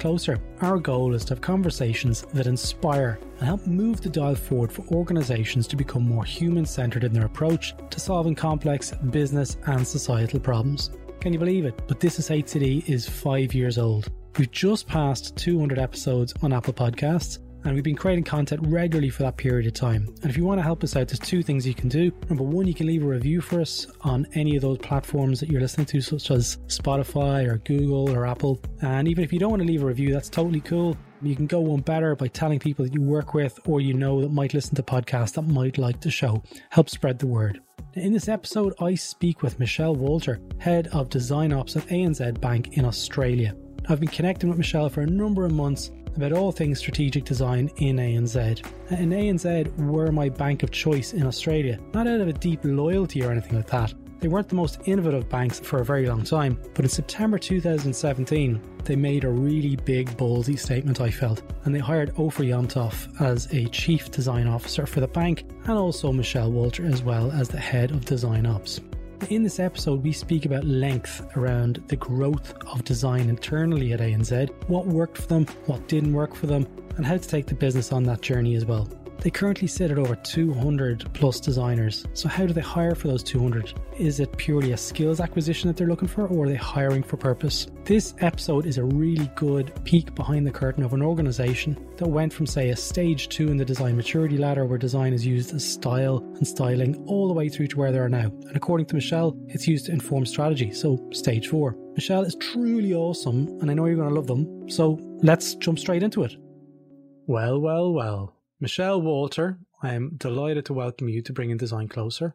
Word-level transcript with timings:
Closer. 0.00 0.40
Our 0.62 0.78
goal 0.78 1.14
is 1.14 1.24
to 1.26 1.34
have 1.34 1.40
conversations 1.40 2.22
that 2.32 2.46
inspire 2.46 3.20
and 3.38 3.46
help 3.46 3.66
move 3.66 4.00
the 4.00 4.08
dial 4.08 4.34
forward 4.34 4.72
for 4.72 4.84
organisations 4.88 5.68
to 5.68 5.76
become 5.76 6.02
more 6.02 6.24
human 6.24 6.66
centred 6.66 7.04
in 7.04 7.12
their 7.12 7.26
approach 7.26 7.74
to 7.90 8.00
solving 8.00 8.34
complex 8.34 8.92
business 9.10 9.58
and 9.66 9.86
societal 9.86 10.40
problems. 10.40 10.90
Can 11.20 11.32
you 11.32 11.38
believe 11.38 11.66
it? 11.66 11.80
But 11.86 12.00
This 12.00 12.18
Is 12.18 12.30
HCD 12.30 12.88
is 12.88 13.08
five 13.08 13.54
years 13.54 13.76
old. 13.76 14.10
We've 14.38 14.50
just 14.50 14.88
passed 14.88 15.36
200 15.36 15.78
episodes 15.78 16.32
on 16.42 16.52
Apple 16.52 16.72
Podcasts 16.72 17.38
and 17.64 17.74
we've 17.74 17.84
been 17.84 17.96
creating 17.96 18.24
content 18.24 18.60
regularly 18.66 19.10
for 19.10 19.22
that 19.24 19.36
period 19.36 19.66
of 19.66 19.74
time. 19.74 20.06
And 20.22 20.30
if 20.30 20.36
you 20.36 20.44
want 20.44 20.58
to 20.58 20.62
help 20.62 20.82
us 20.84 20.96
out, 20.96 21.08
there's 21.08 21.18
two 21.18 21.42
things 21.42 21.66
you 21.66 21.74
can 21.74 21.88
do. 21.88 22.12
Number 22.28 22.44
one, 22.44 22.66
you 22.66 22.74
can 22.74 22.86
leave 22.86 23.02
a 23.02 23.06
review 23.06 23.40
for 23.40 23.60
us 23.60 23.86
on 24.02 24.26
any 24.34 24.56
of 24.56 24.62
those 24.62 24.78
platforms 24.78 25.40
that 25.40 25.48
you're 25.48 25.60
listening 25.60 25.86
to, 25.86 26.00
such 26.00 26.30
as 26.30 26.56
Spotify 26.66 27.46
or 27.48 27.58
Google 27.58 28.10
or 28.10 28.26
Apple. 28.26 28.60
And 28.82 29.08
even 29.08 29.24
if 29.24 29.32
you 29.32 29.38
don't 29.38 29.50
want 29.50 29.62
to 29.62 29.68
leave 29.68 29.82
a 29.82 29.86
review, 29.86 30.12
that's 30.12 30.28
totally 30.28 30.60
cool. 30.60 30.96
You 31.22 31.36
can 31.36 31.46
go 31.46 31.60
one 31.60 31.80
better 31.80 32.16
by 32.16 32.28
telling 32.28 32.58
people 32.58 32.84
that 32.84 32.94
you 32.94 33.02
work 33.02 33.34
with 33.34 33.58
or 33.66 33.80
you 33.80 33.92
know 33.92 34.22
that 34.22 34.32
might 34.32 34.54
listen 34.54 34.74
to 34.76 34.82
podcasts 34.82 35.34
that 35.34 35.42
might 35.42 35.76
like 35.76 36.00
the 36.00 36.10
show. 36.10 36.42
Help 36.70 36.88
spread 36.88 37.18
the 37.18 37.26
word. 37.26 37.60
In 37.94 38.12
this 38.12 38.28
episode, 38.28 38.72
I 38.80 38.94
speak 38.94 39.42
with 39.42 39.58
Michelle 39.58 39.96
Walter, 39.96 40.40
Head 40.58 40.86
of 40.92 41.10
Design 41.10 41.52
Ops 41.52 41.76
at 41.76 41.86
ANZ 41.88 42.40
Bank 42.40 42.78
in 42.78 42.84
Australia. 42.84 43.54
I've 43.88 43.98
been 43.98 44.08
connecting 44.08 44.48
with 44.48 44.58
Michelle 44.58 44.88
for 44.88 45.00
a 45.00 45.06
number 45.06 45.44
of 45.44 45.52
months 45.52 45.90
about 46.16 46.32
all 46.32 46.52
things 46.52 46.78
strategic 46.78 47.24
design 47.24 47.70
in 47.76 47.96
ANZ. 47.96 48.64
And 48.90 49.12
ANZ 49.12 49.76
were 49.78 50.12
my 50.12 50.28
bank 50.28 50.62
of 50.62 50.70
choice 50.70 51.12
in 51.12 51.26
Australia, 51.26 51.78
not 51.94 52.06
out 52.06 52.20
of 52.20 52.28
a 52.28 52.32
deep 52.32 52.60
loyalty 52.64 53.22
or 53.22 53.30
anything 53.30 53.56
like 53.56 53.68
that. 53.68 53.94
They 54.20 54.28
weren't 54.28 54.50
the 54.50 54.54
most 54.54 54.80
innovative 54.84 55.30
banks 55.30 55.60
for 55.60 55.80
a 55.80 55.84
very 55.84 56.06
long 56.06 56.24
time, 56.24 56.60
but 56.74 56.84
in 56.84 56.90
September 56.90 57.38
2017, 57.38 58.60
they 58.84 58.94
made 58.94 59.24
a 59.24 59.30
really 59.30 59.76
big, 59.76 60.10
ballsy 60.18 60.58
statement, 60.58 61.00
I 61.00 61.10
felt, 61.10 61.42
and 61.64 61.74
they 61.74 61.78
hired 61.78 62.12
Ofer 62.18 62.44
Yom-Tov 62.44 63.20
as 63.22 63.50
a 63.54 63.64
chief 63.68 64.10
design 64.10 64.46
officer 64.46 64.84
for 64.84 65.00
the 65.00 65.08
bank 65.08 65.44
and 65.64 65.72
also 65.72 66.12
Michelle 66.12 66.52
Walter 66.52 66.84
as 66.84 67.02
well 67.02 67.32
as 67.32 67.48
the 67.48 67.58
head 67.58 67.92
of 67.92 68.04
design 68.04 68.44
ops. 68.44 68.80
In 69.28 69.44
this 69.44 69.60
episode, 69.60 70.02
we 70.02 70.12
speak 70.12 70.46
about 70.46 70.64
length 70.64 71.24
around 71.36 71.84
the 71.86 71.96
growth 71.96 72.54
of 72.66 72.82
design 72.84 73.28
internally 73.28 73.92
at 73.92 74.00
ANZ, 74.00 74.50
what 74.68 74.86
worked 74.86 75.18
for 75.18 75.26
them, 75.28 75.46
what 75.66 75.86
didn't 75.86 76.12
work 76.12 76.34
for 76.34 76.46
them, 76.46 76.66
and 76.96 77.06
how 77.06 77.16
to 77.16 77.28
take 77.28 77.46
the 77.46 77.54
business 77.54 77.92
on 77.92 78.02
that 78.04 78.22
journey 78.22 78.56
as 78.56 78.64
well. 78.64 78.88
They 79.20 79.28
currently 79.28 79.68
sit 79.68 79.90
at 79.90 79.98
over 79.98 80.14
200 80.14 81.12
plus 81.12 81.40
designers. 81.40 82.06
So, 82.14 82.26
how 82.26 82.46
do 82.46 82.54
they 82.54 82.62
hire 82.62 82.94
for 82.94 83.08
those 83.08 83.22
200? 83.22 83.74
Is 83.98 84.18
it 84.18 84.34
purely 84.38 84.72
a 84.72 84.78
skills 84.78 85.20
acquisition 85.20 85.68
that 85.68 85.76
they're 85.76 85.88
looking 85.88 86.08
for, 86.08 86.26
or 86.26 86.44
are 86.44 86.48
they 86.48 86.54
hiring 86.54 87.02
for 87.02 87.18
purpose? 87.18 87.66
This 87.84 88.14
episode 88.20 88.64
is 88.64 88.78
a 88.78 88.84
really 88.84 89.30
good 89.36 89.78
peek 89.84 90.14
behind 90.14 90.46
the 90.46 90.50
curtain 90.50 90.82
of 90.82 90.94
an 90.94 91.02
organization 91.02 91.76
that 91.98 92.08
went 92.08 92.32
from, 92.32 92.46
say, 92.46 92.70
a 92.70 92.76
stage 92.76 93.28
two 93.28 93.48
in 93.48 93.58
the 93.58 93.64
design 93.64 93.94
maturity 93.94 94.38
ladder 94.38 94.64
where 94.64 94.78
design 94.78 95.12
is 95.12 95.26
used 95.26 95.54
as 95.54 95.70
style 95.70 96.18
and 96.36 96.46
styling 96.46 96.96
all 97.06 97.28
the 97.28 97.34
way 97.34 97.50
through 97.50 97.66
to 97.66 97.78
where 97.78 97.92
they 97.92 97.98
are 97.98 98.08
now. 98.08 98.32
And 98.46 98.56
according 98.56 98.86
to 98.86 98.94
Michelle, 98.94 99.38
it's 99.48 99.68
used 99.68 99.84
to 99.86 99.92
inform 99.92 100.24
strategy. 100.24 100.72
So, 100.72 100.98
stage 101.12 101.48
four. 101.48 101.76
Michelle 101.94 102.22
is 102.22 102.36
truly 102.36 102.94
awesome, 102.94 103.48
and 103.60 103.70
I 103.70 103.74
know 103.74 103.84
you're 103.84 103.96
going 103.96 104.08
to 104.08 104.14
love 104.14 104.28
them. 104.28 104.70
So, 104.70 104.98
let's 105.22 105.56
jump 105.56 105.78
straight 105.78 106.02
into 106.02 106.22
it. 106.22 106.36
Well, 107.26 107.60
well, 107.60 107.92
well. 107.92 108.39
Michelle 108.60 109.00
Walter, 109.00 109.58
I'm 109.82 110.16
delighted 110.18 110.66
to 110.66 110.74
welcome 110.74 111.08
you 111.08 111.22
to 111.22 111.32
Bringing 111.32 111.56
Design 111.56 111.88
Closer. 111.88 112.34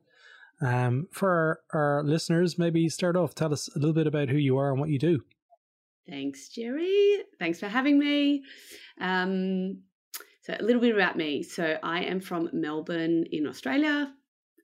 Um, 0.59 1.07
for 1.11 1.61
our, 1.71 1.97
our, 1.97 2.03
listeners, 2.03 2.57
maybe 2.57 2.89
start 2.89 3.15
off, 3.15 3.35
tell 3.35 3.53
us 3.53 3.69
a 3.75 3.77
little 3.77 3.93
bit 3.93 4.07
about 4.07 4.29
who 4.29 4.37
you 4.37 4.57
are 4.57 4.71
and 4.71 4.79
what 4.79 4.89
you 4.89 4.97
do. 4.97 5.23
Thanks, 6.09 6.49
Gerry. 6.49 7.17
Thanks 7.37 7.59
for 7.59 7.67
having 7.67 7.99
me. 7.99 8.43
Um, 8.99 9.83
so, 10.41 10.55
a 10.59 10.63
little 10.63 10.81
bit 10.81 10.95
about 10.95 11.15
me. 11.15 11.43
So, 11.43 11.77
I 11.83 12.05
am 12.05 12.19
from 12.19 12.49
Melbourne 12.53 13.25
in 13.31 13.45
Australia. 13.45 14.11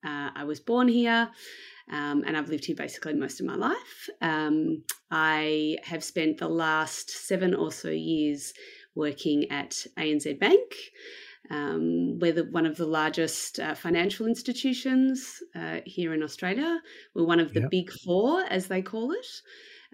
Uh, 0.03 0.29
I 0.33 0.45
was 0.45 0.59
born 0.59 0.87
here 0.87 1.29
um, 1.91 2.23
and 2.25 2.35
I've 2.35 2.49
lived 2.49 2.65
here 2.65 2.75
basically 2.75 3.13
most 3.13 3.39
of 3.39 3.45
my 3.45 3.55
life. 3.55 4.09
Um, 4.19 4.83
I 5.11 5.77
have 5.83 6.03
spent 6.03 6.39
the 6.39 6.49
last 6.49 7.11
seven 7.11 7.53
or 7.53 7.71
so 7.71 7.89
years 7.89 8.51
working 8.95 9.51
at 9.51 9.85
ANZ 9.97 10.39
Bank. 10.39 10.73
Um, 11.51 12.17
we're 12.19 12.31
the, 12.31 12.45
one 12.45 12.65
of 12.65 12.77
the 12.77 12.85
largest 12.85 13.59
uh, 13.59 13.75
financial 13.75 14.25
institutions 14.25 15.43
uh, 15.53 15.79
here 15.85 16.13
in 16.13 16.23
Australia. 16.23 16.79
We're 17.13 17.25
one 17.25 17.41
of 17.41 17.53
the 17.53 17.61
yep. 17.61 17.69
big 17.69 17.91
four, 17.91 18.41
as 18.49 18.67
they 18.67 18.81
call 18.81 19.11
it. 19.11 19.27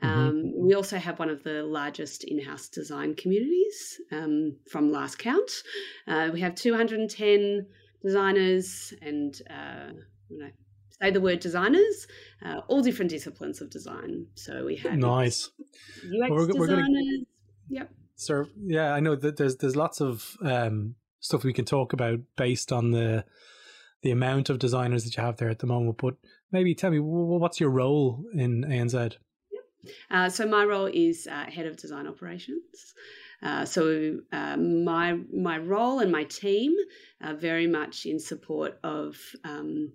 Mm-hmm. 0.04 0.08
Um, 0.08 0.36
mm-hmm. 0.36 0.68
We 0.68 0.76
also 0.76 0.98
have 0.98 1.18
one 1.18 1.30
of 1.30 1.44
the 1.44 1.64
largest 1.64 2.24
in 2.24 2.40
house 2.44 2.70
design 2.70 3.16
communities 3.16 4.00
um, 4.12 4.58
from 4.70 4.92
last 4.92 5.18
count. 5.18 5.50
Uh, 6.08 6.30
we 6.32 6.42
have 6.42 6.54
210 6.54 7.66
designers 8.04 8.94
and, 9.02 9.34
uh, 9.50 9.94
you 10.30 10.38
know, 10.38 10.50
say 11.02 11.10
the 11.10 11.22
word 11.22 11.40
designers, 11.40 12.08
uh, 12.46 12.62
all 12.68 12.82
different 12.82 13.10
disciplines 13.10 13.62
of 13.62 13.72
design. 13.72 14.28
So 14.36 14.66
we 14.66 14.76
have 14.78 14.94
nice 14.94 15.50
UX 15.60 16.30
well, 16.30 16.30
we're, 16.30 16.48
designers. 16.48 16.60
We're 16.60 16.76
gonna, 16.76 17.26
yep. 17.70 17.92
So 18.16 18.46
yeah, 18.64 18.94
I 18.94 19.00
know 19.00 19.16
that 19.16 19.38
there's 19.38 19.58
there's 19.58 19.76
lots 19.76 20.02
of 20.02 20.38
um, 20.42 20.96
stuff 21.28 21.44
we 21.44 21.54
can 21.54 21.66
talk 21.66 21.94
about 21.94 22.20
based 22.36 22.72
on 22.72 22.92
the 22.92 23.24
the 24.04 24.12
amount 24.12 24.50
of 24.50 24.60
designers 24.60 25.04
that 25.04 25.18
you 25.18 25.24
have 25.24 25.38
there 25.38 25.50
at 25.50 25.60
the 25.60 25.68
moment. 25.68 25.98
But 25.98 26.16
maybe 26.52 26.76
tell 26.76 26.92
me 26.92 27.00
what's 27.00 27.60
your 27.60 27.70
role 27.70 28.24
in 28.34 28.64
ANZ? 28.64 29.18
Uh, 30.12 30.30
so 30.30 30.48
my 30.48 30.64
role 30.66 30.90
is 30.92 31.28
uh, 31.28 31.46
head 31.46 31.66
of 31.66 31.78
design 31.78 32.08
operations. 32.08 32.94
Uh, 33.44 33.66
so 33.66 34.20
uh, 34.32 34.58
my 34.58 35.20
my 35.34 35.58
role 35.58 36.00
and 36.00 36.12
my 36.12 36.24
team 36.24 36.76
are 37.22 37.36
very 37.36 37.68
much 37.68 38.06
in 38.06 38.20
support 38.20 38.80
of 38.84 39.18
um, 39.44 39.92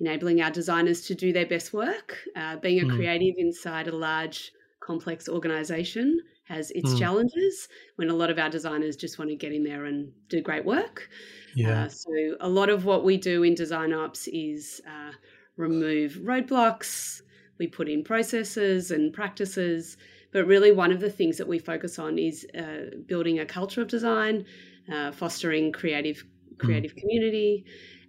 enabling 0.00 0.40
our 0.40 0.50
designers 0.50 1.02
to 1.02 1.14
do 1.14 1.32
their 1.32 1.46
best 1.46 1.72
work. 1.72 2.16
Uh, 2.34 2.56
being 2.56 2.80
a 2.80 2.84
mm. 2.84 2.96
creative 2.96 3.34
inside 3.36 3.88
a 3.88 3.96
large 3.96 4.52
complex 4.80 5.28
organization 5.28 6.20
has 6.50 6.72
its 6.72 6.90
mm. 6.90 6.98
challenges 6.98 7.68
when 7.94 8.10
a 8.10 8.14
lot 8.14 8.28
of 8.28 8.38
our 8.38 8.50
designers 8.50 8.96
just 8.96 9.18
want 9.18 9.30
to 9.30 9.36
get 9.36 9.52
in 9.52 9.62
there 9.62 9.84
and 9.84 10.12
do 10.28 10.42
great 10.42 10.64
work. 10.64 11.08
Yeah. 11.54 11.84
Uh, 11.84 11.88
so 11.88 12.10
a 12.40 12.48
lot 12.48 12.68
of 12.68 12.84
what 12.84 13.04
we 13.04 13.16
do 13.16 13.44
in 13.44 13.54
design 13.54 13.92
ops 13.92 14.28
is 14.28 14.80
uh, 14.86 15.12
remove 15.56 16.14
roadblocks. 16.14 17.22
We 17.58 17.68
put 17.68 17.88
in 17.88 18.02
processes 18.02 18.90
and 18.90 19.12
practices, 19.12 19.96
but 20.32 20.44
really 20.46 20.72
one 20.72 20.90
of 20.90 21.00
the 21.00 21.10
things 21.10 21.36
that 21.38 21.46
we 21.46 21.60
focus 21.60 21.98
on 22.00 22.18
is 22.18 22.44
uh, 22.58 22.96
building 23.06 23.38
a 23.38 23.46
culture 23.46 23.82
of 23.82 23.88
design, 23.88 24.44
uh, 24.92 25.12
fostering 25.12 25.70
creative 25.70 26.16
mm. 26.16 26.58
creative 26.58 26.94
mm. 26.94 27.00
community, 27.00 27.64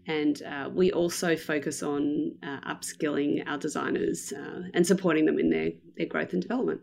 and 0.07 0.41
uh, 0.41 0.67
we 0.73 0.91
also 0.91 1.35
focus 1.35 1.83
on 1.83 2.31
uh, 2.41 2.73
upskilling 2.73 3.47
our 3.47 3.59
designers 3.59 4.33
and 4.73 4.87
supporting 4.87 5.25
them 5.25 5.37
in 5.37 5.51
their 5.51 5.69
their 5.95 6.07
growth 6.07 6.33
and 6.33 6.41
development. 6.41 6.81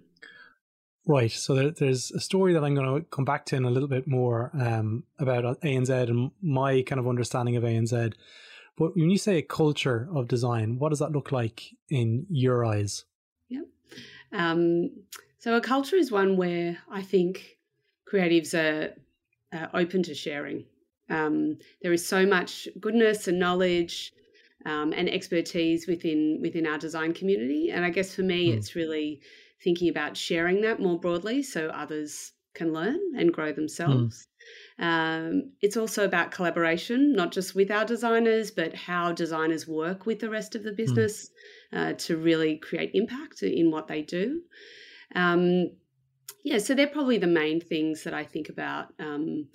Right. 1.08 1.32
So 1.32 1.54
there, 1.54 1.70
there's 1.70 2.10
a 2.10 2.20
story 2.20 2.52
that 2.52 2.62
I'm 2.62 2.74
going 2.74 3.00
to 3.00 3.08
come 3.08 3.24
back 3.24 3.46
to 3.46 3.56
in 3.56 3.64
a 3.64 3.70
little 3.70 3.88
bit 3.88 4.06
more 4.06 4.50
um, 4.52 5.04
about 5.18 5.58
ANZ 5.62 5.88
and 5.88 6.30
my 6.42 6.82
kind 6.82 7.00
of 7.00 7.08
understanding 7.08 7.56
of 7.56 7.62
ANZ. 7.62 8.12
But 8.76 8.94
when 8.94 9.08
you 9.08 9.16
say 9.16 9.38
a 9.38 9.42
culture 9.42 10.06
of 10.14 10.28
design, 10.28 10.78
what 10.78 10.90
does 10.90 10.98
that 10.98 11.12
look 11.12 11.32
like 11.32 11.62
in 11.88 12.26
your 12.28 12.62
eyes? 12.62 13.06
Yeah. 13.48 13.62
Um, 14.32 14.90
so 15.38 15.56
a 15.56 15.62
culture 15.62 15.96
is 15.96 16.12
one 16.12 16.36
where 16.36 16.76
I 16.90 17.00
think 17.00 17.56
creatives 18.12 18.52
are, 18.52 18.94
are 19.56 19.70
open 19.72 20.02
to 20.02 20.14
sharing. 20.14 20.66
Um, 21.08 21.56
there 21.80 21.94
is 21.94 22.06
so 22.06 22.26
much 22.26 22.68
goodness 22.78 23.28
and 23.28 23.38
knowledge 23.38 24.12
um, 24.66 24.92
and 24.92 25.08
expertise 25.08 25.86
within 25.86 26.40
within 26.42 26.66
our 26.66 26.76
design 26.76 27.14
community. 27.14 27.70
And 27.70 27.82
I 27.82 27.88
guess 27.88 28.14
for 28.14 28.22
me, 28.22 28.50
mm. 28.50 28.58
it's 28.58 28.74
really 28.74 29.22
thinking 29.62 29.88
about 29.88 30.16
sharing 30.16 30.60
that 30.62 30.80
more 30.80 30.98
broadly 30.98 31.42
so 31.42 31.68
others 31.68 32.32
can 32.54 32.72
learn 32.72 32.98
and 33.16 33.32
grow 33.32 33.52
themselves. 33.52 34.26
Mm. 34.80 34.84
Um, 34.84 35.52
it's 35.60 35.76
also 35.76 36.04
about 36.04 36.30
collaboration, 36.30 37.14
not 37.14 37.32
just 37.32 37.54
with 37.54 37.70
our 37.70 37.84
designers, 37.84 38.50
but 38.50 38.74
how 38.74 39.12
designers 39.12 39.66
work 39.66 40.06
with 40.06 40.20
the 40.20 40.30
rest 40.30 40.54
of 40.54 40.62
the 40.62 40.70
hmm. 40.70 40.76
business 40.76 41.30
mm. 41.72 41.90
uh, 41.90 41.92
to 41.94 42.16
really 42.16 42.56
create 42.56 42.90
impact 42.94 43.42
in 43.42 43.70
what 43.70 43.88
they 43.88 44.02
do. 44.02 44.42
Um, 45.14 45.70
yeah, 46.44 46.58
so 46.58 46.74
they're 46.74 46.86
probably 46.86 47.18
the 47.18 47.26
main 47.26 47.60
things 47.60 48.04
that 48.04 48.14
I 48.14 48.24
think 48.24 48.48
about 48.48 48.86
um, 48.98 49.48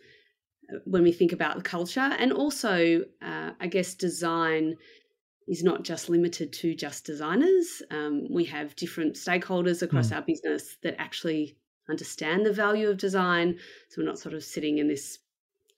when 0.86 1.04
we 1.04 1.12
think 1.12 1.32
about 1.32 1.58
the 1.58 1.64
culture. 1.64 2.00
And 2.02 2.32
also, 2.32 3.02
uh, 3.22 3.52
I 3.60 3.68
guess 3.68 3.96
design 3.96 4.76
is 5.48 5.63
not 5.63 5.84
just 5.84 6.10
limited 6.10 6.54
to 6.54 6.75
just 6.75 7.06
designers. 7.06 7.81
Um, 7.92 8.28
we 8.30 8.45
have 8.45 8.75
different 8.75 9.16
stakeholders 9.16 9.81
across 9.81 10.10
mm. 10.10 10.16
our 10.16 10.22
business 10.22 10.78
that 10.84 10.95
actually 11.00 11.57
understand 11.90 12.45
the 12.45 12.54
value 12.54 12.90
of 12.90 12.98
design. 12.98 13.60
So 13.90 14.01
we're 14.01 14.07
not 14.07 14.19
sort 14.19 14.36
of 14.36 14.44
sitting 14.44 14.78
in 14.78 14.88
this 14.88 15.19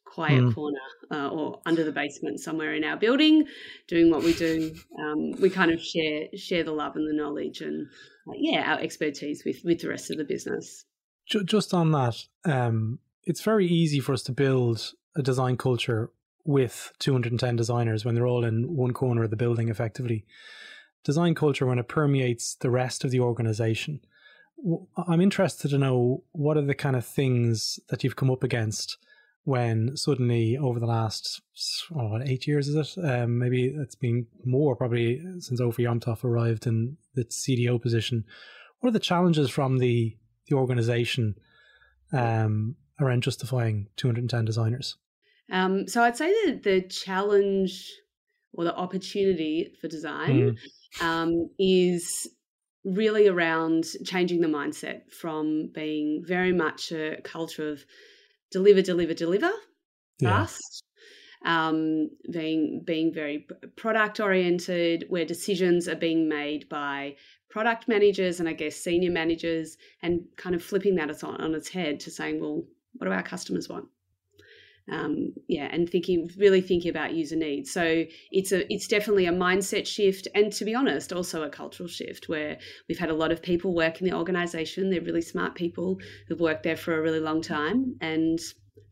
quiet 0.06 0.42
mm. 0.42 0.54
corner 0.54 0.80
uh, 1.12 1.30
or 1.30 1.60
under 1.66 1.84
the 1.84 1.92
basement 1.92 2.40
somewhere 2.40 2.74
in 2.74 2.84
our 2.84 2.96
building 2.96 3.46
doing 3.88 4.10
what 4.10 4.24
we 4.24 4.34
do. 4.34 4.74
Um, 5.00 5.32
we 5.42 5.50
kind 5.50 5.72
of 5.72 5.82
share 5.82 6.28
share 6.36 6.64
the 6.64 6.72
love 6.72 6.96
and 6.96 7.08
the 7.08 7.22
knowledge 7.22 7.62
and 7.62 7.88
uh, 8.28 8.34
yeah, 8.36 8.74
our 8.74 8.80
expertise 8.80 9.44
with 9.46 9.62
with 9.64 9.82
the 9.82 9.90
rest 9.90 10.12
of 10.12 10.18
the 10.18 10.24
business. 10.24 10.86
Just 11.28 11.74
on 11.74 11.92
that, 11.92 12.16
um, 12.46 13.00
it's 13.24 13.42
very 13.42 13.66
easy 13.66 14.00
for 14.00 14.14
us 14.14 14.22
to 14.24 14.32
build 14.32 14.94
a 15.16 15.24
design 15.24 15.58
culture 15.58 16.12
with 16.46 16.94
210 17.00 17.56
designers 17.56 18.06
when 18.06 18.16
they're 18.16 18.28
all 18.28 18.46
in 18.46 18.76
one 18.76 18.94
corner 18.94 19.24
of 19.24 19.32
the 19.32 19.36
building 19.36 19.68
effectively. 19.68 20.26
Design 21.04 21.36
culture, 21.36 21.66
when 21.66 21.80
it 21.80 21.88
permeates 21.88 22.56
the 22.56 22.70
rest 22.70 23.04
of 23.04 23.12
the 23.12 23.20
organization, 23.20 24.00
I'm 25.08 25.22
interested 25.22 25.70
to 25.70 25.78
know 25.78 26.24
what 26.32 26.58
are 26.58 26.62
the 26.62 26.74
kind 26.74 26.96
of 26.96 27.06
things 27.06 27.80
that 27.90 28.04
you've 28.04 28.16
come 28.16 28.32
up 28.32 28.44
against 28.44 28.98
when 29.44 29.96
suddenly 29.96 30.58
over 30.58 30.80
the 30.80 30.88
last 30.88 31.42
oh, 31.96 32.08
what, 32.08 32.28
eight 32.28 32.48
years 32.48 32.68
is 32.68 32.76
it? 32.76 33.06
Um, 33.06 33.38
maybe 33.38 33.66
it's 33.66 33.96
been 33.96 34.26
more 34.44 34.76
probably 34.76 35.22
since 35.40 35.62
Ofer 35.62 35.84
Yomtov 35.84 36.24
arrived 36.24 36.66
in 36.66 36.98
the 37.14 37.26
CDO 37.26 37.80
position. 37.80 38.26
What 38.80 38.90
are 38.90 38.94
the 38.94 39.00
challenges 39.00 39.50
from 39.50 39.78
the 39.78 40.18
the 40.48 40.56
organization 40.56 41.36
um, 42.12 42.76
around 43.00 43.24
justifying 43.24 43.88
210 43.98 44.46
designers? 44.46 44.98
Um, 45.52 45.88
so 45.88 46.02
I'd 46.02 46.18
say 46.18 46.34
that 46.46 46.64
the 46.64 46.82
challenge 46.82 47.92
or 48.54 48.64
the 48.64 48.76
opportunity 48.76 49.74
for 49.80 49.88
design 49.88 50.58
mm. 51.00 51.04
um, 51.04 51.50
is 51.60 52.28
really 52.84 53.28
around 53.28 53.86
changing 54.06 54.42
the 54.42 54.48
mindset 54.48 55.12
from 55.12 55.72
being 55.74 56.24
very 56.26 56.54
much 56.54 56.92
a 56.92 57.20
culture 57.24 57.70
of 57.70 57.84
deliver, 58.52 58.82
deliver, 58.82 59.14
deliver 59.14 59.52
fast. 60.22 60.62
Yeah. 60.62 60.82
Um, 61.46 62.10
being 62.32 62.82
being 62.84 63.14
very 63.14 63.46
product 63.76 64.20
oriented, 64.20 65.06
where 65.10 65.26
decisions 65.26 65.88
are 65.88 65.96
being 65.96 66.28
made 66.28 66.68
by 66.70 67.18
product 67.52 67.88
managers 67.88 68.40
and 68.40 68.50
I 68.50 68.54
guess 68.54 68.78
senior 68.78 69.12
managers, 69.12 69.78
and 70.02 70.22
kind 70.38 70.56
of 70.56 70.64
flipping 70.64 70.96
that 70.96 71.24
on, 71.24 71.40
on 71.40 71.54
its 71.54 71.70
head 71.70 72.00
to 72.02 72.10
saying, 72.10 72.40
well, 72.40 72.64
what 72.94 73.06
do 73.06 73.14
our 73.14 73.22
customers 73.22 73.70
want? 73.70 73.86
Um, 74.92 75.34
yeah, 75.48 75.68
and 75.72 75.90
thinking 75.90 76.30
really 76.38 76.62
thinking 76.62 76.92
about 76.92 77.16
user 77.16 77.36
needs. 77.36 77.72
So 77.72 78.06
it's 78.32 78.52
a 78.52 78.72
it's 78.72 78.88
definitely 78.88 79.26
a 79.26 79.32
mindset 79.32 79.88
shift, 79.88 80.28
and 80.36 80.54
to 80.54 80.66
be 80.66 80.76
honest, 80.76 81.12
also 81.12 81.44
a 81.44 81.50
cultural 81.50 81.90
shift 81.90 82.30
where 82.30 82.60
we've 82.88 83.00
had 83.00 83.10
a 83.10 83.16
lot 83.16 83.32
of 83.32 83.42
people 83.42 83.74
work 83.74 84.00
in 84.00 84.08
the 84.08 84.16
organisation. 84.16 84.90
They're 84.90 85.02
really 85.02 85.24
smart 85.24 85.56
people 85.56 86.00
who've 86.28 86.40
worked 86.40 86.64
there 86.64 86.78
for 86.78 86.98
a 86.98 87.02
really 87.02 87.20
long 87.20 87.42
time, 87.42 87.96
and 88.00 88.40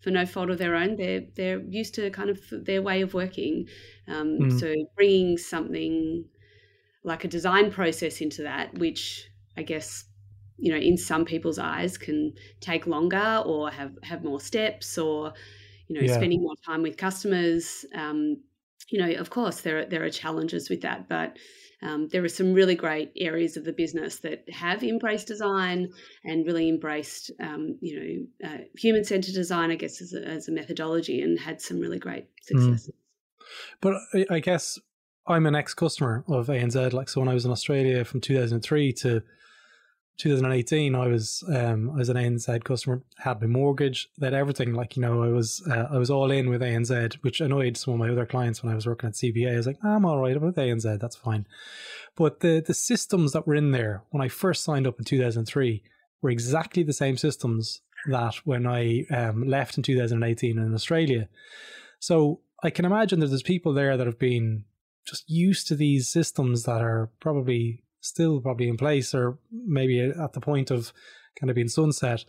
for 0.01 0.09
no 0.09 0.25
fault 0.25 0.49
of 0.49 0.57
their 0.57 0.75
own, 0.75 0.95
they're 0.95 1.25
they're 1.35 1.61
used 1.61 1.93
to 1.95 2.09
kind 2.09 2.31
of 2.31 2.39
their 2.51 2.81
way 2.81 3.01
of 3.01 3.13
working. 3.13 3.67
Um, 4.07 4.39
mm. 4.39 4.59
So 4.59 4.73
bringing 4.95 5.37
something 5.37 6.25
like 7.03 7.23
a 7.23 7.27
design 7.27 7.71
process 7.71 8.19
into 8.19 8.41
that, 8.43 8.73
which 8.79 9.29
I 9.55 9.61
guess 9.61 10.05
you 10.57 10.71
know 10.71 10.79
in 10.79 10.97
some 10.97 11.23
people's 11.23 11.59
eyes 11.59 11.99
can 11.99 12.33
take 12.61 12.87
longer 12.87 13.43
or 13.45 13.69
have 13.69 13.91
have 14.01 14.23
more 14.23 14.39
steps 14.39 14.97
or 14.97 15.33
you 15.87 15.99
know, 15.99 16.05
yeah. 16.05 16.15
spending 16.15 16.41
more 16.41 16.55
time 16.65 16.81
with 16.81 16.97
customers. 16.97 17.85
Um, 17.95 18.41
you 18.89 18.99
know, 18.99 19.19
of 19.19 19.29
course, 19.29 19.61
there 19.61 19.79
are, 19.79 19.85
there 19.85 20.03
are 20.03 20.09
challenges 20.09 20.69
with 20.69 20.81
that, 20.81 21.07
but 21.07 21.37
um, 21.81 22.07
there 22.09 22.23
are 22.23 22.29
some 22.29 22.53
really 22.53 22.75
great 22.75 23.11
areas 23.17 23.57
of 23.57 23.65
the 23.65 23.73
business 23.73 24.19
that 24.19 24.49
have 24.49 24.83
embraced 24.83 25.27
design 25.27 25.91
and 26.23 26.45
really 26.45 26.69
embraced, 26.69 27.31
um, 27.41 27.77
you 27.81 28.27
know, 28.41 28.49
uh, 28.49 28.57
human 28.77 29.03
centered 29.03 29.33
design, 29.33 29.69
I 29.69 29.75
guess, 29.75 30.01
as 30.01 30.13
a, 30.13 30.23
as 30.23 30.47
a, 30.47 30.51
methodology 30.51 31.21
and 31.21 31.37
had 31.37 31.61
some 31.61 31.79
really 31.79 31.99
great 31.99 32.23
mm. 32.23 32.27
successes. 32.41 32.89
Mm. 32.89 32.93
But 33.81 33.95
I 34.31 34.39
guess 34.39 34.79
I'm 35.27 35.45
an 35.45 35.55
ex 35.55 35.73
customer 35.73 36.23
of 36.27 36.47
ANZ. 36.47 36.93
Like, 36.93 37.09
so 37.09 37.19
when 37.19 37.29
I 37.29 37.33
was 37.33 37.45
in 37.45 37.51
Australia 37.51 38.05
from 38.05 38.21
2003 38.21 38.93
to 38.93 39.21
2018, 40.17 40.95
I 40.95 41.07
was 41.07 41.43
um, 41.53 41.89
I 41.91 41.95
was 41.95 42.09
an 42.09 42.17
ANZ 42.17 42.63
customer, 42.63 43.01
had 43.17 43.41
my 43.41 43.47
mortgage, 43.47 44.09
had 44.21 44.33
everything. 44.33 44.73
Like 44.73 44.95
you 44.95 45.01
know, 45.01 45.23
I 45.23 45.29
was 45.29 45.65
uh, 45.69 45.87
I 45.91 45.97
was 45.97 46.09
all 46.09 46.31
in 46.31 46.49
with 46.49 46.61
ANZ, 46.61 47.15
which 47.21 47.41
annoyed 47.41 47.77
some 47.77 47.93
of 47.95 47.99
my 47.99 48.09
other 48.09 48.25
clients 48.25 48.61
when 48.61 48.71
I 48.71 48.75
was 48.75 48.85
working 48.85 49.07
at 49.07 49.15
CBA. 49.15 49.53
I 49.53 49.57
was 49.57 49.67
like, 49.67 49.83
I'm 49.83 50.05
all 50.05 50.19
right 50.19 50.37
about 50.37 50.55
ANZ, 50.55 50.99
that's 50.99 51.15
fine. 51.15 51.47
But 52.15 52.41
the 52.41 52.63
the 52.65 52.73
systems 52.73 53.31
that 53.33 53.47
were 53.47 53.55
in 53.55 53.71
there 53.71 54.03
when 54.11 54.21
I 54.21 54.27
first 54.27 54.63
signed 54.63 54.85
up 54.85 54.99
in 54.99 55.05
2003 55.05 55.83
were 56.21 56.29
exactly 56.29 56.83
the 56.83 56.93
same 56.93 57.17
systems 57.17 57.81
that 58.07 58.35
when 58.45 58.67
I 58.67 59.05
um, 59.11 59.47
left 59.47 59.77
in 59.77 59.83
2018 59.83 60.57
in 60.57 60.73
Australia. 60.73 61.27
So 61.99 62.41
I 62.61 62.69
can 62.69 62.85
imagine 62.85 63.19
that 63.19 63.27
there's 63.27 63.43
people 63.43 63.73
there 63.73 63.97
that 63.97 64.07
have 64.07 64.19
been 64.19 64.65
just 65.05 65.29
used 65.29 65.67
to 65.67 65.75
these 65.75 66.07
systems 66.07 66.63
that 66.63 66.81
are 66.81 67.09
probably 67.19 67.82
still 68.03 68.41
probably 68.41 68.67
in 68.67 68.77
place 68.77 69.13
or 69.13 69.37
maybe 69.51 69.99
at 69.99 70.33
the 70.33 70.41
point 70.41 70.69
of 70.69 70.91
kind 71.39 71.49
of 71.49 71.55
being 71.55 71.69
sunset. 71.69 72.25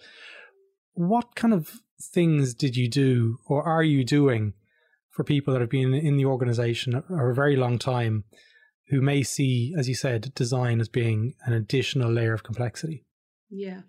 What 0.94 1.34
kind 1.34 1.52
of 1.52 1.80
things 2.00 2.54
did 2.54 2.76
you 2.76 2.88
do 2.88 3.38
or 3.46 3.62
are 3.62 3.82
you 3.82 4.04
doing 4.04 4.54
for 5.10 5.24
people 5.24 5.52
that 5.52 5.60
have 5.60 5.70
been 5.70 5.94
in 5.94 6.16
the 6.16 6.24
organization 6.24 7.02
for 7.06 7.30
a 7.30 7.34
very 7.34 7.56
long 7.56 7.78
time 7.78 8.24
who 8.88 9.00
may 9.00 9.22
see, 9.22 9.74
as 9.76 9.88
you 9.88 9.94
said, 9.94 10.32
design 10.34 10.80
as 10.80 10.88
being 10.88 11.34
an 11.44 11.52
additional 11.52 12.12
layer 12.12 12.34
of 12.34 12.42
complexity? 12.42 13.04
Yeah. 13.50 13.82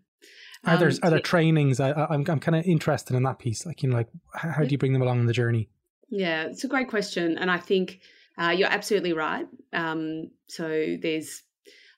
Are 0.63 0.77
there 0.77 0.89
um, 0.89 0.98
are 1.04 1.10
there 1.12 1.20
trainings? 1.20 1.80
I, 1.80 1.89
am 1.89 2.08
I'm, 2.10 2.25
I'm 2.27 2.39
kind 2.39 2.56
of 2.56 2.65
interested 2.65 3.15
in 3.15 3.24
that 3.24 3.38
piece. 3.38 3.65
Like 3.65 3.84
you 3.84 3.89
know, 3.89 3.98
like 3.98 4.08
how, 4.34 4.63
do 4.63 4.70
you 4.70 4.80
bring 4.80 4.94
them 4.94 5.01
along 5.01 5.20
in 5.20 5.25
the 5.27 5.34
journey? 5.34 5.70
Yeah, 6.10 6.46
it's 6.46 6.63
a 6.63 6.68
great 6.68 6.89
question, 6.89 7.38
and 7.38 7.51
I 7.51 7.58
think 7.58 8.00
uh, 8.38 8.50
you're 8.50 8.72
absolutely 8.72 9.13
right. 9.13 9.46
Um, 9.74 10.32
so 10.48 10.98
there's 11.00 11.44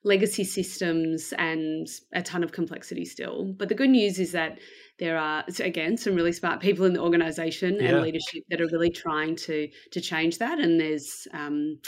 legacy 0.03 0.43
systems 0.43 1.33
and 1.37 1.87
a 2.13 2.21
ton 2.21 2.43
of 2.43 2.51
complexity 2.51 3.05
still. 3.05 3.53
But 3.57 3.69
the 3.69 3.75
good 3.75 3.89
news 3.89 4.19
is 4.19 4.31
that 4.31 4.59
there 4.99 5.17
are 5.17 5.43
again 5.59 5.97
some 5.97 6.15
really 6.15 6.31
smart 6.31 6.59
people 6.59 6.85
in 6.85 6.93
the 6.93 7.01
organization 7.01 7.75
yeah. 7.75 7.89
and 7.89 8.01
leadership 8.01 8.43
that 8.49 8.61
are 8.61 8.67
really 8.71 8.89
trying 8.89 9.35
to 9.35 9.69
to 9.91 10.01
change 10.01 10.37
that. 10.39 10.59
And 10.59 10.79
there's 10.79 11.27
um, 11.33 11.79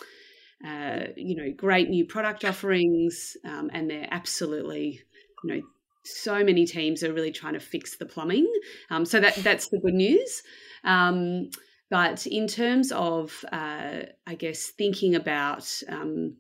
uh, 0.66 1.06
you 1.16 1.36
know 1.36 1.52
great 1.56 1.90
new 1.90 2.06
product 2.06 2.46
offerings, 2.46 3.38
um, 3.46 3.70
and 3.74 3.90
they're 3.90 4.08
absolutely 4.12 5.02
you 5.44 5.56
know 5.56 5.62
so 6.04 6.44
many 6.44 6.66
teams 6.66 7.04
are 7.04 7.14
really 7.14 7.32
trying 7.32 7.54
to 7.54 7.60
fix 7.60 7.98
the 7.98 8.06
plumbing. 8.06 8.52
Um, 8.90 9.06
so 9.06 9.20
that 9.20 9.36
that's 9.36 9.70
the 9.70 9.80
good 9.80 9.94
news. 9.94 10.44
Um, 10.84 11.50
but 11.90 12.28
in 12.28 12.48
terms 12.48 12.92
of, 12.92 13.44
uh, 13.52 14.02
I 14.28 14.36
guess, 14.36 14.68
thinking 14.68 15.16
about 15.16 15.68
um, 15.90 16.36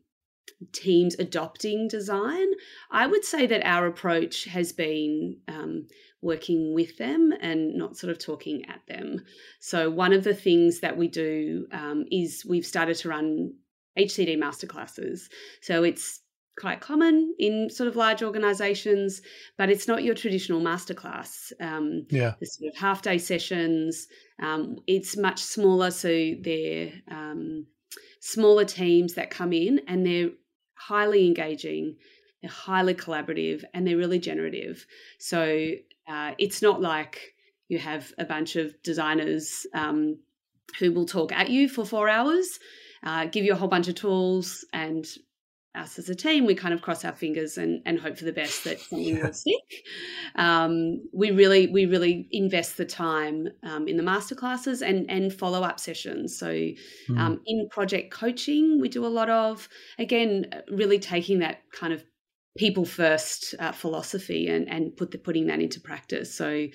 teams 0.71 1.15
adopting 1.19 1.87
design, 1.87 2.47
I 2.91 3.07
would 3.07 3.23
say 3.23 3.47
that 3.47 3.65
our 3.65 3.87
approach 3.87 4.45
has 4.45 4.71
been 4.71 5.37
um, 5.47 5.87
working 6.21 6.73
with 6.73 6.97
them 6.97 7.33
and 7.41 7.75
not 7.75 7.97
sort 7.97 8.11
of 8.11 8.19
talking 8.19 8.65
at 8.69 8.81
them. 8.87 9.23
So, 9.59 9.89
one 9.89 10.13
of 10.13 10.23
the 10.23 10.33
things 10.33 10.81
that 10.81 10.97
we 10.97 11.07
do 11.07 11.67
um, 11.71 12.05
is 12.11 12.45
we've 12.47 12.65
started 12.65 12.97
to 12.97 13.09
run 13.09 13.53
HCD 13.97 14.37
masterclasses. 14.37 15.29
So, 15.61 15.83
it's 15.83 16.21
quite 16.59 16.81
common 16.81 17.33
in 17.39 17.69
sort 17.69 17.87
of 17.87 17.95
large 17.95 18.21
organizations, 18.21 19.21
but 19.57 19.69
it's 19.69 19.87
not 19.87 20.03
your 20.03 20.13
traditional 20.13 20.61
masterclass. 20.61 21.53
Um, 21.61 22.05
yeah. 22.09 22.33
The 22.39 22.45
sort 22.45 22.73
of 22.73 22.77
half 22.77 23.01
day 23.01 23.17
sessions. 23.17 24.07
Um, 24.41 24.77
it's 24.87 25.15
much 25.15 25.39
smaller, 25.39 25.91
so 25.91 26.09
they're 26.41 26.91
um, 27.09 27.65
smaller 28.19 28.65
teams 28.65 29.13
that 29.13 29.29
come 29.29 29.53
in 29.53 29.81
and 29.87 30.05
they're 30.05 30.31
highly 30.79 31.27
engaging, 31.27 31.97
they're 32.41 32.49
highly 32.49 32.95
collaborative, 32.95 33.63
and 33.73 33.85
they're 33.85 33.97
really 33.97 34.19
generative. 34.19 34.85
So 35.19 35.71
uh, 36.07 36.31
it's 36.37 36.61
not 36.61 36.81
like 36.81 37.33
you 37.67 37.77
have 37.79 38.11
a 38.17 38.25
bunch 38.25 38.55
of 38.55 38.73
designers 38.81 39.67
um, 39.73 40.19
who 40.79 40.91
will 40.91 41.05
talk 41.05 41.31
at 41.31 41.49
you 41.49 41.67
for 41.69 41.85
four 41.85 42.07
hours. 42.09 42.59
uh, 43.03 43.25
give 43.25 43.45
you 43.45 43.53
a 43.53 43.55
whole 43.55 43.67
bunch 43.67 43.87
of 43.87 43.95
tools 43.95 44.65
and 44.73 45.05
us 45.75 45.99
as 45.99 46.09
a 46.09 46.15
team, 46.15 46.45
we 46.45 46.55
kind 46.55 46.73
of 46.73 46.81
cross 46.81 47.05
our 47.05 47.13
fingers 47.13 47.57
and, 47.57 47.81
and 47.85 47.99
hope 47.99 48.17
for 48.17 48.25
the 48.25 48.33
best 48.33 48.63
that 48.63 48.79
something 48.79 49.17
yeah. 49.17 49.25
will 49.25 49.33
stick. 49.33 49.55
Um, 50.35 51.01
we 51.13 51.31
really 51.31 51.67
we 51.67 51.85
really 51.85 52.27
invest 52.31 52.77
the 52.77 52.85
time 52.85 53.49
um, 53.63 53.87
in 53.87 53.97
the 53.97 54.03
masterclasses 54.03 54.81
and 54.81 55.09
and 55.09 55.33
follow 55.33 55.63
up 55.63 55.79
sessions. 55.79 56.37
So 56.37 56.47
mm. 56.47 57.17
um, 57.17 57.41
in 57.45 57.69
project 57.69 58.11
coaching, 58.11 58.79
we 58.81 58.89
do 58.89 59.05
a 59.05 59.07
lot 59.07 59.29
of 59.29 59.69
again 59.99 60.47
really 60.69 60.99
taking 60.99 61.39
that 61.39 61.61
kind 61.71 61.93
of 61.93 62.03
people 62.57 62.85
first 62.85 63.53
uh, 63.59 63.71
philosophy 63.71 64.47
and 64.47 64.67
and 64.67 64.97
put 64.97 65.11
the, 65.11 65.17
putting 65.19 65.47
that 65.47 65.59
into 65.59 65.79
practice. 65.79 66.33
So 66.33 66.67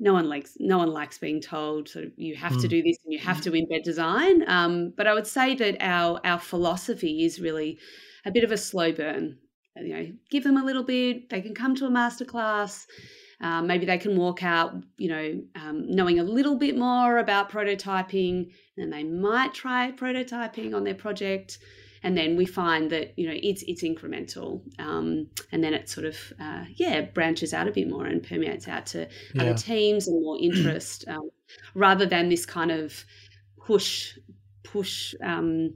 no 0.00 0.12
one 0.12 0.28
likes 0.28 0.56
no 0.60 0.78
one 0.78 0.90
likes 0.90 1.18
being 1.18 1.40
told 1.40 1.88
sort 1.88 2.04
of 2.04 2.12
you 2.16 2.36
have 2.36 2.52
mm. 2.52 2.60
to 2.60 2.68
do 2.68 2.82
this 2.82 2.98
and 3.04 3.12
you 3.12 3.18
have 3.18 3.40
to 3.40 3.50
embed 3.50 3.82
design. 3.84 4.48
Um, 4.48 4.92
but 4.96 5.06
I 5.06 5.14
would 5.14 5.26
say 5.26 5.54
that 5.56 5.78
our 5.80 6.20
our 6.24 6.38
philosophy 6.38 7.24
is 7.24 7.40
really 7.40 7.78
a 8.24 8.30
bit 8.30 8.44
of 8.44 8.52
a 8.52 8.56
slow 8.56 8.92
burn. 8.92 9.38
You 9.76 9.96
know, 9.96 10.12
give 10.30 10.44
them 10.44 10.56
a 10.56 10.64
little 10.64 10.82
bit. 10.82 11.30
They 11.30 11.40
can 11.40 11.54
come 11.54 11.74
to 11.76 11.86
a 11.86 11.90
masterclass. 11.90 12.86
Um, 13.40 13.68
maybe 13.68 13.86
they 13.86 13.98
can 13.98 14.16
walk 14.16 14.42
out, 14.42 14.74
you 14.96 15.08
know, 15.08 15.40
um, 15.54 15.88
knowing 15.88 16.18
a 16.18 16.24
little 16.24 16.56
bit 16.56 16.76
more 16.76 17.18
about 17.18 17.50
prototyping, 17.50 18.50
and 18.76 18.92
they 18.92 19.04
might 19.04 19.54
try 19.54 19.92
prototyping 19.92 20.74
on 20.74 20.82
their 20.82 20.94
project. 20.94 21.58
And 22.02 22.16
then 22.16 22.36
we 22.36 22.46
find 22.46 22.90
that 22.90 23.16
you 23.16 23.26
know 23.26 23.34
it's 23.36 23.62
it's 23.66 23.82
incremental, 23.82 24.62
um, 24.80 25.28
and 25.52 25.62
then 25.62 25.74
it 25.74 25.88
sort 25.88 26.06
of 26.06 26.16
uh, 26.40 26.64
yeah 26.74 27.02
branches 27.02 27.52
out 27.52 27.68
a 27.68 27.72
bit 27.72 27.88
more 27.88 28.06
and 28.06 28.22
permeates 28.22 28.68
out 28.68 28.86
to 28.86 29.08
yeah. 29.34 29.42
other 29.42 29.54
teams 29.54 30.06
and 30.08 30.22
more 30.22 30.38
interest, 30.40 31.04
um, 31.08 31.30
rather 31.74 32.06
than 32.06 32.28
this 32.28 32.46
kind 32.46 32.70
of 32.70 33.04
push 33.66 34.16
push 34.62 35.14
um, 35.22 35.74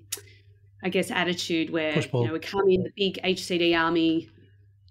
I 0.82 0.88
guess, 0.88 1.10
attitude 1.10 1.70
where 1.70 1.98
you 1.98 2.26
know 2.26 2.32
we 2.32 2.38
come 2.38 2.68
in 2.68 2.82
the 2.82 2.92
big 2.96 3.20
HCD 3.22 3.78
army, 3.78 4.28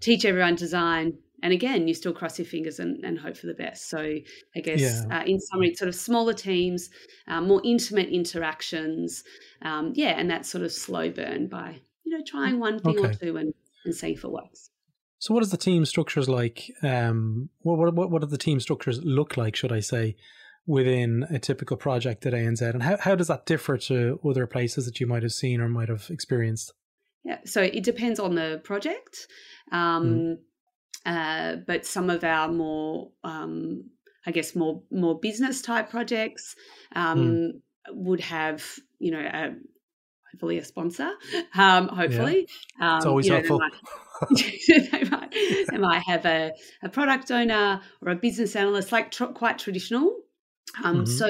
teach 0.00 0.24
everyone 0.24 0.54
design, 0.54 1.18
and 1.42 1.52
again, 1.52 1.88
you 1.88 1.94
still 1.94 2.12
cross 2.12 2.38
your 2.38 2.46
fingers 2.46 2.78
and, 2.78 3.04
and 3.04 3.18
hope 3.18 3.36
for 3.36 3.48
the 3.48 3.54
best. 3.54 3.90
So 3.90 3.98
I 3.98 4.60
guess 4.60 4.80
yeah. 4.80 5.02
uh, 5.10 5.24
in 5.24 5.40
summary, 5.40 5.74
sort 5.74 5.88
of 5.88 5.94
smaller 5.94 6.34
teams, 6.34 6.88
um, 7.26 7.48
more 7.48 7.60
intimate 7.64 8.08
interactions, 8.08 9.24
um, 9.62 9.92
yeah, 9.94 10.18
and 10.18 10.30
that 10.30 10.46
sort 10.46 10.62
of 10.62 10.72
slow 10.72 11.10
burn 11.10 11.48
by 11.48 11.80
you 12.04 12.16
know 12.16 12.24
trying 12.26 12.60
one 12.60 12.78
thing 12.78 12.98
okay. 12.98 13.08
or 13.08 13.14
two 13.14 13.36
and, 13.36 13.52
and 13.84 13.94
seeing 13.94 14.14
if 14.14 14.24
it 14.24 14.30
works. 14.30 14.70
So, 15.18 15.34
what 15.34 15.42
is 15.42 15.50
the 15.50 15.56
team 15.56 15.84
structures 15.84 16.28
like? 16.28 16.70
Um, 16.82 17.48
what 17.60 17.92
what 17.92 18.10
what 18.10 18.22
do 18.22 18.26
the 18.26 18.38
team 18.38 18.60
structures 18.60 19.02
look 19.02 19.36
like? 19.36 19.56
Should 19.56 19.72
I 19.72 19.80
say? 19.80 20.16
Within 20.66 21.26
a 21.30 21.38
typical 21.38 21.76
project 21.76 22.26
at 22.26 22.32
ANZ? 22.32 22.62
And 22.62 22.82
how, 22.82 22.96
how 22.98 23.14
does 23.14 23.28
that 23.28 23.46
differ 23.46 23.76
to 23.78 24.20
other 24.28 24.46
places 24.46 24.86
that 24.86 25.00
you 25.00 25.06
might 25.06 25.22
have 25.22 25.32
seen 25.32 25.60
or 25.60 25.68
might 25.68 25.88
have 25.88 26.06
experienced? 26.10 26.72
Yeah, 27.24 27.38
so 27.44 27.62
it 27.62 27.84
depends 27.84 28.18
on 28.18 28.34
the 28.34 28.60
project. 28.64 29.26
Um, 29.70 30.38
mm. 31.06 31.56
uh, 31.56 31.56
but 31.66 31.86
some 31.86 32.10
of 32.10 32.24
our 32.24 32.48
more, 32.48 33.10
um, 33.22 33.90
I 34.26 34.32
guess, 34.32 34.56
more 34.56 34.82
more 34.90 35.18
business 35.18 35.62
type 35.62 35.90
projects 35.90 36.54
um, 36.94 37.18
mm. 37.18 37.50
would 37.90 38.20
have, 38.20 38.64
you 38.98 39.12
know, 39.12 39.20
a, 39.20 39.54
hopefully 40.32 40.58
a 40.58 40.64
sponsor. 40.64 41.10
Um, 41.54 41.88
hopefully, 41.88 42.48
yeah. 42.80 42.96
it's 42.96 43.04
um, 43.04 43.10
always 43.10 43.28
helpful. 43.28 43.60
Know, 43.60 43.68
they, 44.30 45.04
might, 45.10 45.34
they 45.70 45.78
might 45.78 46.02
have 46.06 46.26
a, 46.26 46.52
a 46.82 46.88
product 46.88 47.30
owner 47.30 47.80
or 48.00 48.12
a 48.12 48.16
business 48.16 48.56
analyst, 48.56 48.92
like 48.92 49.10
tr- 49.10 49.26
quite 49.26 49.58
traditional. 49.58 50.16
Um, 50.82 51.04
mm-hmm. 51.04 51.06
So 51.06 51.28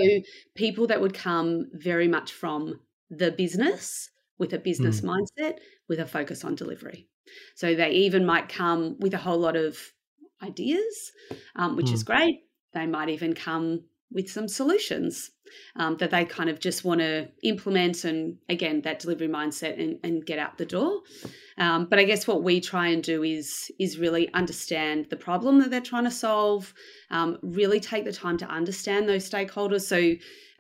people 0.55 0.87
that 0.89 1.01
would 1.01 1.15
come 1.15 1.67
very 1.73 2.09
much 2.09 2.33
from 2.33 2.81
the 3.11 3.31
business 3.31 4.11
with 4.39 4.53
a 4.53 4.59
business 4.59 5.01
mm. 5.01 5.11
mindset 5.11 5.59
with 5.89 6.01
a 6.01 6.07
focus 6.07 6.45
on 6.45 6.55
delivery. 6.55 7.09
So 7.55 7.75
they 7.75 7.91
even 7.91 8.25
might 8.27 8.49
come 8.49 8.97
with 8.99 9.15
a 9.15 9.19
whole 9.19 9.39
lot 9.39 9.57
of 9.57 9.79
ideas, 10.43 11.13
um, 11.57 11.77
which 11.77 11.87
mm. 11.87 11.95
is 11.95 12.03
great. 12.03 12.41
They 12.73 12.87
might 12.87 13.11
even 13.11 13.35
come 13.35 13.85
with 14.15 14.31
some 14.31 14.49
solutions 14.49 15.31
um, 15.77 15.97
that 15.99 16.11
they 16.11 16.25
kind 16.25 16.49
of 16.49 16.61
just 16.61 16.85
want 16.85 17.01
to 17.01 17.29
implement 17.43 18.05
and 18.05 18.39
again 18.49 18.81
that 18.83 18.99
delivery 18.99 19.29
mindset 19.29 19.81
and, 19.81 19.99
and 20.03 20.25
get 20.25 20.39
out 20.39 20.59
the 20.59 20.67
door. 20.67 21.01
Um, 21.59 21.87
but 21.87 21.99
i 21.99 22.05
guess 22.05 22.27
what 22.27 22.43
we 22.43 22.61
try 22.61 22.89
and 22.89 23.03
do 23.03 23.23
is 23.23 23.71
is 23.79 23.99
really 23.99 24.33
understand 24.33 25.07
the 25.11 25.17
problem 25.17 25.59
that 25.61 25.71
they're 25.71 25.81
trying 25.81 26.05
to 26.05 26.11
solve 26.11 26.73
um, 27.11 27.39
really 27.43 27.81
take 27.81 28.05
the 28.05 28.13
time 28.13 28.39
to 28.39 28.47
understand 28.47 29.09
those 29.09 29.29
stakeholders. 29.29 29.83
So 29.83 29.99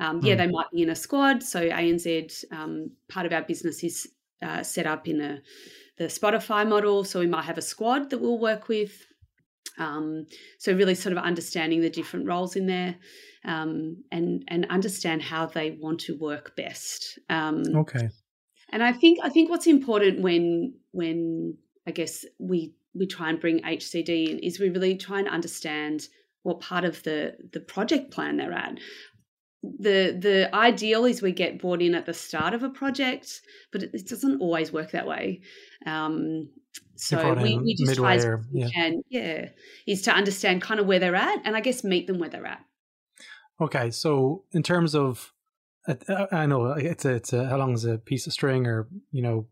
um, 0.04 0.20
yeah 0.22 0.34
mm. 0.34 0.38
they 0.38 0.48
might 0.48 0.70
be 0.72 0.82
in 0.82 0.90
a 0.90 0.96
squad. 0.96 1.42
So 1.42 1.68
anz 1.68 2.44
um, 2.50 2.90
part 3.08 3.26
of 3.26 3.32
our 3.32 3.42
business 3.42 3.82
is 3.82 4.08
uh, 4.42 4.62
set 4.62 4.86
up 4.86 5.08
in 5.08 5.20
a 5.20 5.40
the 5.98 6.04
spotify 6.04 6.66
model. 6.66 7.04
So 7.04 7.20
we 7.20 7.26
might 7.26 7.44
have 7.44 7.58
a 7.58 7.62
squad 7.62 8.10
that 8.10 8.18
we'll 8.18 8.38
work 8.38 8.68
with 8.68 9.06
um, 9.78 10.26
so 10.58 10.74
really 10.74 10.94
sort 10.94 11.16
of 11.16 11.22
understanding 11.22 11.80
the 11.80 11.90
different 11.90 12.26
roles 12.26 12.56
in 12.56 12.66
there 12.66 12.96
um, 13.44 13.96
and 14.10 14.44
and 14.48 14.66
understand 14.70 15.22
how 15.22 15.46
they 15.46 15.72
want 15.72 16.00
to 16.00 16.16
work 16.16 16.54
best. 16.56 17.18
Um, 17.28 17.62
okay. 17.76 18.08
And 18.70 18.82
I 18.82 18.92
think 18.92 19.18
I 19.22 19.28
think 19.28 19.50
what's 19.50 19.66
important 19.66 20.20
when 20.20 20.74
when 20.92 21.56
I 21.86 21.90
guess 21.90 22.24
we 22.38 22.74
we 22.94 23.06
try 23.06 23.30
and 23.30 23.40
bring 23.40 23.60
HCD 23.60 24.28
in 24.28 24.38
is 24.38 24.60
we 24.60 24.70
really 24.70 24.96
try 24.96 25.18
and 25.18 25.28
understand 25.28 26.08
what 26.42 26.60
part 26.60 26.84
of 26.84 27.02
the 27.02 27.36
the 27.52 27.60
project 27.60 28.10
plan 28.10 28.36
they're 28.36 28.52
at. 28.52 28.78
The 29.62 30.16
the 30.18 30.54
ideal 30.54 31.04
is 31.04 31.22
we 31.22 31.32
get 31.32 31.60
brought 31.60 31.82
in 31.82 31.94
at 31.94 32.06
the 32.06 32.14
start 32.14 32.54
of 32.54 32.62
a 32.62 32.70
project, 32.70 33.42
but 33.72 33.82
it, 33.82 33.90
it 33.94 34.08
doesn't 34.08 34.40
always 34.40 34.72
work 34.72 34.90
that 34.92 35.06
way. 35.06 35.42
Um, 35.86 36.48
so 36.96 37.34
we, 37.34 37.58
we 37.58 37.74
just 37.74 37.96
try 37.96 38.14
as 38.14 38.26
we 38.52 38.60
yeah. 38.60 38.68
can, 38.68 39.02
yeah, 39.08 39.48
is 39.86 40.02
to 40.02 40.12
understand 40.12 40.62
kind 40.62 40.78
of 40.78 40.86
where 40.86 40.98
they're 40.98 41.16
at 41.16 41.42
and 41.44 41.56
I 41.56 41.60
guess 41.60 41.82
meet 41.82 42.06
them 42.06 42.18
where 42.18 42.28
they're 42.28 42.46
at. 42.46 42.64
Okay, 43.60 43.90
so 43.90 44.44
in 44.52 44.62
terms 44.62 44.94
of, 44.94 45.32
I 46.08 46.46
know 46.46 46.72
it's 46.72 47.04
a, 47.04 47.14
it's 47.14 47.32
a, 47.32 47.48
how 47.48 47.58
long 47.58 47.74
is 47.74 47.84
a 47.84 47.98
piece 47.98 48.26
of 48.26 48.32
string, 48.32 48.66
or 48.66 48.88
you 49.10 49.22
know, 49.22 49.46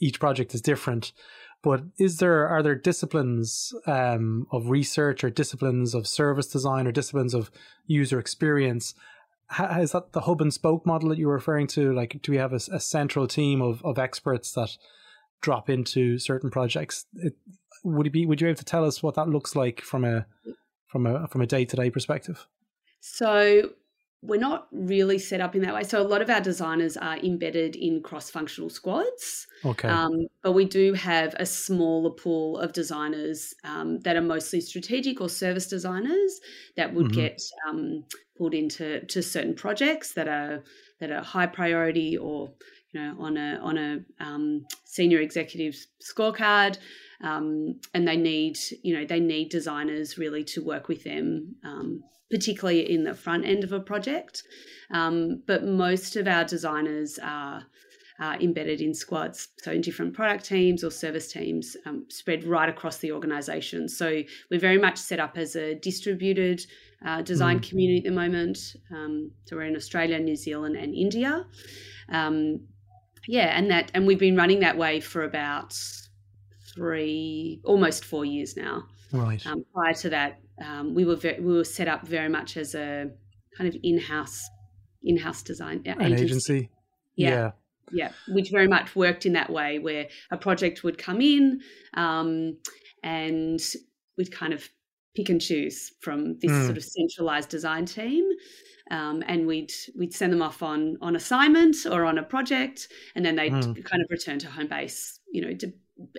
each 0.00 0.18
project 0.18 0.54
is 0.54 0.60
different. 0.60 1.12
But 1.62 1.82
is 1.98 2.18
there 2.18 2.48
are 2.48 2.62
there 2.62 2.74
disciplines 2.74 3.72
um, 3.86 4.46
of 4.50 4.70
research 4.70 5.22
or 5.22 5.30
disciplines 5.30 5.94
of 5.94 6.06
service 6.08 6.46
design 6.46 6.86
or 6.86 6.92
disciplines 6.92 7.34
of 7.34 7.50
user 7.86 8.18
experience? 8.18 8.94
How, 9.46 9.80
is 9.80 9.92
that 9.92 10.12
the 10.12 10.22
hub 10.22 10.40
and 10.40 10.54
spoke 10.54 10.86
model 10.86 11.10
that 11.10 11.18
you're 11.18 11.32
referring 11.32 11.66
to? 11.68 11.92
Like, 11.92 12.20
do 12.22 12.32
we 12.32 12.38
have 12.38 12.52
a, 12.52 12.60
a 12.72 12.80
central 12.80 13.26
team 13.26 13.60
of, 13.60 13.84
of 13.84 13.98
experts 13.98 14.52
that 14.52 14.76
drop 15.40 15.70
into 15.70 16.18
certain 16.18 16.50
projects? 16.50 17.06
It, 17.14 17.34
would 17.84 18.06
you 18.06 18.12
be 18.12 18.26
would 18.26 18.40
you 18.40 18.46
be 18.46 18.50
able 18.50 18.58
to 18.58 18.64
tell 18.64 18.84
us 18.84 19.02
what 19.02 19.14
that 19.14 19.28
looks 19.28 19.56
like 19.56 19.80
from 19.80 20.04
a 20.04 20.26
from 20.86 21.06
a 21.06 21.26
from 21.28 21.40
a 21.40 21.46
day 21.46 21.64
to 21.64 21.76
day 21.76 21.90
perspective? 21.90 22.46
So 23.00 23.70
we're 24.22 24.38
not 24.38 24.68
really 24.70 25.18
set 25.18 25.40
up 25.40 25.56
in 25.56 25.62
that 25.62 25.72
way. 25.72 25.82
So 25.82 26.00
a 26.00 26.04
lot 26.04 26.20
of 26.20 26.28
our 26.28 26.42
designers 26.42 26.96
are 26.98 27.16
embedded 27.16 27.74
in 27.74 28.02
cross-functional 28.02 28.68
squads. 28.68 29.46
Okay. 29.64 29.88
Um, 29.88 30.26
but 30.42 30.52
we 30.52 30.66
do 30.66 30.92
have 30.92 31.34
a 31.38 31.46
smaller 31.46 32.10
pool 32.10 32.58
of 32.58 32.74
designers 32.74 33.54
um, 33.64 34.00
that 34.00 34.16
are 34.16 34.22
mostly 34.22 34.60
strategic 34.60 35.22
or 35.22 35.30
service 35.30 35.68
designers 35.68 36.38
that 36.76 36.92
would 36.92 37.06
mm-hmm. 37.06 37.20
get 37.20 37.40
um, 37.66 38.04
pulled 38.36 38.52
into 38.52 39.04
to 39.06 39.22
certain 39.22 39.54
projects 39.54 40.12
that 40.12 40.28
are 40.28 40.62
that 41.00 41.10
are 41.10 41.22
high 41.22 41.46
priority 41.46 42.18
or 42.18 42.52
you 42.92 43.00
know 43.00 43.16
on 43.18 43.36
a 43.36 43.58
on 43.62 43.78
a 43.78 44.24
um, 44.24 44.66
senior 44.84 45.20
executive 45.20 45.76
scorecard. 46.02 46.78
Um, 47.22 47.78
and 47.92 48.08
they 48.08 48.16
need, 48.16 48.56
you 48.82 48.96
know, 48.96 49.04
they 49.04 49.20
need 49.20 49.50
designers 49.50 50.16
really 50.16 50.42
to 50.44 50.64
work 50.64 50.88
with 50.88 51.04
them 51.04 51.54
um, 51.64 52.02
particularly 52.30 52.90
in 52.90 53.04
the 53.04 53.14
front 53.14 53.44
end 53.44 53.64
of 53.64 53.72
a 53.72 53.80
project. 53.80 54.44
Um, 54.92 55.42
but 55.46 55.64
most 55.64 56.16
of 56.16 56.26
our 56.28 56.44
designers 56.44 57.18
are 57.22 57.66
uh, 58.20 58.36
embedded 58.40 58.80
in 58.80 58.94
squads, 58.94 59.48
so 59.58 59.72
in 59.72 59.80
different 59.80 60.14
product 60.14 60.44
teams 60.44 60.84
or 60.84 60.90
service 60.90 61.32
teams 61.32 61.76
um, 61.86 62.04
spread 62.08 62.44
right 62.44 62.68
across 62.68 62.98
the 62.98 63.10
organization. 63.12 63.88
So 63.88 64.22
we're 64.50 64.60
very 64.60 64.78
much 64.78 64.98
set 64.98 65.18
up 65.18 65.38
as 65.38 65.56
a 65.56 65.74
distributed 65.76 66.64
uh, 67.04 67.22
design 67.22 67.60
mm. 67.60 67.68
community 67.68 67.98
at 67.98 68.04
the 68.04 68.10
moment. 68.10 68.76
Um, 68.94 69.30
so 69.46 69.56
we're 69.56 69.62
in 69.62 69.76
Australia, 69.76 70.18
New 70.18 70.36
Zealand, 70.36 70.76
and 70.76 70.94
India. 70.94 71.46
Um, 72.10 72.60
yeah, 73.26 73.56
and 73.56 73.70
that 73.70 73.90
and 73.94 74.06
we've 74.06 74.18
been 74.18 74.36
running 74.36 74.60
that 74.60 74.76
way 74.76 75.00
for 75.00 75.22
about 75.24 75.74
three, 76.74 77.60
almost 77.64 78.04
four 78.04 78.24
years 78.24 78.56
now. 78.56 78.84
Right. 79.12 79.44
Um, 79.46 79.64
prior 79.74 79.94
to 79.94 80.10
that, 80.10 80.40
um, 80.64 80.94
we 80.94 81.04
were 81.04 81.16
very, 81.16 81.40
we 81.40 81.52
were 81.52 81.64
set 81.64 81.88
up 81.88 82.06
very 82.06 82.28
much 82.28 82.56
as 82.56 82.74
a 82.74 83.10
kind 83.56 83.68
of 83.68 83.76
in-house 83.82 84.40
in-house 85.02 85.42
design 85.42 85.82
uh, 85.86 85.92
agency. 85.92 86.04
An 86.04 86.12
agency. 86.12 86.70
Yeah. 87.16 87.30
yeah. 87.30 87.50
yeah. 87.92 88.12
which 88.28 88.50
very 88.50 88.68
much 88.68 88.94
worked 88.94 89.26
in 89.26 89.32
that 89.32 89.50
way, 89.50 89.78
where 89.78 90.08
a 90.30 90.36
project 90.36 90.84
would 90.84 90.98
come 90.98 91.20
in, 91.20 91.60
um, 91.94 92.56
and 93.02 93.60
we'd 94.16 94.32
kind 94.32 94.52
of 94.52 94.68
pick 95.16 95.28
and 95.28 95.40
choose 95.40 95.92
from 96.00 96.38
this 96.38 96.52
mm. 96.52 96.64
sort 96.66 96.76
of 96.76 96.84
centralized 96.84 97.48
design 97.48 97.84
team. 97.84 98.28
Um, 98.90 99.22
and 99.26 99.46
we'd 99.46 99.72
we'd 99.98 100.12
send 100.14 100.32
them 100.32 100.42
off 100.42 100.62
on 100.62 100.96
on 101.00 101.16
assignment 101.16 101.76
or 101.90 102.04
on 102.04 102.18
a 102.18 102.22
project, 102.22 102.88
and 103.14 103.24
then 103.24 103.36
they'd 103.36 103.52
Mm. 103.52 103.84
kind 103.84 104.02
of 104.02 104.08
return 104.10 104.38
to 104.40 104.48
home 104.50 104.66
base. 104.68 105.20
You 105.32 105.42
know, 105.42 105.54
to, 105.54 105.72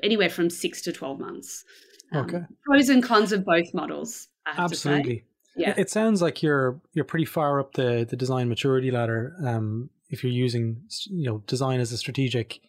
anywhere 0.04 0.30
from 0.30 0.50
six 0.50 0.82
to 0.84 0.92
twelve 0.92 1.20
months. 1.20 1.64
Um, 2.12 2.26
Okay. 2.26 2.42
Pros 2.66 2.90
and 2.90 3.02
cons 3.04 3.32
of 3.32 3.46
both 3.46 3.74
models. 3.74 4.28
I 4.46 4.54
have 4.54 4.70
To 4.72 4.76
say. 4.78 4.90
Absolutely. 4.90 5.26
Yeah. 5.56 5.74
It- 5.78 5.90
sounds 5.90 6.22
like 6.22 6.42
you're 6.44 6.80
you're 6.94 7.06
pretty 7.06 7.26
far 7.26 7.60
up 7.60 7.74
the 7.74 8.06
the 8.10 8.16
design 8.16 8.48
maturity 8.50 8.92
ladder. 8.92 9.36
Um, 9.44 9.90
if 10.10 10.24
you're 10.24 10.34
using 10.34 10.82
you 11.10 11.26
know 11.30 11.44
design 11.48 11.80
as 11.80 11.92
a 11.92 11.98
strategic 11.98 12.60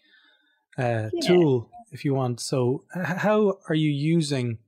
uh, 0.79 1.11
Yeah. 1.13 1.27
tool, 1.27 1.71
if 1.93 2.05
you 2.05 2.15
want. 2.15 2.41
So, 2.41 2.85
h- 2.97 3.05
how 3.19 3.59
are 3.69 3.75
you 3.75 3.91
using 3.91 4.59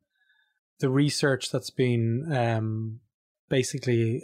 the 0.81 0.91
research 0.91 1.51
that's 1.51 1.71
been 1.71 2.31
um, 2.33 3.01
basically 3.49 4.21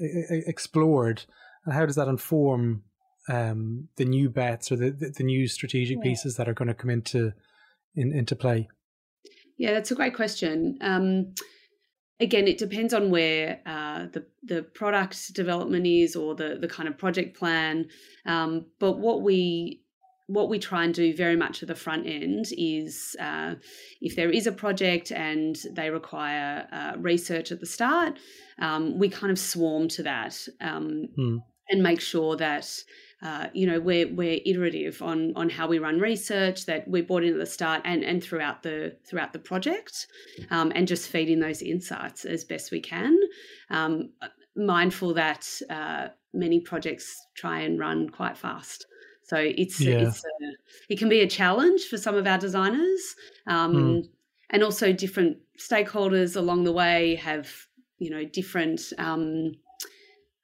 explored, 0.46 1.24
and 1.64 1.74
how 1.74 1.86
does 1.86 1.96
that 1.96 2.08
inform 2.08 2.82
um, 3.28 3.88
the 3.96 4.04
new 4.04 4.30
bets 4.30 4.72
or 4.72 4.76
the 4.76 4.90
the, 4.90 5.12
the 5.16 5.24
new 5.24 5.46
strategic 5.46 5.98
Yeah. 5.98 6.02
pieces 6.02 6.36
that 6.36 6.48
are 6.48 6.54
going 6.54 6.68
to 6.68 6.74
come 6.74 6.90
into 6.90 7.32
in, 7.94 8.12
into 8.12 8.36
play? 8.36 8.68
Yeah, 9.58 9.72
that's 9.72 9.90
a 9.90 9.94
great 9.94 10.14
question. 10.14 10.78
Um, 10.80 11.34
again, 12.18 12.48
it 12.48 12.58
depends 12.58 12.94
on 12.94 13.10
where 13.10 13.60
uh, 13.66 14.06
the 14.12 14.26
the 14.42 14.62
product 14.62 15.34
development 15.34 15.86
is 15.86 16.16
or 16.16 16.34
the 16.34 16.56
the 16.60 16.68
kind 16.68 16.88
of 16.88 16.96
project 16.96 17.38
plan. 17.38 17.86
Um, 18.26 18.66
but 18.78 18.98
what 18.98 19.22
we 19.22 19.79
what 20.30 20.48
we 20.48 20.58
try 20.58 20.84
and 20.84 20.94
do 20.94 21.14
very 21.14 21.36
much 21.36 21.62
at 21.62 21.68
the 21.68 21.74
front 21.74 22.06
end 22.06 22.46
is 22.56 23.16
uh, 23.18 23.54
if 24.00 24.14
there 24.14 24.30
is 24.30 24.46
a 24.46 24.52
project 24.52 25.10
and 25.10 25.56
they 25.72 25.90
require 25.90 26.68
uh, 26.72 26.92
research 26.98 27.50
at 27.50 27.58
the 27.58 27.66
start, 27.66 28.16
um, 28.60 28.96
we 28.98 29.08
kind 29.08 29.32
of 29.32 29.38
swarm 29.38 29.88
to 29.88 30.02
that 30.04 30.36
um, 30.60 31.08
Hmm. 31.16 31.38
and 31.68 31.82
make 31.82 32.00
sure 32.00 32.36
that 32.36 32.66
uh, 33.22 33.48
you 33.52 33.66
know 33.66 33.80
we're 33.80 34.08
we're 34.14 34.40
iterative 34.46 35.02
on 35.02 35.32
on 35.36 35.50
how 35.50 35.66
we 35.66 35.78
run 35.78 35.98
research 35.98 36.64
that 36.66 36.86
we're 36.86 37.02
brought 37.02 37.24
in 37.24 37.32
at 37.32 37.38
the 37.38 37.46
start 37.46 37.82
and 37.84 38.04
and 38.04 38.22
throughout 38.22 38.62
the 38.62 38.96
throughout 39.04 39.32
the 39.32 39.38
project 39.38 40.06
um, 40.50 40.72
and 40.74 40.88
just 40.88 41.08
feeding 41.08 41.40
those 41.40 41.60
insights 41.60 42.24
as 42.24 42.44
best 42.44 42.70
we 42.70 42.80
can 42.80 43.18
um, 43.70 44.10
mindful 44.56 45.12
that 45.14 45.46
uh, 45.68 46.08
many 46.32 46.60
projects 46.60 47.26
try 47.34 47.60
and 47.60 47.78
run 47.78 48.08
quite 48.08 48.38
fast 48.38 48.86
so 49.30 49.36
it's 49.62 49.80
Yeah. 49.80 50.02
it's 50.08 50.22
a, 50.24 50.30
it 50.92 50.98
can 51.00 51.08
be 51.16 51.20
a 51.20 51.28
challenge 51.40 51.82
for 51.90 51.98
some 52.04 52.16
of 52.20 52.26
our 52.26 52.38
designers 52.46 53.02
um, 53.46 53.72
Mm. 53.74 54.08
and 54.52 54.62
also 54.62 54.86
different 55.04 55.32
stakeholders 55.58 56.36
along 56.42 56.64
the 56.64 56.72
way 56.82 57.14
have 57.28 57.46
you 58.04 58.10
know 58.10 58.24
different 58.24 58.80
um, 58.98 59.52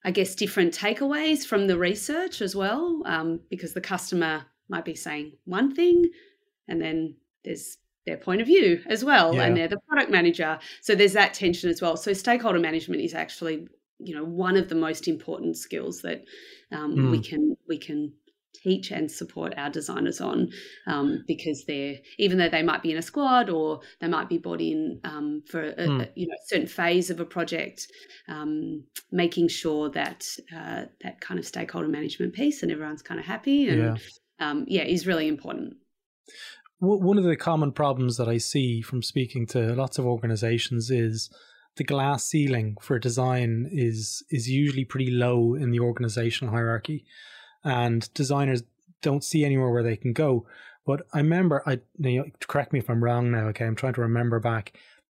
I 0.09 0.13
guess, 0.13 0.37
different 0.37 0.73
takeaways 0.73 1.41
from 1.45 1.67
the 1.67 1.77
research 1.77 2.41
as 2.41 2.55
well, 2.55 3.03
um, 3.07 3.41
because 3.51 3.73
the 3.75 3.81
customer 3.81 4.35
might 4.69 4.85
be 4.85 4.95
saying 4.95 5.33
one 5.47 5.75
thing 5.75 5.97
and 6.69 6.81
then 6.81 7.17
there's 7.45 7.79
their 8.07 8.17
point 8.17 8.41
of 8.41 8.47
view 8.47 8.71
as 8.87 9.05
well, 9.05 9.35
Yeah. 9.35 9.43
and 9.45 9.57
they're 9.57 9.67
the 9.77 9.81
product 9.89 10.11
manager. 10.13 10.61
So 10.81 10.95
there's 10.95 11.15
that 11.15 11.35
tension 11.35 11.71
as 11.71 11.83
well. 11.83 11.97
So 11.97 12.13
stakeholder 12.13 12.61
management 12.61 13.03
is 13.03 13.15
actually, 13.15 13.67
you 13.99 14.15
know, 14.15 14.23
one 14.47 14.57
of 14.57 14.69
the 14.69 14.77
most 14.77 15.09
important 15.09 15.57
skills 15.57 16.03
that 16.03 16.21
um, 16.71 17.11
we 17.11 17.19
can 17.19 17.57
we 17.67 17.77
can 17.87 18.13
teach 18.63 18.91
and 18.91 19.11
support 19.11 19.53
our 19.57 19.71
designers 19.71 20.21
on 20.21 20.49
um, 20.87 21.25
because 21.27 21.65
they're 21.67 21.97
even 22.19 22.39
though 22.39 22.49
they 22.49 22.63
might 22.63 22.83
be 22.83 22.91
in 22.91 22.97
a 22.99 23.03
squad 23.03 23.49
or 23.51 23.81
they 24.01 24.09
might 24.09 24.29
be 24.29 24.39
brought 24.39 24.61
in 24.61 25.01
um, 25.05 25.43
for 25.51 25.63
a, 25.63 25.87
Hmm. 25.87 26.01
a 26.03 26.09
you 26.15 26.27
know 26.27 26.35
certain 26.47 26.67
phase 26.67 27.11
of 27.11 27.21
a 27.21 27.25
project 27.25 27.87
um, 28.29 28.85
making 29.13 29.49
sure 29.49 29.91
that 29.91 30.27
uh, 30.55 30.85
that 31.03 31.21
kind 31.21 31.39
of 31.39 31.47
stakeholder 31.47 31.89
management 31.89 32.35
piece 32.35 32.63
and 32.63 32.73
everyone's 32.73 33.03
kind 33.03 33.21
of 33.21 33.27
happy 33.27 33.69
and 33.69 33.79
Yeah. 33.79 33.97
um, 34.41 34.65
yeah 34.69 34.85
is 34.85 35.07
really 35.07 35.29
important 35.29 35.75
One 36.79 37.17
of 37.19 37.25
the 37.25 37.37
common 37.37 37.73
problems 37.73 38.17
that 38.19 38.29
I 38.29 38.39
see 38.39 38.83
from 38.83 39.03
speaking 39.03 39.47
to 39.49 39.75
lots 39.75 39.99
of 39.99 40.05
organizations 40.05 40.91
is 40.91 41.31
the 41.77 41.85
glass 41.85 42.25
ceiling 42.25 42.77
for 42.81 42.99
design 42.99 43.67
is 43.71 44.23
is 44.31 44.49
usually 44.49 44.85
pretty 44.85 45.11
low 45.11 45.55
in 45.55 45.71
the 45.71 45.81
organizational 45.81 46.53
hierarchy, 46.53 47.05
and 47.67 48.09
designers 48.15 48.63
don't 49.03 49.25
see 49.25 49.45
anywhere 49.45 49.71
where 49.71 49.83
they 49.83 49.97
can 49.97 50.13
go. 50.13 50.47
But 50.87 51.03
I 51.13 51.19
remember, 51.19 51.63
I 51.67 51.81
you 51.99 52.21
know, 52.21 52.25
correct 52.47 52.73
me 52.73 52.79
if 52.79 52.89
I'm 52.89 53.03
wrong 53.03 53.33
now. 53.33 53.49
Okay, 53.49 53.67
I'm 53.67 53.75
trying 53.75 53.95
to 53.95 54.01
remember 54.01 54.39
back. 54.39 54.79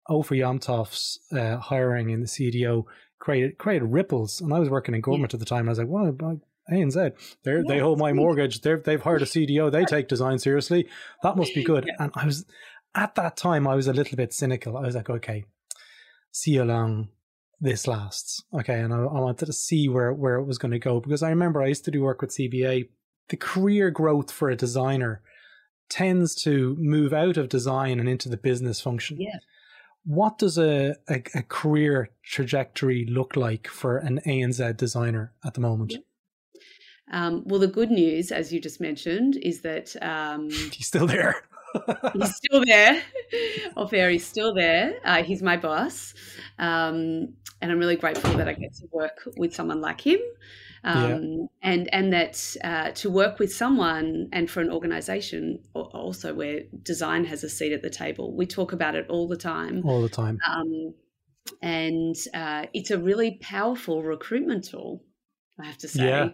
Ofer 0.10 0.36
Yomtov's 0.36 1.20
uh, 1.34 1.58
hiring 1.58 2.10
in 2.10 2.22
the 2.22 2.28
CDO 2.28 2.86
created 3.20 3.58
created 3.58 3.86
ripples, 3.86 4.40
and 4.40 4.54
I 4.54 4.60
was 4.60 4.70
working 4.70 4.96
in 4.96 5.02
government 5.02 5.34
at 5.34 5.42
the 5.42 5.46
time. 5.46 5.68
I 5.68 5.72
was 5.72 5.80
like, 5.80 5.90
"Well, 5.90 6.40
ANZ, 6.72 7.12
they 7.44 7.52
are 7.52 7.64
they 7.68 7.80
hold 7.80 8.00
my 8.00 8.14
mortgage. 8.14 8.62
They've 8.62 8.82
they've 8.82 9.02
hired 9.02 9.24
a 9.24 9.26
CDO. 9.26 9.70
They 9.70 9.84
take 9.84 10.08
design 10.08 10.40
seriously. 10.40 10.88
That 11.24 11.36
must 11.36 11.54
be 11.54 11.64
good." 11.64 11.86
Yeah. 11.86 11.96
And 12.00 12.12
I 12.16 12.26
was 12.26 12.46
at 12.96 13.16
that 13.16 13.36
time, 13.36 13.68
I 13.68 13.76
was 13.76 13.88
a 13.88 13.94
little 13.94 14.16
bit 14.16 14.34
cynical. 14.34 14.78
I 14.78 14.82
was 14.82 14.96
like, 14.96 15.10
"Okay, 15.10 15.44
see 16.32 16.56
how 16.56 16.64
long 16.64 17.10
this 17.60 17.88
lasts." 17.88 18.44
Okay, 18.54 18.80
and 18.80 18.94
I, 18.94 18.98
I 18.98 19.20
wanted 19.20 19.46
to 19.46 19.54
see 19.54 19.88
where 19.90 20.14
where 20.14 20.36
it 20.36 20.46
was 20.46 20.58
going 20.58 20.72
to 20.72 20.80
go 20.80 21.00
because 21.00 21.24
I 21.24 21.30
remember 21.30 21.62
I 21.62 21.68
used 21.68 21.86
to 21.86 21.92
do 21.92 22.02
work 22.02 22.22
with 22.22 22.32
CBA. 22.32 22.90
The 23.30 23.38
career 23.38 23.92
growth 23.92 24.32
for 24.32 24.50
a 24.50 24.56
designer 24.56 25.22
tends 25.90 26.36
to 26.44 26.76
move 26.80 27.14
out 27.14 27.38
of 27.38 27.50
design 27.50 28.00
and 28.00 28.10
into 28.10 28.30
the 28.30 28.38
business 28.38 28.82
function. 28.82 29.20
Yeah. 29.20 29.38
What 30.06 30.38
does 30.38 30.58
a, 30.58 30.96
a, 31.10 31.22
a 31.36 31.44
career 31.44 32.10
trajectory 32.24 33.06
look 33.10 33.36
like 33.36 33.68
for 33.68 33.98
an 33.98 34.22
ANZ 34.26 34.78
designer 34.78 35.34
at 35.44 35.54
the 35.54 35.62
moment? 35.62 35.94
um, 37.12 37.44
well 37.46 37.60
the 37.60 37.68
good 37.68 37.92
news 37.92 38.32
as 38.32 38.52
you 38.52 38.60
just 38.60 38.82
mentioned 38.82 39.38
is 39.38 39.62
that 39.62 39.96
um, 40.02 40.50
He's 40.72 40.88
still 40.88 41.08
there. 41.08 41.44
He's 42.14 42.36
still 42.36 42.64
there. 42.66 43.02
Ofer 43.76 44.10
is 44.10 44.26
still 44.26 44.54
there. 44.54 45.00
Uh, 45.04 45.24
he's 45.24 45.42
my 45.42 45.58
boss. 45.58 46.14
Um, 46.60 47.34
and 47.62 47.72
I'm 47.72 47.80
really 47.80 47.96
grateful 47.96 48.38
that 48.38 48.48
I 48.48 48.54
get 48.54 48.74
to 48.76 48.88
work 48.92 49.28
with 49.38 49.54
someone 49.54 49.82
like 49.82 50.02
him. 50.02 50.20
Um, 50.84 51.50
and, 51.62 51.94
and 51.94 52.14
that 52.14 52.56
uh, 52.64 52.92
to 52.92 53.10
work 53.10 53.40
with 53.40 53.54
someone 53.54 54.30
and 54.32 54.50
for 54.50 54.62
an 54.62 54.72
organization 54.72 55.60
also 55.74 56.34
where 56.34 56.62
design 56.84 57.26
has 57.26 57.44
a 57.44 57.50
seat 57.50 57.74
at 57.74 57.82
the 57.82 57.90
table. 57.90 58.36
We 58.36 58.46
talk 58.46 58.72
about 58.72 58.96
it 58.96 59.08
all 59.10 59.28
the 59.28 59.38
time. 59.38 59.82
All 59.86 60.02
the 60.02 60.08
time. 60.08 60.40
Um, 60.50 60.94
and 61.62 62.16
uh, 62.34 62.68
it's 62.74 62.92
a 62.92 62.98
really 62.98 63.38
powerful 63.42 64.04
recruitment 64.04 64.66
tool, 64.66 65.04
I 65.60 65.66
have 65.66 65.78
to 65.80 65.88
say. 65.88 66.06
Yeah. 66.06 66.30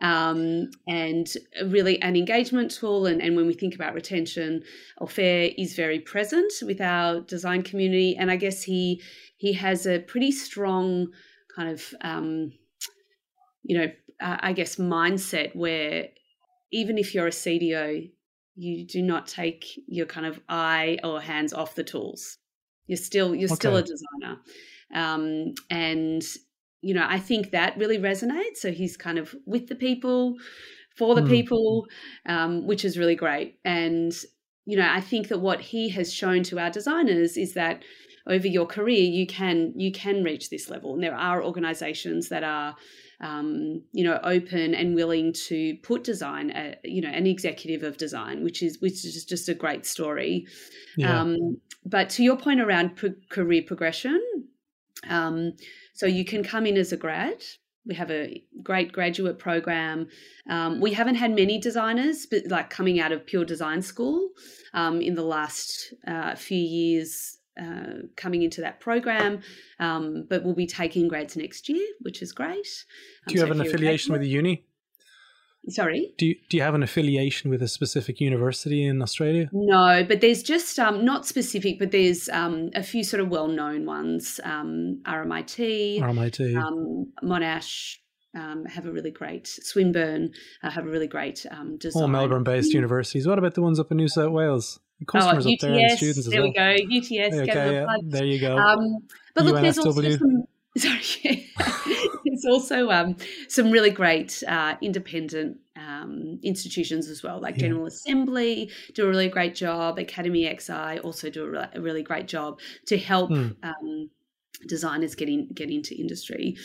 Um, 0.00 0.70
and 0.86 1.26
really 1.64 2.00
an 2.02 2.14
engagement 2.14 2.70
tool. 2.70 3.06
And, 3.06 3.20
and 3.20 3.34
when 3.34 3.46
we 3.48 3.54
think 3.54 3.74
about 3.74 3.94
retention, 3.94 4.62
Ofer 5.00 5.50
is 5.58 5.74
very 5.74 5.98
present 5.98 6.52
with 6.62 6.80
our 6.80 7.20
design 7.20 7.62
community. 7.62 8.16
And 8.16 8.30
I 8.30 8.36
guess 8.36 8.62
he 8.62 9.02
he 9.38 9.52
has 9.54 9.86
a 9.86 9.98
pretty 10.00 10.30
strong 10.30 11.08
kind 11.54 11.70
of, 11.70 11.94
um, 12.00 12.52
you 13.62 13.78
know, 13.78 13.90
uh, 14.20 14.36
I 14.40 14.52
guess 14.52 14.76
mindset 14.76 15.54
where 15.54 16.08
even 16.70 16.98
if 16.98 17.14
you're 17.14 17.28
a 17.28 17.30
CDO, 17.30 18.10
you 18.56 18.84
do 18.84 19.02
not 19.02 19.26
take 19.26 19.64
your 19.86 20.06
kind 20.06 20.26
of 20.26 20.40
eye 20.48 20.98
or 21.04 21.20
hands 21.20 21.52
off 21.52 21.74
the 21.74 21.84
tools. 21.84 22.38
You're 22.86 22.96
still 22.96 23.34
you're 23.34 23.48
still 23.48 23.76
a 23.76 23.82
designer, 23.82 24.38
um, 24.94 25.54
and 25.70 26.22
you 26.80 26.94
know 26.94 27.06
I 27.08 27.18
think 27.18 27.50
that 27.50 27.76
really 27.76 27.98
resonates. 27.98 28.58
So 28.58 28.72
he's 28.72 28.96
kind 28.96 29.18
of 29.18 29.34
with 29.46 29.68
the 29.68 29.74
people, 29.74 30.36
for 30.96 31.14
the 31.14 31.22
Hmm. 31.22 31.28
people, 31.28 31.86
um, 32.26 32.66
which 32.66 32.84
is 32.84 32.98
really 32.98 33.16
great. 33.16 33.58
And 33.64 34.12
you 34.66 34.76
know 34.76 34.88
I 34.88 35.00
think 35.00 35.28
that 35.28 35.40
what 35.40 35.60
he 35.60 35.88
has 35.90 36.12
shown 36.12 36.42
to 36.44 36.58
our 36.58 36.70
designers 36.70 37.36
is 37.36 37.54
that 37.54 37.82
over 38.26 38.46
your 38.46 38.66
career 38.66 39.02
you 39.02 39.26
can 39.26 39.72
you 39.76 39.92
can 39.92 40.22
reach 40.22 40.50
this 40.50 40.68
level, 40.68 40.94
and 40.94 41.02
there 41.02 41.14
are 41.16 41.42
organisations 41.44 42.28
that 42.28 42.44
are 42.44 42.76
um, 43.20 43.82
you 43.92 44.04
know, 44.04 44.20
open 44.22 44.74
and 44.74 44.94
willing 44.94 45.32
to 45.32 45.76
put 45.82 46.04
design, 46.04 46.52
uh, 46.52 46.74
you 46.84 47.00
know, 47.00 47.08
an 47.08 47.26
executive 47.26 47.82
of 47.82 47.96
design, 47.96 48.44
which 48.44 48.62
is 48.62 48.80
which 48.80 49.04
is 49.04 49.24
just 49.24 49.48
a 49.48 49.54
great 49.54 49.84
story. 49.84 50.46
Yeah. 50.96 51.20
Um, 51.22 51.36
but 51.84 52.10
to 52.10 52.22
your 52.22 52.36
point 52.36 52.60
around 52.60 52.96
pro- 52.96 53.14
career 53.28 53.62
progression, 53.66 54.22
um, 55.08 55.54
so 55.98 56.06
you 56.06 56.24
can 56.24 56.44
come 56.44 56.64
in 56.64 56.76
as 56.76 56.92
a 56.92 56.96
grad. 56.96 57.42
We 57.84 57.96
have 57.96 58.08
a 58.08 58.40
great 58.62 58.92
graduate 58.92 59.40
program. 59.40 60.06
Um, 60.48 60.80
we 60.80 60.92
haven't 60.92 61.16
had 61.16 61.34
many 61.34 61.58
designers, 61.58 62.24
but 62.24 62.46
like 62.46 62.70
coming 62.70 63.00
out 63.00 63.10
of 63.10 63.26
pure 63.26 63.44
design 63.44 63.82
school 63.82 64.28
um, 64.74 65.00
in 65.00 65.16
the 65.16 65.24
last 65.24 65.92
uh, 66.06 66.36
few 66.36 66.56
years. 66.56 67.34
Uh, 67.60 68.06
coming 68.14 68.42
into 68.42 68.60
that 68.60 68.78
program, 68.78 69.40
um, 69.80 70.24
but 70.30 70.44
we'll 70.44 70.54
be 70.54 70.64
taking 70.64 71.08
grads 71.08 71.36
next 71.36 71.68
year, 71.68 71.84
which 72.02 72.22
is 72.22 72.30
great. 72.30 72.84
Um, 73.26 73.26
do 73.26 73.34
you 73.34 73.40
so 73.40 73.46
have 73.46 73.56
an 73.56 73.66
affiliation 73.66 74.12
with 74.12 74.22
a 74.22 74.28
uni? 74.28 74.67
Sorry. 75.68 76.12
Do 76.16 76.26
you, 76.26 76.36
do 76.48 76.56
you 76.56 76.62
have 76.62 76.74
an 76.74 76.82
affiliation 76.82 77.50
with 77.50 77.62
a 77.62 77.68
specific 77.68 78.20
university 78.20 78.84
in 78.84 79.02
Australia? 79.02 79.48
No, 79.52 80.04
but 80.06 80.20
there's 80.20 80.42
just 80.42 80.78
um, 80.78 81.04
not 81.04 81.26
specific, 81.26 81.78
but 81.78 81.90
there's 81.90 82.28
um, 82.30 82.70
a 82.74 82.82
few 82.82 83.04
sort 83.04 83.20
of 83.20 83.28
well-known 83.28 83.86
ones: 83.86 84.40
um, 84.44 85.00
RMIT, 85.04 86.00
RMIT. 86.00 86.56
um, 86.56 87.12
Monash, 87.22 87.96
um, 88.34 88.64
have 88.66 88.86
a 88.86 88.92
really 88.92 89.10
great 89.10 89.46
Swinburne 89.46 90.32
uh, 90.62 90.70
have 90.70 90.86
a 90.86 90.90
really 90.90 91.06
great 91.06 91.44
um, 91.50 91.76
design. 91.78 92.02
All 92.02 92.08
Melbourne-based 92.08 92.72
universities. 92.72 93.26
What 93.26 93.38
about 93.38 93.54
the 93.54 93.62
ones 93.62 93.80
up 93.80 93.90
in 93.90 93.96
New 93.96 94.08
South 94.08 94.30
Wales? 94.30 94.78
The 95.00 95.06
customers 95.06 95.46
oh, 95.46 95.50
UTS, 95.50 95.64
up 95.64 95.70
there 95.70 95.78
and 95.78 95.96
students 95.96 96.18
as 96.18 96.26
there 96.26 96.42
well. 96.42 96.52
There 96.54 96.74
we 96.74 97.00
go. 97.00 97.26
UTS. 97.26 97.36
Okay, 97.50 97.74
yeah, 97.74 97.86
there 98.02 98.24
you 98.24 98.40
go. 98.40 98.56
Um, 98.56 98.98
but 99.34 99.44
look, 99.44 99.62
there's 99.62 99.78
also 99.78 100.02
some. 100.02 100.44
Sorry, 100.76 101.50
there's 102.42 102.52
also 102.52 102.90
um, 102.90 103.16
some 103.48 103.70
really 103.70 103.90
great 103.90 104.42
uh, 104.46 104.76
independent 104.80 105.58
um, 105.76 106.38
institutions 106.42 107.08
as 107.08 107.22
well, 107.22 107.40
like 107.40 107.56
yeah. 107.56 107.62
General 107.62 107.86
Assembly 107.86 108.70
do 108.94 109.06
a 109.06 109.08
really 109.08 109.28
great 109.28 109.54
job. 109.54 109.98
Academy 109.98 110.44
XI 110.58 110.98
also 111.00 111.30
do 111.30 111.44
a, 111.44 111.50
re- 111.50 111.68
a 111.74 111.80
really 111.80 112.02
great 112.02 112.28
job 112.28 112.60
to 112.86 112.98
help. 112.98 113.30
Mm. 113.30 113.56
Um, 113.62 114.10
designers 114.66 115.14
get 115.14 115.28
in, 115.28 115.46
get 115.54 115.70
into 115.70 115.94
industry 115.94 116.56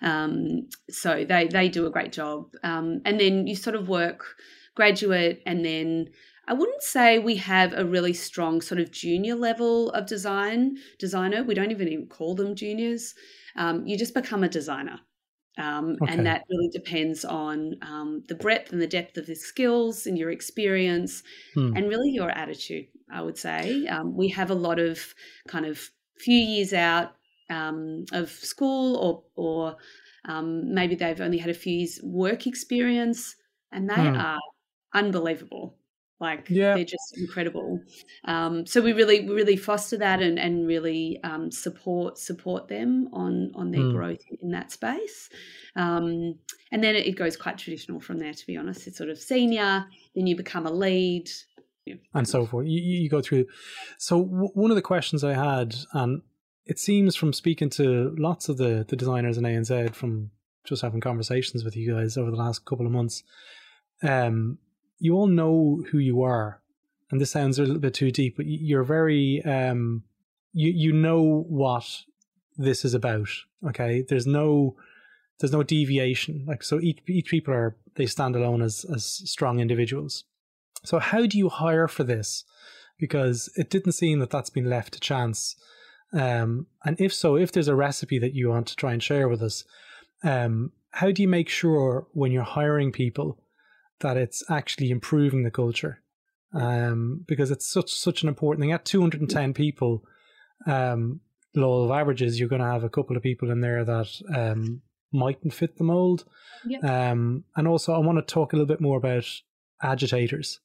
um, 0.00 0.66
so 0.88 1.22
they 1.28 1.46
they 1.48 1.68
do 1.68 1.84
a 1.84 1.90
great 1.90 2.10
job 2.10 2.46
um, 2.64 3.02
and 3.04 3.20
then 3.20 3.46
you 3.46 3.54
sort 3.54 3.76
of 3.76 3.90
work 3.90 4.24
graduate 4.74 5.42
and 5.44 5.62
then 5.62 6.08
I 6.48 6.54
wouldn't 6.54 6.82
say 6.82 7.18
we 7.18 7.36
have 7.36 7.72
a 7.72 7.84
really 7.84 8.12
strong 8.12 8.60
sort 8.60 8.80
of 8.80 8.90
junior 8.90 9.34
level 9.34 9.90
of 9.90 10.06
design 10.06 10.76
designer. 10.98 11.44
We 11.44 11.54
don't 11.54 11.70
even, 11.70 11.88
even 11.88 12.06
call 12.06 12.34
them 12.34 12.56
juniors. 12.56 13.14
Um, 13.56 13.86
you 13.86 13.96
just 13.96 14.14
become 14.14 14.42
a 14.42 14.48
designer. 14.48 14.98
Um, 15.58 15.96
okay. 16.00 16.12
And 16.12 16.26
that 16.26 16.44
really 16.48 16.68
depends 16.68 17.24
on 17.24 17.76
um, 17.82 18.22
the 18.26 18.34
breadth 18.34 18.72
and 18.72 18.80
the 18.80 18.86
depth 18.86 19.16
of 19.18 19.26
the 19.26 19.34
skills 19.34 20.06
and 20.06 20.16
your 20.16 20.30
experience 20.30 21.22
hmm. 21.54 21.76
and 21.76 21.88
really 21.88 22.10
your 22.10 22.30
attitude, 22.30 22.86
I 23.12 23.20
would 23.20 23.36
say. 23.36 23.86
Um, 23.86 24.16
we 24.16 24.28
have 24.28 24.50
a 24.50 24.54
lot 24.54 24.78
of 24.78 25.14
kind 25.48 25.66
of 25.66 25.90
few 26.18 26.38
years 26.38 26.72
out 26.72 27.12
um, 27.50 28.06
of 28.12 28.30
school 28.30 28.96
or, 28.96 29.24
or 29.36 29.76
um, 30.24 30.72
maybe 30.72 30.94
they've 30.94 31.20
only 31.20 31.38
had 31.38 31.50
a 31.50 31.54
few 31.54 31.80
years 31.80 32.00
work 32.02 32.46
experience 32.46 33.36
and 33.70 33.90
they 33.90 33.94
hmm. 33.94 34.16
are 34.16 34.40
unbelievable. 34.94 35.76
Like 36.22 36.48
yeah. 36.48 36.76
they're 36.76 36.84
just 36.84 37.18
incredible. 37.18 37.80
Um, 38.26 38.64
so 38.64 38.80
we 38.80 38.92
really, 38.92 39.28
really 39.28 39.56
foster 39.56 39.96
that 39.98 40.22
and, 40.22 40.38
and 40.38 40.68
really 40.68 41.18
um, 41.24 41.50
support 41.50 42.16
support 42.16 42.68
them 42.68 43.08
on 43.12 43.50
on 43.56 43.72
their 43.72 43.80
mm. 43.80 43.92
growth 43.92 44.22
in 44.40 44.52
that 44.52 44.70
space. 44.70 45.28
Um, 45.74 46.38
and 46.70 46.82
then 46.82 46.94
it 46.94 47.16
goes 47.16 47.36
quite 47.36 47.58
traditional 47.58 48.00
from 48.00 48.20
there. 48.20 48.32
To 48.32 48.46
be 48.46 48.56
honest, 48.56 48.86
it's 48.86 48.98
sort 48.98 49.10
of 49.10 49.18
senior, 49.18 49.84
then 50.14 50.28
you 50.28 50.36
become 50.36 50.64
a 50.64 50.70
lead, 50.70 51.28
yeah. 51.86 51.96
and 52.14 52.28
so 52.28 52.46
forth. 52.46 52.68
You, 52.68 52.80
you 52.80 53.10
go 53.10 53.20
through. 53.20 53.46
So 53.98 54.22
w- 54.22 54.50
one 54.54 54.70
of 54.70 54.76
the 54.76 54.82
questions 54.82 55.24
I 55.24 55.34
had, 55.34 55.74
and 55.92 56.22
it 56.66 56.78
seems 56.78 57.16
from 57.16 57.32
speaking 57.32 57.68
to 57.70 58.14
lots 58.16 58.48
of 58.48 58.58
the 58.58 58.86
the 58.88 58.94
designers 58.94 59.38
in 59.38 59.44
ANZ, 59.44 59.96
from 59.96 60.30
just 60.64 60.82
having 60.82 61.00
conversations 61.00 61.64
with 61.64 61.76
you 61.76 61.92
guys 61.92 62.16
over 62.16 62.30
the 62.30 62.36
last 62.36 62.64
couple 62.64 62.86
of 62.86 62.92
months, 62.92 63.24
um, 64.04 64.58
you 65.02 65.16
all 65.16 65.26
know 65.26 65.82
who 65.90 65.98
you 65.98 66.22
are, 66.22 66.62
and 67.10 67.20
this 67.20 67.32
sounds 67.32 67.58
a 67.58 67.62
little 67.62 67.80
bit 67.80 67.92
too 67.92 68.12
deep, 68.12 68.36
but 68.36 68.46
you're 68.46 68.84
very 68.84 69.42
um, 69.44 70.04
you 70.52 70.70
you 70.70 70.92
know 70.92 71.44
what 71.48 72.02
this 72.56 72.84
is 72.84 72.94
about. 72.94 73.28
Okay, 73.66 74.04
there's 74.08 74.28
no 74.28 74.76
there's 75.40 75.52
no 75.52 75.64
deviation. 75.64 76.44
Like 76.46 76.62
so, 76.62 76.78
each 76.78 77.00
each 77.08 77.28
people 77.28 77.52
are 77.52 77.76
they 77.96 78.06
stand 78.06 78.36
alone 78.36 78.62
as 78.62 78.86
as 78.94 79.04
strong 79.04 79.58
individuals. 79.58 80.22
So 80.84 81.00
how 81.00 81.26
do 81.26 81.36
you 81.36 81.48
hire 81.48 81.88
for 81.88 82.04
this? 82.04 82.44
Because 82.96 83.50
it 83.56 83.70
didn't 83.70 83.92
seem 83.92 84.20
that 84.20 84.30
that's 84.30 84.50
been 84.50 84.70
left 84.70 84.92
to 84.92 85.00
chance. 85.00 85.56
Um, 86.12 86.66
and 86.84 87.00
if 87.00 87.12
so, 87.12 87.36
if 87.36 87.50
there's 87.50 87.66
a 87.66 87.74
recipe 87.74 88.20
that 88.20 88.34
you 88.34 88.50
want 88.50 88.68
to 88.68 88.76
try 88.76 88.92
and 88.92 89.02
share 89.02 89.26
with 89.26 89.42
us, 89.42 89.64
um, 90.22 90.70
how 90.90 91.10
do 91.10 91.22
you 91.22 91.28
make 91.28 91.48
sure 91.48 92.06
when 92.12 92.30
you're 92.30 92.44
hiring 92.44 92.92
people 92.92 93.42
that 94.02 94.16
it's 94.16 94.44
actually 94.50 94.90
improving 94.90 95.42
the 95.42 95.50
culture 95.50 96.02
um, 96.54 97.24
because 97.26 97.50
it's 97.50 97.66
such 97.66 97.90
such 97.90 98.22
an 98.22 98.28
important 98.28 98.62
thing. 98.62 98.72
At 98.72 98.84
210 98.84 99.54
people, 99.54 100.04
um, 100.66 101.20
law 101.54 101.84
of 101.84 101.90
averages, 101.90 102.38
you're 102.38 102.48
going 102.48 102.62
to 102.62 102.68
have 102.68 102.84
a 102.84 102.90
couple 102.90 103.16
of 103.16 103.22
people 103.22 103.50
in 103.50 103.60
there 103.60 103.84
that 103.84 104.08
um, 104.34 104.82
mightn't 105.12 105.54
fit 105.54 105.76
the 105.76 105.84
mold. 105.84 106.24
Yep. 106.66 106.84
Um, 106.84 107.44
and 107.56 107.68
also, 107.68 107.94
I 107.94 107.98
want 107.98 108.18
to 108.18 108.34
talk 108.34 108.52
a 108.52 108.56
little 108.56 108.66
bit 108.66 108.80
more 108.80 108.96
about 108.96 109.26
agitators 109.82 110.60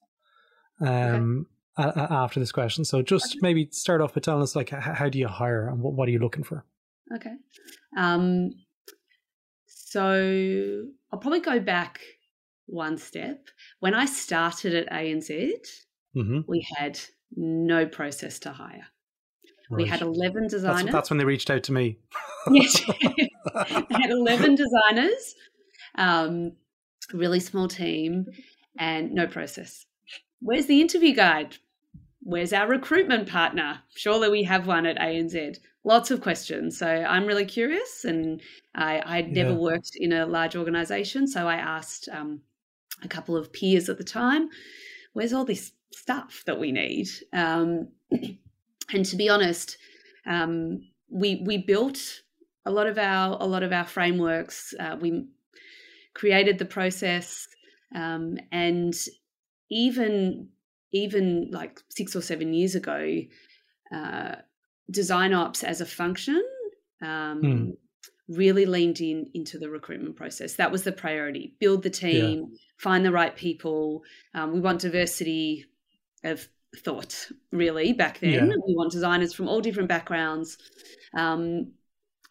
um, 0.82 1.48
okay. 1.80 1.90
a- 1.90 2.04
a- 2.04 2.14
after 2.14 2.40
this 2.40 2.52
question. 2.52 2.86
So, 2.86 3.02
just 3.02 3.34
okay. 3.34 3.40
maybe 3.42 3.70
start 3.72 4.02
off 4.02 4.14
by 4.14 4.22
telling 4.22 4.44
us, 4.44 4.56
like, 4.56 4.70
how, 4.70 4.94
how 4.94 5.10
do 5.10 5.20
you 5.20 5.28
hire 5.28 5.68
and 5.68 5.82
what, 5.82 5.94
what 5.94 6.08
are 6.08 6.12
you 6.12 6.20
looking 6.20 6.44
for? 6.44 6.66
Okay. 7.16 7.34
Um, 7.98 8.52
so, 9.66 10.86
I'll 11.12 11.20
probably 11.20 11.40
go 11.40 11.60
back 11.60 12.02
one 12.68 12.98
step. 12.98 13.48
When 13.80 13.94
I 13.94 14.06
started 14.06 14.76
at 14.76 14.90
ANZ, 14.92 15.32
mm-hmm. 16.16 16.42
we 16.48 16.66
had 16.78 17.00
no 17.36 17.86
process 17.86 18.40
to 18.40 18.52
hire. 18.52 18.88
Right. 19.70 19.84
We 19.84 19.90
had 19.90 20.02
11 20.02 20.48
designers. 20.48 20.84
That's, 20.84 20.94
that's, 20.94 21.10
when 21.10 21.18
they 21.18 21.26
reached 21.26 21.50
out 21.50 21.64
to 21.64 21.74
me. 21.74 21.98
yes. 22.52 22.82
we 23.04 23.96
had 24.02 24.12
11 24.12 24.56
designers, 24.56 25.36
um, 25.96 26.54
really 27.14 27.40
small 27.42 27.68
team, 27.68 28.28
and 28.80 29.12
no 29.12 29.28
process. 29.28 29.86
Where's 30.40 30.68
the 30.68 30.80
interview 30.80 31.14
guide? 31.14 31.58
Where's 32.22 32.54
our 32.54 32.68
recruitment 32.68 33.28
partner? 33.30 33.80
Surely 33.96 34.30
we 34.30 34.44
have 34.44 34.68
one 34.68 34.86
at 34.86 34.98
ANZ. 34.98 35.58
Lots 35.84 36.12
of 36.12 36.22
questions. 36.22 36.78
So 36.78 36.88
I'm 36.88 37.26
really 37.26 37.46
curious, 37.46 38.06
and 38.06 38.42
I, 38.76 39.02
I'd 39.06 39.32
never 39.32 39.52
yeah. 39.52 39.56
worked 39.58 39.92
in 39.96 40.14
a 40.14 40.26
large 40.26 40.56
organization. 40.56 41.28
So 41.28 41.48
I 41.48 41.56
asked 41.56 42.10
um, 42.12 42.42
a 43.04 43.08
couple 43.08 43.36
of 43.36 43.54
peers 43.54 43.90
at 43.90 43.98
the 43.98 44.04
time, 44.04 44.50
where's 45.14 45.34
all 45.34 45.46
this 45.46 45.72
stuff 45.92 46.44
that 46.46 46.60
we 46.60 46.72
need? 46.72 47.08
Um, 47.34 47.90
and 48.12 49.06
to 49.06 49.16
be 49.16 49.30
honest, 49.30 49.78
um, 50.26 50.82
we 51.10 51.42
we 51.46 51.58
built 51.58 52.00
a 52.66 52.72
lot 52.72 52.88
of 52.88 52.98
our 52.98 53.38
a 53.40 53.46
lot 53.46 53.64
of 53.64 53.72
our 53.72 53.86
frameworks. 53.86 54.74
Uh, 54.80 54.98
we 55.00 55.28
created 56.14 56.58
the 56.58 56.66
process, 56.66 57.48
um, 57.96 58.38
and 58.52 58.96
even 59.70 60.50
even 60.92 61.50
like 61.52 61.82
six 61.90 62.16
or 62.16 62.22
seven 62.22 62.54
years 62.54 62.76
ago, 62.76 63.22
uh, 63.94 64.36
design 64.90 65.34
ops 65.34 65.64
as 65.64 65.82
a 65.82 65.86
function 65.86 66.42
um, 67.02 67.42
hmm 67.42 67.70
really 68.28 68.66
leaned 68.66 69.00
in 69.00 69.30
into 69.34 69.58
the 69.58 69.70
recruitment 69.70 70.16
process. 70.16 70.56
That 70.56 70.72
was 70.72 70.84
the 70.84 70.92
priority: 70.92 71.56
build 71.60 71.84
the 71.84 71.90
team, 71.90 72.48
yeah. 72.52 72.58
find 72.78 73.06
the 73.06 73.12
right 73.12 73.36
people. 73.36 74.04
Um, 74.34 74.54
we 74.54 74.60
want 74.60 74.82
diversity 74.82 75.66
of 76.24 76.48
thought, 76.78 77.30
really. 77.52 77.94
Back 77.94 78.20
then, 78.20 78.34
yeah. 78.34 78.56
we 78.66 78.76
want 78.76 78.92
designers 78.92 79.34
from 79.34 79.48
all 79.48 79.62
different 79.62 79.90
backgrounds. 79.90 80.58
Um, 81.16 81.72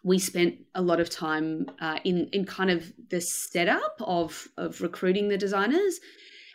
we 0.05 0.19
spent 0.19 0.59
a 0.75 0.83
lot 0.83 1.01
of 1.01 1.11
time 1.11 1.67
uh, 1.81 1.99
in 2.05 2.29
in 2.33 2.45
kind 2.45 2.71
of 2.71 2.93
the 3.11 3.21
setup 3.21 3.97
of 4.01 4.49
of 4.57 4.81
recruiting 4.81 5.29
the 5.29 5.39
designers. 5.39 6.01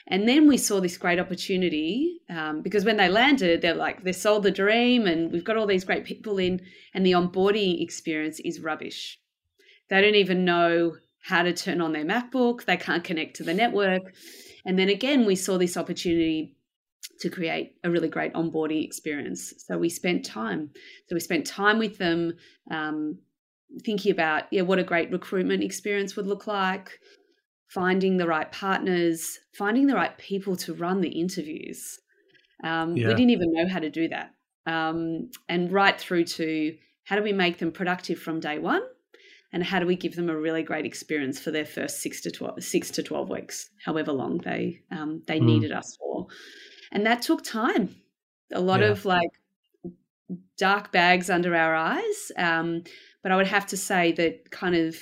And 0.08 0.28
then 0.28 0.48
we 0.48 0.58
saw 0.58 0.82
this 0.82 0.98
great 0.98 1.20
opportunity 1.20 2.20
um, 2.30 2.62
because 2.64 2.84
when 2.84 2.98
they 2.98 3.08
landed, 3.08 3.62
they're 3.62 3.76
like, 3.76 4.04
they 4.04 4.12
sold 4.12 4.44
the 4.44 4.52
dream 4.52 5.06
and 5.06 5.32
we've 5.32 5.44
got 5.44 5.58
all 5.58 5.68
these 5.68 5.86
great 5.86 6.06
people 6.06 6.38
in, 6.38 6.60
and 6.94 7.06
the 7.06 7.12
onboarding 7.12 7.82
experience 7.82 8.40
is 8.42 8.60
rubbish. 8.60 9.21
They 9.92 10.02
don't 10.02 10.16
even 10.16 10.46
know 10.46 10.96
how 11.22 11.44
to 11.44 11.54
turn 11.54 11.82
on 11.82 11.92
their 11.92 12.06
MacBook. 12.06 12.64
They 12.64 12.78
can't 12.78 13.04
connect 13.04 13.36
to 13.36 13.44
the 13.44 13.54
network. 13.54 14.16
And 14.66 14.80
then 14.80 14.88
again, 14.88 15.26
we 15.26 15.36
saw 15.36 15.58
this 15.58 15.76
opportunity 15.76 16.56
to 17.20 17.30
create 17.30 17.76
a 17.84 17.92
really 17.92 18.08
great 18.08 18.34
onboarding 18.34 18.86
experience. 18.86 19.54
So 19.58 19.78
we 19.78 19.90
spent 19.90 20.26
time. 20.26 20.70
So 21.08 21.16
we 21.16 21.20
spent 21.20 21.46
time 21.46 21.78
with 21.78 21.98
them, 21.98 22.34
um, 22.72 23.20
thinking 23.84 24.14
about 24.14 24.44
yeah, 24.50 24.62
what 24.62 24.80
a 24.80 24.84
great 24.84 25.12
recruitment 25.12 25.62
experience 25.62 26.16
would 26.16 26.26
look 26.26 26.48
like, 26.48 26.98
finding 27.68 28.16
the 28.16 28.28
right 28.28 28.50
partners, 28.52 29.40
finding 29.58 29.88
the 29.88 29.96
right 29.96 30.18
people 30.18 30.56
to 30.56 30.74
run 30.74 31.02
the 31.02 31.10
interviews. 31.10 32.00
Um, 32.64 32.96
yeah. 32.96 33.10
We 33.10 33.14
didn't 33.16 33.32
even 33.32 33.52
know 33.52 33.68
how 33.68 33.80
to 33.80 33.90
do 33.90 34.08
that, 34.08 34.32
um, 34.68 35.32
and 35.50 35.72
right 35.72 36.00
through 36.00 36.26
to 36.26 36.76
how 37.04 37.16
do 37.16 37.24
we 37.24 37.34
make 37.34 37.58
them 37.58 37.72
productive 37.72 38.20
from 38.20 38.40
day 38.40 38.60
one 38.60 38.84
and 39.54 39.64
how 39.64 39.80
do 39.80 39.86
we 39.86 39.96
give 39.96 40.16
them 40.16 40.30
a 40.30 40.38
really 40.38 40.64
great 40.64 40.86
experience 40.86 41.40
for 41.40 41.52
their 41.52 41.66
first 41.66 42.02
six 42.02 42.22
to 42.22 42.32
12, 42.32 42.64
six 42.64 42.90
to 42.92 43.04
12 43.04 43.30
weeks, 43.30 43.70
however 43.84 44.12
long 44.12 44.38
they, 44.40 44.82
um, 44.92 45.22
they 45.28 45.40
mm. 45.40 45.46
needed 45.46 45.72
us 45.72 45.98
for. 45.98 46.28
And 46.92 47.06
that 47.06 47.22
took 47.22 47.44
time. 47.44 47.96
A 48.54 48.60
lot 48.60 48.82
yeah. 48.82 48.88
of 48.88 49.06
like 49.06 49.30
dark 50.58 50.92
bags 50.92 51.30
under 51.30 51.56
our 51.56 51.76
eyes. 51.76 52.32
Um, 52.38 52.84
but 53.24 53.32
I 53.32 53.36
would 53.36 53.48
have 53.48 53.68
to 53.68 53.78
say 53.78 54.12
that 54.14 54.52
kind 54.52 54.76
of 54.76 54.98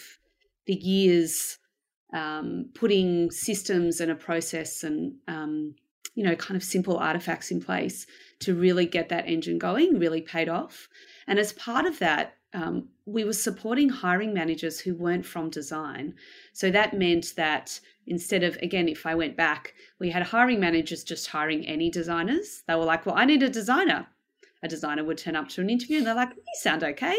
the 0.66 0.76
years 0.76 1.58
um, 2.14 2.70
putting 2.74 3.32
systems 3.32 4.00
and 4.00 4.12
a 4.12 4.16
process 4.16 4.84
and 4.84 5.16
um, 5.28 5.76
you 6.16 6.24
know 6.24 6.36
kind 6.36 6.56
of 6.56 6.64
simple 6.64 6.98
artifacts 6.98 7.52
in 7.52 7.62
place 7.62 8.06
to 8.40 8.56
really 8.56 8.86
get 8.86 9.10
that 9.10 9.28
engine 9.28 9.58
going 9.58 10.00
really 10.00 10.22
paid 10.22 10.50
off 10.50 10.90
and 11.28 11.38
as 11.38 11.54
part 11.54 11.86
of 11.86 12.00
that 12.00 12.34
um, 12.54 12.90
we 13.06 13.24
were 13.24 13.34
supporting 13.34 13.90
hiring 13.90 14.34
managers 14.34 14.80
who 14.80 14.96
weren't 14.96 15.26
from 15.26 15.50
design. 15.50 16.16
So 16.54 16.72
that 16.72 16.98
meant 16.98 17.34
that 17.36 17.80
instead 18.08 18.44
of, 18.44 18.58
again, 18.58 18.88
if 18.88 19.06
I 19.06 19.16
went 19.16 19.38
back, 19.38 19.74
we 20.00 20.10
had 20.10 20.24
hiring 20.24 20.60
managers 20.60 21.04
just 21.04 21.28
hiring 21.28 21.66
any 21.66 21.90
designers. 21.90 22.64
They 22.68 22.76
were 22.76 22.86
like, 22.86 23.06
well, 23.06 23.16
I 23.16 23.26
need 23.26 23.44
a 23.44 23.50
designer. 23.50 24.08
A 24.64 24.68
designer 24.68 25.04
would 25.04 25.18
turn 25.18 25.36
up 25.36 25.50
to 25.50 25.62
an 25.62 25.70
interview 25.70 26.00
and 26.00 26.08
they're 26.08 26.16
like, 26.16 26.30
you 26.36 26.44
sound 26.56 26.84
okay. 26.84 27.16
And 27.16 27.18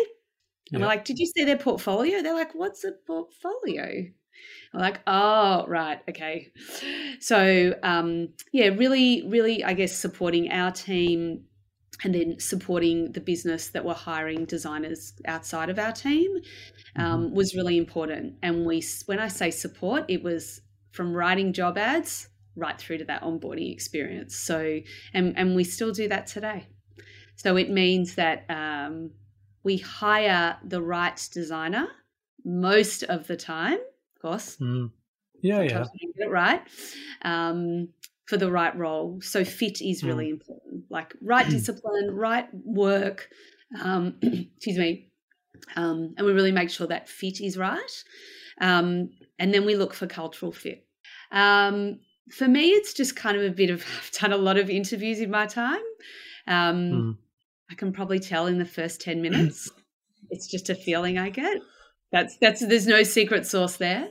yeah. 0.72 0.78
we're 0.80 0.86
like, 0.86 1.04
did 1.04 1.18
you 1.18 1.26
see 1.26 1.44
their 1.44 1.56
portfolio? 1.56 2.22
They're 2.22 2.34
like, 2.34 2.54
what's 2.54 2.84
a 2.84 2.92
portfolio? 2.92 4.06
I'm 4.72 4.80
like, 4.80 5.00
oh, 5.06 5.66
right, 5.66 6.00
okay. 6.08 6.52
So, 7.18 7.74
um, 7.82 8.30
yeah, 8.52 8.68
really, 8.68 9.26
really, 9.26 9.64
I 9.64 9.74
guess 9.74 9.96
supporting 9.96 10.50
our 10.50 10.70
team 10.70 11.44
and 12.02 12.14
then 12.14 12.38
supporting 12.38 13.12
the 13.12 13.20
business 13.20 13.68
that 13.68 13.84
were 13.84 13.94
hiring 13.94 14.44
designers 14.44 15.12
outside 15.26 15.68
of 15.68 15.78
our 15.78 15.92
team 15.92 16.30
um, 16.96 17.26
mm-hmm. 17.26 17.34
was 17.34 17.54
really 17.54 17.76
important. 17.76 18.34
And 18.42 18.64
we, 18.64 18.82
when 19.06 19.18
I 19.18 19.28
say 19.28 19.50
support, 19.50 20.04
it 20.08 20.22
was 20.22 20.62
from 20.92 21.12
writing 21.12 21.52
job 21.52 21.78
ads 21.78 22.28
right 22.56 22.78
through 22.78 22.98
to 22.98 23.04
that 23.04 23.22
onboarding 23.22 23.72
experience. 23.72 24.36
So, 24.36 24.80
and 25.14 25.36
and 25.36 25.54
we 25.54 25.64
still 25.64 25.92
do 25.92 26.08
that 26.08 26.26
today. 26.26 26.66
So 27.36 27.56
it 27.56 27.70
means 27.70 28.16
that 28.16 28.44
um, 28.50 29.12
we 29.62 29.78
hire 29.78 30.58
the 30.64 30.82
right 30.82 31.28
designer 31.32 31.88
most 32.44 33.02
of 33.04 33.26
the 33.26 33.36
time, 33.36 33.78
of 33.78 34.22
course. 34.22 34.56
Mm. 34.56 34.90
Yeah, 35.42 35.66
Sometimes 35.68 35.90
yeah. 35.94 36.08
get 36.18 36.26
it 36.26 36.30
right. 36.30 36.62
Um, 37.22 37.88
for 38.30 38.36
the 38.36 38.50
right 38.50 38.74
role. 38.78 39.20
So 39.20 39.44
fit 39.44 39.82
is 39.82 40.04
really 40.04 40.28
mm. 40.28 40.34
important. 40.34 40.84
Like 40.88 41.14
right 41.20 41.48
discipline, 41.50 42.14
right 42.14 42.48
work. 42.64 43.28
Um, 43.82 44.14
excuse 44.22 44.78
me. 44.78 45.08
Um, 45.74 46.14
and 46.16 46.24
we 46.24 46.32
really 46.32 46.52
make 46.52 46.70
sure 46.70 46.86
that 46.86 47.08
fit 47.08 47.40
is 47.40 47.58
right. 47.58 48.04
Um, 48.60 49.10
and 49.40 49.52
then 49.52 49.66
we 49.66 49.74
look 49.74 49.92
for 49.92 50.06
cultural 50.06 50.52
fit. 50.52 50.86
Um, 51.32 51.98
for 52.30 52.46
me, 52.46 52.70
it's 52.70 52.94
just 52.94 53.16
kind 53.16 53.36
of 53.36 53.42
a 53.42 53.50
bit 53.50 53.68
of 53.68 53.84
I've 53.98 54.12
done 54.12 54.32
a 54.32 54.36
lot 54.36 54.56
of 54.56 54.70
interviews 54.70 55.18
in 55.18 55.30
my 55.30 55.46
time. 55.46 55.82
Mm. 56.48 57.16
I 57.68 57.74
can 57.74 57.92
probably 57.92 58.20
tell 58.20 58.46
in 58.46 58.58
the 58.58 58.64
first 58.64 59.00
ten 59.00 59.20
minutes. 59.22 59.68
it's 60.30 60.46
just 60.46 60.70
a 60.70 60.76
feeling 60.76 61.18
I 61.18 61.30
get. 61.30 61.58
That's 62.12 62.36
that's 62.38 62.64
there's 62.64 62.86
no 62.86 63.02
secret 63.02 63.44
sauce 63.44 63.76
there. 63.76 64.08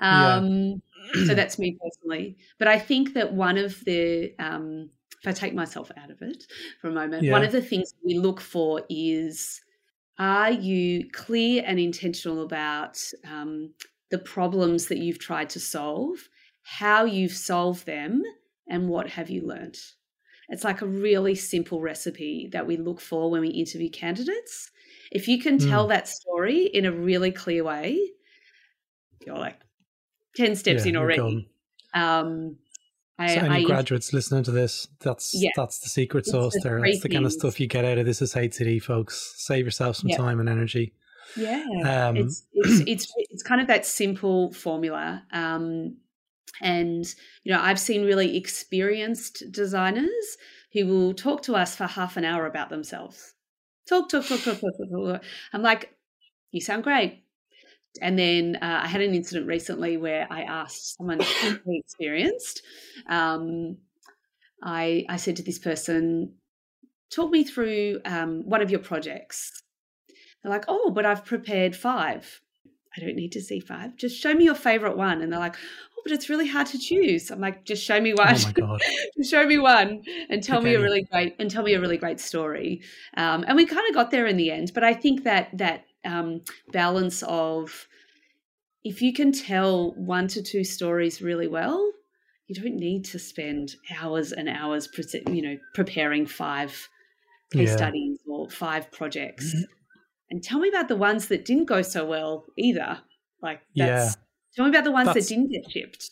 Yeah 0.00 0.36
um, 0.36 0.82
so 1.26 1.34
that's 1.34 1.58
me 1.58 1.76
personally. 1.82 2.36
But 2.58 2.68
I 2.68 2.78
think 2.78 3.14
that 3.14 3.32
one 3.32 3.58
of 3.58 3.84
the, 3.84 4.34
um, 4.38 4.90
if 5.22 5.28
I 5.28 5.32
take 5.32 5.54
myself 5.54 5.90
out 5.96 6.10
of 6.10 6.20
it 6.22 6.44
for 6.80 6.88
a 6.88 6.92
moment, 6.92 7.24
yeah. 7.24 7.32
one 7.32 7.44
of 7.44 7.52
the 7.52 7.62
things 7.62 7.94
we 8.04 8.14
look 8.14 8.40
for 8.40 8.82
is 8.88 9.60
are 10.18 10.52
you 10.52 11.08
clear 11.12 11.62
and 11.66 11.78
intentional 11.78 12.42
about 12.42 13.02
um, 13.28 13.72
the 14.10 14.18
problems 14.18 14.88
that 14.88 14.98
you've 14.98 15.18
tried 15.18 15.50
to 15.50 15.60
solve, 15.60 16.28
how 16.62 17.04
you've 17.04 17.32
solved 17.32 17.86
them, 17.86 18.22
and 18.68 18.88
what 18.88 19.08
have 19.08 19.30
you 19.30 19.46
learned? 19.46 19.78
It's 20.48 20.64
like 20.64 20.82
a 20.82 20.86
really 20.86 21.34
simple 21.34 21.80
recipe 21.80 22.48
that 22.52 22.66
we 22.66 22.76
look 22.76 23.00
for 23.00 23.30
when 23.30 23.40
we 23.40 23.48
interview 23.48 23.88
candidates. 23.88 24.70
If 25.10 25.28
you 25.28 25.40
can 25.40 25.58
tell 25.58 25.86
mm. 25.86 25.88
that 25.90 26.08
story 26.08 26.66
in 26.66 26.84
a 26.84 26.92
really 26.92 27.32
clear 27.32 27.64
way, 27.64 27.98
you're 29.26 29.38
like, 29.38 29.60
10 30.36 30.56
steps 30.56 30.84
yeah, 30.84 30.90
in 30.90 30.96
already. 30.96 31.48
Um, 31.94 32.56
I, 33.18 33.34
so 33.34 33.40
any 33.40 33.64
I, 33.64 33.64
graduates 33.64 34.12
listening 34.12 34.42
to 34.44 34.50
this, 34.50 34.88
that's 35.00 35.32
yeah, 35.34 35.50
that's 35.54 35.78
the 35.80 35.88
secret 35.88 36.26
sauce 36.26 36.54
the 36.54 36.60
there. 36.60 36.80
That's 36.80 37.00
the 37.00 37.08
kind 37.08 37.26
of 37.26 37.32
stuff 37.32 37.60
you 37.60 37.66
get 37.66 37.84
out 37.84 37.98
of 37.98 38.06
this 38.06 38.22
is 38.22 38.34
HCD, 38.34 38.82
folks. 38.82 39.34
Save 39.36 39.64
yourself 39.64 39.96
some 39.96 40.08
yeah. 40.08 40.16
time 40.16 40.40
and 40.40 40.48
energy. 40.48 40.94
Yeah, 41.36 41.64
um, 41.84 42.16
it's, 42.16 42.44
it's, 42.52 42.80
it's 42.86 43.12
it's 43.16 43.42
kind 43.42 43.60
of 43.60 43.66
that 43.68 43.86
simple 43.86 44.52
formula. 44.52 45.22
Um, 45.32 45.98
and 46.60 47.04
you 47.44 47.52
know, 47.52 47.60
I've 47.60 47.78
seen 47.78 48.04
really 48.04 48.36
experienced 48.36 49.44
designers 49.50 50.36
who 50.72 50.86
will 50.86 51.14
talk 51.14 51.42
to 51.42 51.54
us 51.54 51.76
for 51.76 51.86
half 51.86 52.16
an 52.16 52.24
hour 52.24 52.46
about 52.46 52.70
themselves. 52.70 53.34
Talk, 53.86 54.08
talk, 54.08 54.26
talk, 54.26 54.40
talk, 54.40 54.60
talk, 54.60 54.72
talk. 54.78 55.12
talk. 55.12 55.22
I'm 55.52 55.62
like, 55.62 55.94
you 56.50 56.60
sound 56.60 56.84
great. 56.84 57.24
And 58.00 58.18
then 58.18 58.56
uh, 58.62 58.80
I 58.84 58.86
had 58.86 59.02
an 59.02 59.14
incident 59.14 59.46
recently 59.46 59.96
where 59.96 60.26
I 60.30 60.42
asked 60.42 60.96
someone 60.96 61.20
who 61.20 61.58
experienced. 61.66 62.62
Um, 63.06 63.76
I, 64.62 65.04
I 65.08 65.16
said 65.16 65.36
to 65.36 65.42
this 65.42 65.58
person, 65.58 66.34
talk 67.10 67.30
me 67.30 67.44
through 67.44 68.00
um, 68.04 68.48
one 68.48 68.62
of 68.62 68.70
your 68.70 68.80
projects. 68.80 69.62
They're 70.42 70.52
like, 70.52 70.64
oh, 70.68 70.90
but 70.90 71.06
I've 71.06 71.24
prepared 71.24 71.76
five. 71.76 72.40
I 72.96 73.00
don't 73.00 73.16
need 73.16 73.32
to 73.32 73.40
see 73.40 73.60
five. 73.60 73.96
Just 73.96 74.20
show 74.20 74.34
me 74.34 74.44
your 74.44 74.54
favorite 74.54 74.96
one. 74.96 75.22
And 75.22 75.32
they're 75.32 75.40
like, 75.40 75.56
oh, 75.56 76.00
but 76.04 76.12
it's 76.12 76.28
really 76.28 76.48
hard 76.48 76.66
to 76.68 76.78
choose. 76.78 77.30
I'm 77.30 77.40
like, 77.40 77.64
just 77.64 77.84
show 77.84 78.00
me 78.00 78.12
one. 78.12 78.34
Oh 78.34 78.42
my 78.44 78.52
god! 78.52 78.80
show 79.24 79.46
me 79.46 79.58
one 79.58 80.02
and 80.28 80.42
tell 80.42 80.58
okay. 80.58 80.70
me 80.70 80.74
a 80.74 80.80
really 80.80 81.02
great 81.02 81.36
and 81.38 81.50
tell 81.50 81.62
me 81.62 81.74
a 81.74 81.80
really 81.80 81.96
great 81.96 82.20
story. 82.20 82.82
Um, 83.16 83.44
and 83.46 83.56
we 83.56 83.66
kind 83.66 83.88
of 83.88 83.94
got 83.94 84.10
there 84.10 84.26
in 84.26 84.36
the 84.36 84.50
end. 84.50 84.72
But 84.74 84.84
I 84.84 84.94
think 84.94 85.24
that 85.24 85.56
that 85.58 85.84
um, 86.04 86.42
balance 86.72 87.22
of 87.24 87.86
if 88.84 89.00
you 89.00 89.12
can 89.12 89.32
tell 89.32 89.92
one 89.92 90.28
to 90.28 90.42
two 90.42 90.64
stories 90.64 91.22
really 91.22 91.46
well, 91.46 91.92
you 92.48 92.60
don't 92.60 92.76
need 92.76 93.04
to 93.06 93.18
spend 93.18 93.76
hours 94.00 94.32
and 94.32 94.48
hours, 94.48 94.88
you 95.28 95.42
know, 95.42 95.56
preparing 95.74 96.26
five 96.26 96.88
case 97.52 97.68
yeah. 97.68 97.76
studies 97.76 98.18
or 98.26 98.50
five 98.50 98.90
projects. 98.90 99.54
Mm-hmm. 99.54 99.62
And 100.30 100.42
tell 100.42 100.58
me 100.58 100.68
about 100.68 100.88
the 100.88 100.96
ones 100.96 101.28
that 101.28 101.44
didn't 101.44 101.66
go 101.66 101.82
so 101.82 102.04
well 102.06 102.46
either. 102.56 103.00
Like, 103.42 103.60
yeah. 103.74 104.12
Tell 104.56 104.64
me 104.64 104.70
about 104.70 104.84
the 104.84 104.90
ones 104.90 105.06
that's, 105.06 105.28
that 105.28 105.34
didn't 105.34 105.50
get 105.50 105.70
shipped. 105.70 106.10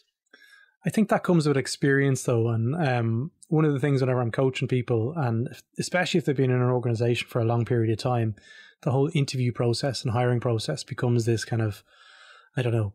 I 0.85 0.91
think 0.91 1.09
that 1.09 1.25
comes 1.25 1.47
with 1.47 1.57
experience, 1.57 2.23
though. 2.23 2.49
And 2.49 2.75
um, 2.75 3.31
one 3.49 3.65
of 3.65 3.73
the 3.73 3.81
things 3.81 4.01
whenever 4.01 4.21
I'm 4.21 4.31
coaching 4.31 4.69
people, 4.69 5.13
and 5.17 5.49
especially 5.79 6.19
if 6.19 6.25
they've 6.25 6.37
been 6.37 6.51
in 6.51 6.63
an 6.63 6.71
organization 6.71 7.29
for 7.29 7.41
a 7.41 7.45
long 7.45 7.65
period 7.65 7.93
of 7.93 7.99
time, 7.99 8.35
the 8.83 8.91
whole 8.91 9.11
interview 9.13 9.53
process 9.53 10.03
and 10.03 10.13
hiring 10.13 10.41
process 10.41 10.83
becomes 10.85 11.27
this 11.27 11.45
kind 11.45 11.61
of, 11.61 11.83
I 12.57 12.63
don't 12.63 12.73
know, 12.73 12.95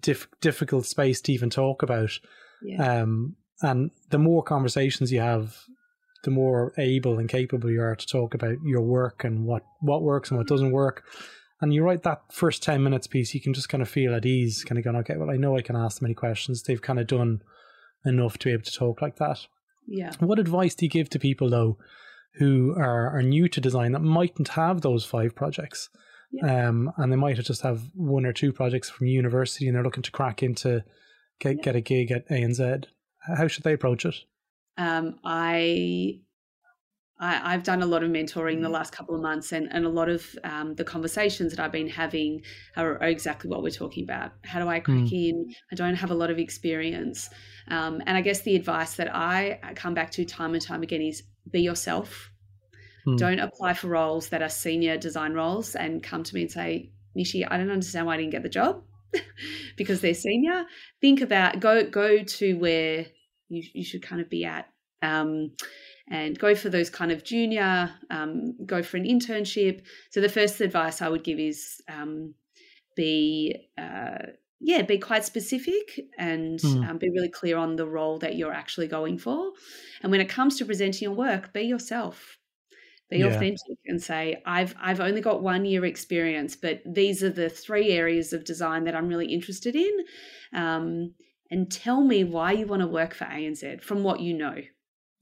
diff- 0.00 0.28
difficult 0.40 0.86
space 0.86 1.20
to 1.22 1.32
even 1.32 1.50
talk 1.50 1.82
about. 1.82 2.18
Yeah. 2.62 3.02
Um, 3.02 3.36
and 3.60 3.90
the 4.10 4.18
more 4.18 4.42
conversations 4.42 5.12
you 5.12 5.20
have, 5.20 5.58
the 6.24 6.30
more 6.30 6.72
able 6.78 7.18
and 7.18 7.28
capable 7.28 7.70
you 7.70 7.82
are 7.82 7.94
to 7.94 8.06
talk 8.06 8.34
about 8.34 8.56
your 8.64 8.80
work 8.80 9.24
and 9.24 9.44
what, 9.44 9.62
what 9.80 10.02
works 10.02 10.30
and 10.30 10.38
what 10.38 10.48
doesn't 10.48 10.72
work. 10.72 11.04
And 11.60 11.72
you 11.72 11.82
write 11.82 12.02
that 12.02 12.22
first 12.30 12.62
10 12.62 12.82
minutes 12.82 13.06
piece, 13.06 13.34
you 13.34 13.40
can 13.40 13.54
just 13.54 13.68
kind 13.68 13.82
of 13.82 13.88
feel 13.88 14.14
at 14.14 14.26
ease, 14.26 14.62
kind 14.62 14.78
of 14.78 14.84
going, 14.84 14.96
okay, 14.96 15.16
well, 15.16 15.30
I 15.30 15.36
know 15.36 15.56
I 15.56 15.62
can 15.62 15.76
ask 15.76 15.98
them 15.98 16.06
any 16.06 16.14
questions. 16.14 16.62
They've 16.62 16.82
kind 16.82 16.98
of 17.00 17.06
done 17.06 17.42
enough 18.04 18.38
to 18.38 18.48
be 18.48 18.52
able 18.52 18.64
to 18.64 18.72
talk 18.72 19.00
like 19.00 19.16
that. 19.16 19.46
Yeah. 19.86 20.12
What 20.18 20.38
advice 20.38 20.74
do 20.74 20.84
you 20.84 20.90
give 20.90 21.08
to 21.10 21.18
people, 21.18 21.48
though, 21.48 21.78
who 22.38 22.74
are, 22.76 23.16
are 23.16 23.22
new 23.22 23.48
to 23.48 23.60
design 23.60 23.92
that 23.92 24.00
mightn't 24.00 24.48
have 24.48 24.82
those 24.82 25.04
five 25.04 25.34
projects. 25.34 25.88
Yeah. 26.30 26.68
Um, 26.68 26.92
and 26.96 27.10
they 27.10 27.16
might 27.16 27.36
just 27.36 27.62
have 27.62 27.82
one 27.94 28.26
or 28.26 28.32
two 28.32 28.52
projects 28.52 28.90
from 28.90 29.06
university 29.06 29.66
and 29.66 29.76
they're 29.76 29.84
looking 29.84 30.02
to 30.02 30.10
crack 30.10 30.42
into 30.42 30.84
get, 31.40 31.56
yeah. 31.56 31.62
get 31.62 31.76
a 31.76 31.80
gig 31.80 32.10
at 32.10 32.28
ANZ. 32.28 32.84
How 33.20 33.48
should 33.48 33.64
they 33.64 33.72
approach 33.72 34.04
it? 34.04 34.16
Um, 34.76 35.18
I 35.24 36.20
I, 37.18 37.52
have 37.52 37.62
done 37.62 37.82
a 37.82 37.86
lot 37.86 38.02
of 38.02 38.10
mentoring 38.10 38.60
the 38.60 38.68
last 38.68 38.92
couple 38.92 39.14
of 39.14 39.22
months, 39.22 39.52
and, 39.52 39.68
and 39.72 39.86
a 39.86 39.88
lot 39.88 40.10
of 40.10 40.26
um, 40.44 40.74
the 40.74 40.84
conversations 40.84 41.54
that 41.54 41.60
I've 41.60 41.72
been 41.72 41.88
having 41.88 42.42
are, 42.76 42.98
are, 43.00 43.08
exactly 43.08 43.48
what 43.48 43.62
we're 43.62 43.70
talking 43.70 44.04
about. 44.04 44.32
How 44.44 44.60
do 44.60 44.68
I 44.68 44.80
crack 44.80 44.98
mm. 44.98 45.12
in? 45.12 45.54
I 45.72 45.76
don't 45.76 45.94
have 45.94 46.10
a 46.10 46.14
lot 46.14 46.30
of 46.30 46.38
experience. 46.38 47.30
Um, 47.68 48.02
and 48.06 48.18
I 48.18 48.20
guess 48.20 48.42
the 48.42 48.54
advice 48.54 48.96
that 48.96 49.14
I 49.14 49.60
come 49.76 49.94
back 49.94 50.10
to 50.12 50.24
time 50.26 50.52
and 50.52 50.62
time 50.62 50.82
again 50.82 51.00
is 51.00 51.22
be 51.50 51.62
yourself. 51.62 52.30
Mm. 53.06 53.16
Don't 53.16 53.38
apply 53.38 53.74
for 53.74 53.88
roles 53.88 54.28
that 54.28 54.42
are 54.42 54.50
senior 54.50 54.98
design 54.98 55.32
roles 55.32 55.74
and 55.74 56.02
come 56.02 56.22
to 56.22 56.34
me 56.34 56.42
and 56.42 56.50
say, 56.50 56.92
Nishi, 57.16 57.46
I 57.50 57.56
don't 57.56 57.70
understand 57.70 58.06
why 58.06 58.14
I 58.14 58.16
didn't 58.18 58.32
get 58.32 58.42
the 58.42 58.50
job 58.50 58.82
because 59.76 60.02
they're 60.02 60.12
senior. 60.12 60.66
Think 61.00 61.22
about 61.22 61.60
go 61.60 61.88
go 61.88 62.22
to 62.22 62.54
where 62.58 63.06
you, 63.48 63.62
you 63.72 63.84
should 63.84 64.02
kind 64.02 64.20
of 64.20 64.28
be 64.28 64.44
at. 64.44 64.68
Um, 65.02 65.52
and 66.08 66.38
go 66.38 66.54
for 66.54 66.68
those 66.68 66.90
kind 66.90 67.10
of 67.10 67.24
junior, 67.24 67.90
um, 68.10 68.56
go 68.64 68.82
for 68.82 68.96
an 68.96 69.04
internship. 69.04 69.82
So 70.10 70.20
the 70.20 70.28
first 70.28 70.60
advice 70.60 71.02
I 71.02 71.08
would 71.08 71.24
give 71.24 71.38
is 71.38 71.80
um, 71.88 72.34
be 72.94 73.68
uh, 73.76 74.18
yeah, 74.60 74.82
be 74.82 74.98
quite 74.98 75.24
specific 75.24 76.00
and 76.18 76.58
mm. 76.60 76.88
um, 76.88 76.98
be 76.98 77.10
really 77.10 77.28
clear 77.28 77.58
on 77.58 77.76
the 77.76 77.86
role 77.86 78.18
that 78.18 78.36
you're 78.36 78.52
actually 78.52 78.88
going 78.88 79.18
for. 79.18 79.52
And 80.02 80.10
when 80.10 80.20
it 80.20 80.28
comes 80.28 80.56
to 80.58 80.64
presenting 80.64 81.06
your 81.06 81.16
work, 81.16 81.52
be 81.52 81.62
yourself. 81.62 82.38
Be 83.10 83.18
yeah. 83.18 83.26
authentic 83.26 83.78
and 83.86 84.02
say, 84.02 84.42
I've 84.46 84.74
I've 84.80 85.00
only 85.00 85.20
got 85.20 85.42
one 85.42 85.64
year 85.64 85.84
experience, 85.84 86.56
but 86.56 86.80
these 86.84 87.22
are 87.22 87.30
the 87.30 87.48
three 87.48 87.90
areas 87.90 88.32
of 88.32 88.44
design 88.44 88.84
that 88.84 88.96
I'm 88.96 89.08
really 89.08 89.32
interested 89.32 89.76
in. 89.76 89.92
Um, 90.52 91.14
and 91.50 91.70
tell 91.70 92.02
me 92.02 92.24
why 92.24 92.52
you 92.52 92.66
want 92.66 92.82
to 92.82 92.88
work 92.88 93.14
for 93.14 93.24
ANZ 93.26 93.82
from 93.82 94.02
what 94.02 94.20
you 94.20 94.34
know. 94.34 94.56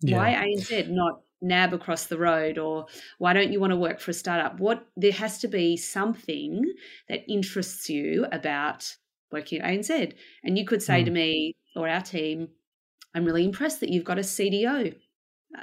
Yeah. 0.00 0.18
Why 0.18 0.34
ANZ, 0.34 0.88
not 0.90 1.20
NAB 1.40 1.74
across 1.74 2.06
the 2.06 2.18
road 2.18 2.58
or 2.58 2.86
why 3.18 3.32
don't 3.32 3.52
you 3.52 3.60
want 3.60 3.72
to 3.72 3.76
work 3.76 4.00
for 4.00 4.10
a 4.10 4.14
startup? 4.14 4.58
What 4.60 4.86
there 4.96 5.12
has 5.12 5.38
to 5.38 5.48
be 5.48 5.76
something 5.76 6.64
that 7.08 7.24
interests 7.28 7.88
you 7.88 8.26
about 8.32 8.96
working 9.34 9.60
at 9.60 9.70
ANZ. 9.70 10.14
And 10.42 10.56
you 10.56 10.64
could 10.64 10.82
say 10.82 11.02
mm. 11.02 11.04
to 11.06 11.10
me 11.10 11.56
or 11.76 11.88
our 11.88 12.00
team, 12.00 12.48
I'm 13.14 13.24
really 13.24 13.44
impressed 13.44 13.80
that 13.80 13.90
you've 13.90 14.04
got 14.04 14.18
a 14.18 14.22
CDO. 14.22 14.94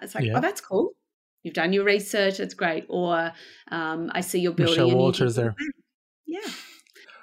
It's 0.02 0.14
like, 0.14 0.26
yeah. 0.26 0.38
oh, 0.38 0.42
that's 0.42 0.62
cool. 0.62 0.92
You've 1.44 1.56
done 1.56 1.74
your 1.74 1.84
research. 1.84 2.40
It's 2.40 2.54
great. 2.54 2.86
Or 2.88 3.32
um, 3.72 4.12
I 4.14 4.22
see 4.22 4.40
you're 4.40 4.54
building. 4.54 4.76
Michelle 4.76 4.96
Walters 4.96 5.36
there. 5.36 5.56
Yeah. 6.28 6.40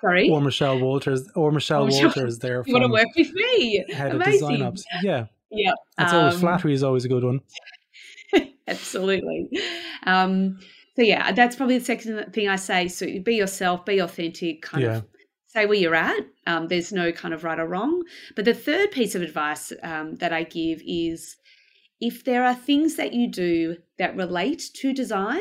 Sorry. 0.01 0.29
Or 0.29 0.41
Michelle 0.41 0.81
Walters. 0.81 1.31
Or 1.37 1.53
Michelle, 1.53 1.87
Michelle 1.87 2.07
Walters 2.07 2.39
there. 2.41 2.63
You 2.67 2.75
want 2.75 2.85
to 2.85 2.93
work 2.93 3.09
with 3.17 3.33
me? 3.33 3.85
Head 3.93 4.15
Amazing. 4.15 4.33
of 4.35 4.51
design 4.51 4.63
ops. 4.63 4.85
Yeah. 5.03 5.27
Yeah. 5.51 5.73
That's 5.97 6.13
um, 6.13 6.19
always 6.21 6.41
flattery 6.41 6.75
is 6.75 6.83
always 6.83 7.05
a 7.05 7.09
good 7.09 7.25
one. 7.25 7.41
absolutely. 8.69 9.51
Um, 10.05 10.59
so 10.97 11.03
yeah, 11.03 11.33
that's 11.33 11.57
probably 11.57 11.79
the 11.79 11.85
second 11.85 12.33
thing 12.33 12.49
I 12.49 12.57
say. 12.57 12.89
So 12.89 13.07
be 13.21 13.37
yourself, 13.37 13.85
be 13.85 13.99
authentic, 13.99 14.63
kind 14.63 14.85
yeah. 14.85 14.97
of 14.97 15.05
say 15.47 15.67
where 15.67 15.79
you're 15.79 15.95
at. 15.95 16.27
Um, 16.47 16.69
there's 16.69 16.93
no 16.93 17.13
kind 17.13 17.33
of 17.33 17.45
right 17.45 17.59
or 17.59 17.67
wrong. 17.67 18.03
But 18.37 18.45
the 18.45 18.55
third 18.55 18.91
piece 18.91 19.15
of 19.15 19.23
advice 19.23 19.73
um, 19.83 20.17
that 20.17 20.33
I 20.33 20.43
give 20.43 20.83
is 20.87 21.37
if 22.01 22.25
there 22.25 22.45
are 22.45 22.55
things 22.55 22.97
that 22.97 23.13
you 23.13 23.29
do 23.31 23.77
that 23.99 24.17
relate 24.17 24.63
to 24.75 24.93
design, 24.93 25.41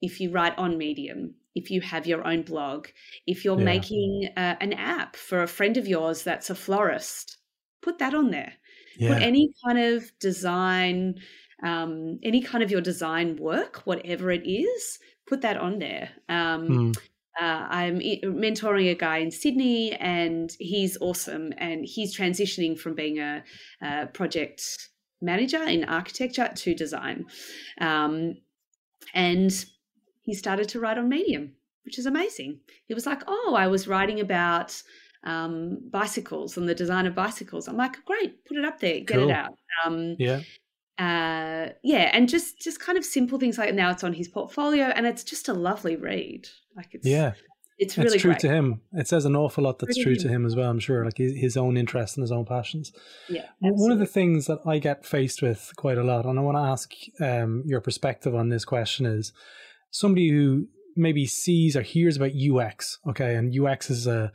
if 0.00 0.20
you 0.20 0.30
write 0.30 0.56
on 0.58 0.76
Medium, 0.76 1.34
if 1.54 1.70
you 1.70 1.80
have 1.80 2.06
your 2.06 2.26
own 2.26 2.42
blog, 2.42 2.88
if 3.26 3.44
you're 3.44 3.58
yeah. 3.58 3.64
making 3.64 4.28
uh, 4.36 4.56
an 4.60 4.72
app 4.72 5.16
for 5.16 5.42
a 5.42 5.48
friend 5.48 5.76
of 5.76 5.86
yours 5.86 6.22
that's 6.22 6.50
a 6.50 6.54
florist, 6.54 7.38
put 7.80 7.98
that 7.98 8.14
on 8.14 8.30
there. 8.30 8.54
Yeah. 8.96 9.14
Put 9.14 9.22
any 9.22 9.52
kind 9.64 9.78
of 9.78 10.10
design, 10.18 11.20
um, 11.62 12.18
any 12.22 12.42
kind 12.42 12.62
of 12.62 12.70
your 12.70 12.80
design 12.80 13.36
work, 13.36 13.82
whatever 13.84 14.30
it 14.30 14.46
is, 14.46 14.98
put 15.26 15.42
that 15.42 15.56
on 15.56 15.78
there. 15.78 16.10
Um, 16.28 16.68
mm. 16.68 16.96
uh, 17.40 17.66
I'm 17.68 18.00
mentoring 18.00 18.90
a 18.90 18.94
guy 18.94 19.18
in 19.18 19.30
Sydney, 19.30 19.92
and 19.92 20.50
he's 20.58 20.98
awesome. 21.00 21.52
And 21.58 21.84
he's 21.84 22.16
transitioning 22.16 22.78
from 22.78 22.94
being 22.94 23.18
a, 23.18 23.44
a 23.80 24.06
project 24.06 24.88
manager 25.22 25.62
in 25.62 25.84
architecture 25.84 26.50
to 26.54 26.74
design. 26.74 27.26
Um, 27.80 28.36
and 29.14 29.52
he 30.22 30.34
started 30.34 30.68
to 30.70 30.80
write 30.80 30.98
on 30.98 31.08
Medium, 31.08 31.52
which 31.84 31.98
is 31.98 32.06
amazing. 32.06 32.60
He 32.86 32.94
was 32.94 33.06
like, 33.06 33.22
Oh, 33.26 33.54
I 33.56 33.68
was 33.68 33.88
writing 33.88 34.20
about 34.20 34.82
um, 35.24 35.78
bicycles 35.90 36.56
and 36.56 36.68
the 36.68 36.74
design 36.74 37.06
of 37.06 37.14
bicycles. 37.14 37.68
I'm 37.68 37.76
like, 37.76 38.04
Great, 38.04 38.44
put 38.44 38.56
it 38.56 38.64
up 38.64 38.80
there, 38.80 39.00
get 39.00 39.08
cool. 39.08 39.30
it 39.30 39.32
out. 39.32 39.52
Um, 39.84 40.16
yeah. 40.18 40.40
Uh, 40.98 41.70
yeah, 41.82 42.10
and 42.12 42.28
just 42.28 42.60
just 42.60 42.78
kind 42.78 42.98
of 42.98 43.04
simple 43.04 43.38
things 43.38 43.58
like 43.58 43.74
now 43.74 43.90
it's 43.90 44.04
on 44.04 44.12
his 44.12 44.28
portfolio, 44.28 44.86
and 44.86 45.06
it's 45.06 45.24
just 45.24 45.48
a 45.48 45.54
lovely 45.54 45.96
read. 45.96 46.46
Like 46.76 46.88
it's 46.92 47.06
yeah, 47.06 47.32
it's 47.78 47.96
really 47.96 48.14
it's 48.14 48.22
true 48.22 48.32
great. 48.32 48.40
to 48.40 48.48
him. 48.48 48.82
It 48.92 49.08
says 49.08 49.24
an 49.24 49.34
awful 49.34 49.64
lot 49.64 49.78
that's 49.78 50.00
true 50.00 50.14
to 50.14 50.28
him 50.28 50.46
as 50.46 50.54
well. 50.54 50.70
I'm 50.70 50.78
sure, 50.78 51.04
like 51.04 51.16
his 51.16 51.56
own 51.56 51.76
interests 51.76 52.16
and 52.16 52.22
his 52.22 52.30
own 52.30 52.44
passions. 52.44 52.92
Yeah. 53.28 53.46
Absolutely. 53.64 53.82
One 53.82 53.90
of 53.90 53.98
the 53.98 54.06
things 54.06 54.46
that 54.46 54.60
I 54.66 54.78
get 54.78 55.04
faced 55.04 55.42
with 55.42 55.72
quite 55.76 55.98
a 55.98 56.04
lot, 56.04 56.26
and 56.26 56.38
I 56.38 56.42
want 56.42 56.56
to 56.56 56.60
ask 56.60 56.92
um, 57.20 57.64
your 57.66 57.80
perspective 57.80 58.34
on 58.34 58.50
this 58.50 58.64
question 58.64 59.06
is 59.06 59.32
somebody 59.90 60.30
who 60.30 60.68
maybe 60.94 61.26
sees 61.26 61.74
or 61.74 61.82
hears 61.82 62.16
about 62.16 62.32
UX, 62.32 62.98
okay, 63.08 63.34
and 63.34 63.58
UX 63.58 63.90
is 63.90 64.06
a 64.06 64.30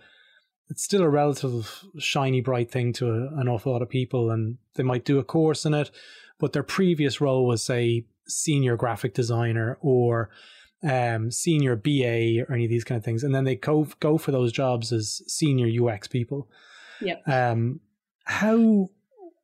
it's 0.70 0.84
still 0.84 1.02
a 1.02 1.10
relative 1.10 1.84
shiny 1.98 2.42
bright 2.42 2.72
thing 2.72 2.94
to 2.94 3.10
a, 3.10 3.40
an 3.40 3.48
awful 3.48 3.72
lot 3.72 3.82
of 3.82 3.90
people, 3.90 4.32
and 4.32 4.58
they 4.76 4.84
might 4.84 5.06
do 5.06 5.20
a 5.20 5.24
course 5.24 5.66
in 5.66 5.74
it, 5.74 5.92
but 6.40 6.54
their 6.54 6.64
previous 6.64 7.22
role 7.22 7.46
was 7.46 7.64
say 7.64 8.06
senior 8.28 8.76
graphic 8.76 9.14
designer 9.14 9.78
or 9.82 10.30
um, 10.84 11.32
senior 11.32 11.76
BA 11.76 12.42
or 12.42 12.54
any 12.54 12.66
of 12.66 12.70
these 12.70 12.84
kind 12.84 12.98
of 12.98 13.06
things, 13.06 13.24
and 13.24 13.34
then 13.34 13.44
they 13.44 13.56
go 13.56 13.88
go 14.00 14.18
for 14.18 14.32
those 14.32 14.52
jobs 14.52 14.92
as 14.92 15.22
senior 15.28 15.90
UX 15.90 16.08
people. 16.08 16.48
Yeah. 17.02 17.18
Um, 17.26 17.80
how? 18.26 18.90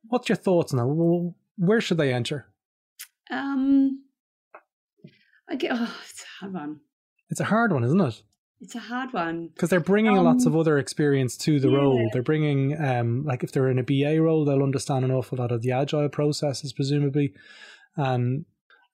What's 0.08 0.28
your 0.28 0.36
thoughts 0.36 0.74
on 0.74 0.78
that? 0.78 1.34
Where 1.56 1.80
should 1.80 1.96
they 1.96 2.12
enter? 2.12 2.46
Um, 3.30 4.04
I 5.48 5.56
get. 5.56 5.72
Oh, 5.74 5.96
it's 6.10 6.22
a 6.22 6.40
hard 6.40 6.54
one. 6.54 6.80
It's 7.30 7.40
a 7.40 7.44
hard 7.44 7.72
one, 7.72 7.84
isn't 7.84 8.00
it? 8.00 8.22
It's 8.64 8.74
a 8.74 8.80
hard 8.80 9.12
one 9.12 9.48
because 9.48 9.68
they're 9.68 9.78
bringing 9.78 10.16
um, 10.16 10.24
lots 10.24 10.46
of 10.46 10.56
other 10.56 10.78
experience 10.78 11.36
to 11.36 11.60
the 11.60 11.68
yeah. 11.68 11.76
role. 11.76 12.08
They're 12.14 12.22
bringing, 12.22 12.82
um, 12.82 13.22
like 13.22 13.44
if 13.44 13.52
they're 13.52 13.68
in 13.68 13.78
a 13.78 13.82
BA 13.82 14.22
role, 14.22 14.46
they'll 14.46 14.62
understand 14.62 15.04
an 15.04 15.10
awful 15.10 15.36
lot 15.36 15.52
of 15.52 15.60
the 15.60 15.72
agile 15.72 16.08
processes, 16.08 16.72
presumably, 16.72 17.34
and 17.94 18.46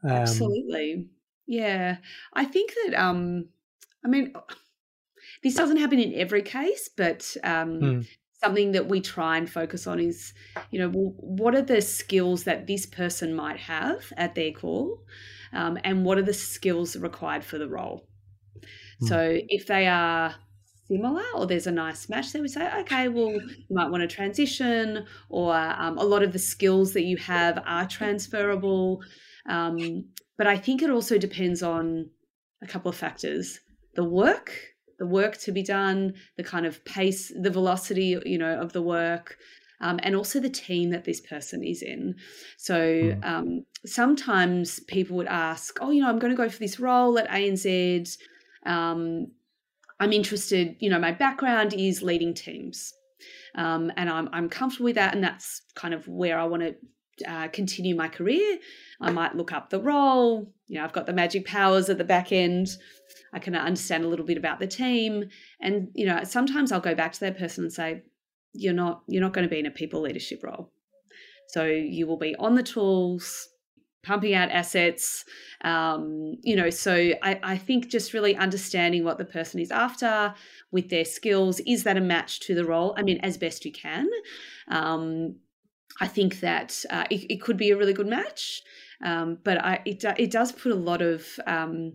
um, 0.02 0.10
absolutely, 0.10 1.06
yeah. 1.46 1.98
I 2.32 2.46
think 2.46 2.72
that, 2.84 3.00
um, 3.00 3.50
I 4.04 4.08
mean, 4.08 4.32
this 5.44 5.54
doesn't 5.54 5.76
happen 5.76 6.00
in 6.00 6.14
every 6.14 6.42
case, 6.42 6.90
but 6.96 7.36
um, 7.44 7.80
hmm 7.80 8.00
something 8.42 8.72
that 8.72 8.88
we 8.88 9.02
try 9.02 9.36
and 9.36 9.50
focus 9.50 9.86
on 9.86 10.00
is 10.00 10.32
you 10.70 10.78
know 10.78 10.88
what 10.88 11.54
are 11.54 11.60
the 11.60 11.82
skills 11.82 12.44
that 12.44 12.66
this 12.66 12.86
person 12.86 13.34
might 13.34 13.58
have 13.58 14.10
at 14.16 14.34
their 14.34 14.50
core 14.50 14.98
um, 15.52 15.76
and 15.84 16.06
what 16.06 16.16
are 16.16 16.22
the 16.22 16.32
skills 16.32 16.96
required 16.96 17.44
for 17.44 17.58
the 17.58 17.68
role 17.68 18.08
mm. 19.02 19.08
so 19.08 19.38
if 19.48 19.66
they 19.66 19.86
are 19.86 20.34
similar 20.86 21.24
or 21.34 21.46
there's 21.46 21.66
a 21.66 21.72
nice 21.72 22.08
match 22.08 22.32
they 22.32 22.40
we 22.40 22.48
say 22.48 22.68
okay 22.80 23.08
well 23.08 23.32
you 23.32 23.66
might 23.70 23.90
want 23.90 24.00
to 24.02 24.08
transition 24.08 25.04
or 25.28 25.54
um, 25.54 25.98
a 25.98 26.04
lot 26.04 26.22
of 26.22 26.32
the 26.32 26.38
skills 26.38 26.92
that 26.92 27.02
you 27.02 27.16
have 27.16 27.62
are 27.64 27.86
transferable 27.86 29.00
um, 29.48 30.04
but 30.36 30.46
i 30.46 30.56
think 30.56 30.82
it 30.82 30.90
also 30.90 31.16
depends 31.16 31.62
on 31.62 32.08
a 32.62 32.66
couple 32.66 32.88
of 32.88 32.96
factors 32.96 33.60
the 33.94 34.04
work 34.04 34.52
the 35.00 35.06
work 35.06 35.38
to 35.38 35.50
be 35.50 35.62
done, 35.62 36.14
the 36.36 36.44
kind 36.44 36.66
of 36.66 36.84
pace, 36.84 37.32
the 37.34 37.50
velocity, 37.50 38.20
you 38.24 38.38
know, 38.38 38.60
of 38.60 38.72
the 38.72 38.82
work, 38.82 39.38
um, 39.80 39.98
and 40.02 40.14
also 40.14 40.38
the 40.38 40.50
team 40.50 40.90
that 40.90 41.04
this 41.04 41.22
person 41.22 41.64
is 41.64 41.82
in. 41.82 42.14
So 42.58 43.14
hmm. 43.14 43.24
um, 43.24 43.64
sometimes 43.86 44.78
people 44.80 45.16
would 45.16 45.26
ask, 45.26 45.78
"Oh, 45.80 45.90
you 45.90 46.02
know, 46.02 46.08
I'm 46.08 46.18
going 46.18 46.32
to 46.32 46.36
go 46.36 46.50
for 46.50 46.58
this 46.58 46.78
role 46.78 47.18
at 47.18 47.28
ANZ. 47.30 48.18
Um, 48.66 49.28
I'm 49.98 50.12
interested. 50.12 50.76
You 50.80 50.90
know, 50.90 50.98
my 50.98 51.12
background 51.12 51.74
is 51.74 52.02
leading 52.02 52.34
teams, 52.34 52.94
um, 53.54 53.92
and 53.96 54.08
I'm 54.08 54.28
I'm 54.32 54.48
comfortable 54.48 54.86
with 54.86 54.96
that, 54.96 55.14
and 55.14 55.22
that's 55.22 55.62
kind 55.74 55.94
of 55.94 56.06
where 56.08 56.38
I 56.38 56.44
want 56.44 56.62
to." 56.62 56.74
Uh, 57.28 57.48
continue 57.48 57.94
my 57.94 58.08
career. 58.08 58.58
I 58.98 59.10
might 59.10 59.36
look 59.36 59.52
up 59.52 59.68
the 59.68 59.78
role. 59.78 60.54
You 60.68 60.78
know, 60.78 60.84
I've 60.84 60.94
got 60.94 61.04
the 61.04 61.12
magic 61.12 61.44
powers 61.44 61.90
at 61.90 61.98
the 61.98 62.04
back 62.04 62.32
end. 62.32 62.68
I 63.34 63.38
can 63.38 63.54
understand 63.54 64.04
a 64.04 64.08
little 64.08 64.24
bit 64.24 64.38
about 64.38 64.58
the 64.58 64.66
team. 64.66 65.28
And, 65.60 65.88
you 65.92 66.06
know, 66.06 66.24
sometimes 66.24 66.72
I'll 66.72 66.80
go 66.80 66.94
back 66.94 67.12
to 67.12 67.20
that 67.20 67.38
person 67.38 67.64
and 67.64 67.72
say, 67.74 68.04
you're 68.52 68.74
not 68.74 69.02
you're 69.06 69.22
not 69.22 69.32
going 69.32 69.46
to 69.46 69.50
be 69.50 69.58
in 69.58 69.66
a 69.66 69.70
people 69.70 70.00
leadership 70.00 70.42
role. 70.42 70.72
So 71.48 71.64
you 71.64 72.06
will 72.06 72.16
be 72.16 72.34
on 72.36 72.54
the 72.54 72.62
tools, 72.62 73.48
pumping 74.02 74.34
out 74.34 74.50
assets. 74.50 75.24
Um, 75.62 76.36
you 76.42 76.56
know, 76.56 76.70
so 76.70 76.94
I, 76.94 77.38
I 77.42 77.56
think 77.58 77.88
just 77.88 78.12
really 78.12 78.36
understanding 78.36 79.04
what 79.04 79.18
the 79.18 79.24
person 79.24 79.60
is 79.60 79.70
after 79.70 80.34
with 80.70 80.88
their 80.88 81.04
skills. 81.04 81.60
Is 81.60 81.84
that 81.84 81.96
a 81.96 82.00
match 82.00 82.40
to 82.40 82.54
the 82.54 82.64
role? 82.64 82.94
I 82.96 83.02
mean, 83.02 83.18
as 83.22 83.36
best 83.36 83.64
you 83.64 83.72
can. 83.72 84.08
Um, 84.68 85.36
I 86.00 86.08
think 86.08 86.40
that 86.40 86.84
uh, 86.88 87.04
it, 87.10 87.30
it, 87.30 87.42
could 87.42 87.58
be 87.58 87.70
a 87.70 87.76
really 87.76 87.92
good 87.92 88.06
match, 88.06 88.62
um, 89.04 89.38
but 89.44 89.62
I, 89.62 89.82
it, 89.84 90.02
it 90.18 90.30
does 90.30 90.50
put 90.50 90.72
a 90.72 90.76
lot 90.76 91.02
of 91.02 91.26
um, 91.46 91.94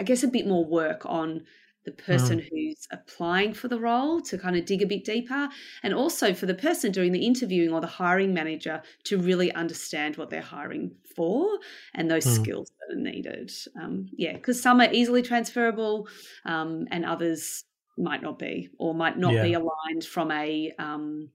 I 0.00 0.02
guess, 0.02 0.22
a 0.22 0.28
bit 0.28 0.46
more 0.46 0.64
work 0.64 1.04
on 1.04 1.42
the 1.90 2.02
person 2.02 2.40
mm. 2.40 2.48
who's 2.50 2.86
applying 2.90 3.52
for 3.52 3.68
the 3.68 3.78
role 3.78 4.20
to 4.20 4.38
kind 4.38 4.56
of 4.56 4.64
dig 4.64 4.82
a 4.82 4.86
bit 4.86 5.04
deeper, 5.04 5.48
and 5.82 5.94
also 5.94 6.32
for 6.32 6.46
the 6.46 6.54
person 6.54 6.92
doing 6.92 7.12
the 7.12 7.26
interviewing 7.26 7.72
or 7.72 7.80
the 7.80 7.86
hiring 7.86 8.32
manager 8.32 8.82
to 9.04 9.18
really 9.18 9.52
understand 9.52 10.16
what 10.16 10.30
they're 10.30 10.40
hiring 10.40 10.92
for 11.16 11.58
and 11.94 12.10
those 12.10 12.26
mm. 12.26 12.34
skills 12.34 12.70
that 12.78 12.96
are 12.96 13.00
needed. 13.00 13.50
Um, 13.80 14.08
yeah, 14.12 14.34
because 14.34 14.62
some 14.62 14.80
are 14.80 14.92
easily 14.92 15.22
transferable, 15.22 16.08
um, 16.44 16.86
and 16.90 17.04
others 17.04 17.64
might 17.98 18.22
not 18.22 18.38
be, 18.38 18.68
or 18.78 18.94
might 18.94 19.18
not 19.18 19.34
yeah. 19.34 19.42
be 19.42 19.54
aligned 19.54 20.04
from 20.04 20.30
a 20.30 20.72
um, 20.78 21.30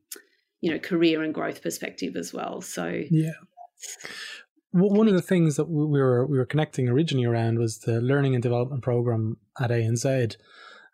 you 0.61 0.71
know 0.71 0.79
career 0.79 1.21
and 1.21 1.33
growth 1.33 1.61
perspective 1.61 2.15
as 2.15 2.33
well. 2.33 2.61
So 2.61 3.01
yeah 3.09 3.31
one 4.75 5.07
of 5.07 5.13
the 5.13 5.21
things 5.21 5.55
that 5.55 5.69
we 5.69 6.01
were 6.01 6.25
we 6.25 6.37
were 6.37 6.45
connecting 6.45 6.89
originally 6.89 7.25
around 7.25 7.59
was 7.59 7.79
the 7.79 8.01
learning 8.01 8.35
and 8.35 8.43
development 8.43 8.83
program 8.83 9.37
at 9.59 9.71
ANZ. 9.71 10.35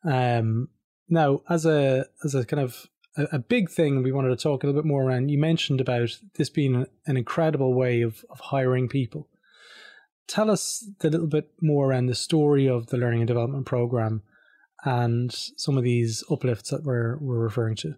Um, 0.03 0.69
now, 1.09 1.41
as 1.49 1.65
a 1.65 2.05
as 2.23 2.35
a 2.35 2.45
kind 2.45 2.61
of 2.61 2.87
a, 3.17 3.27
a, 3.33 3.39
big 3.39 3.71
thing, 3.71 4.03
we 4.03 4.11
wanted 4.11 4.29
to 4.29 4.35
talk 4.35 4.63
a 4.63 4.67
little 4.67 4.81
bit 4.81 4.87
more 4.87 5.03
around. 5.03 5.29
You 5.29 5.39
mentioned 5.39 5.81
about 5.81 6.09
this 6.35 6.49
being 6.49 6.85
an 7.07 7.17
incredible 7.17 7.73
way 7.73 8.01
of 8.01 8.23
of 8.29 8.39
hiring 8.39 8.87
people. 8.87 9.27
Tell 10.27 10.51
us 10.51 10.87
a 11.03 11.09
little 11.09 11.27
bit 11.27 11.51
more 11.59 11.89
around 11.89 12.05
the 12.05 12.15
story 12.15 12.69
of 12.69 12.87
the 12.87 12.97
learning 12.97 13.21
and 13.21 13.27
development 13.27 13.65
program 13.65 14.21
and 14.83 15.33
some 15.33 15.77
of 15.77 15.83
these 15.83 16.23
uplifts 16.29 16.69
that 16.69 16.83
we're 16.83 17.17
we're 17.17 17.39
referring 17.39 17.75
to. 17.77 17.95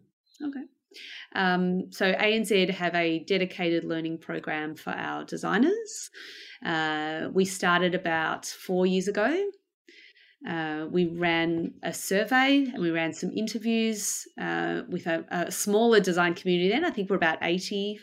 Um, 1.36 1.92
so 1.92 2.14
ANZ 2.14 2.70
have 2.70 2.96
a 2.96 3.20
dedicated 3.20 3.84
learning 3.84 4.20
program 4.20 4.76
for 4.76 4.92
our 4.92 5.26
designers. 5.26 6.10
Uh, 6.66 7.30
we 7.34 7.46
started 7.46 7.96
about 7.96 8.46
four 8.46 8.86
years 8.86 9.08
ago. 9.08 9.44
Uh, 10.48 10.86
we 10.92 11.06
ran 11.06 11.74
a 11.84 11.94
survey 11.94 12.66
and 12.66 12.82
we 12.82 12.92
ran 12.92 13.14
some 13.14 13.32
interviews 13.32 14.28
uh, 14.42 14.82
with 14.90 15.08
a, 15.08 15.26
a, 15.32 15.50
smaller 15.50 16.02
design 16.02 16.34
community. 16.34 16.70
Then 16.70 16.84
I 16.84 16.90
think 16.90 17.10
we're 17.10 17.16
about 17.16 17.38
80, 17.42 17.98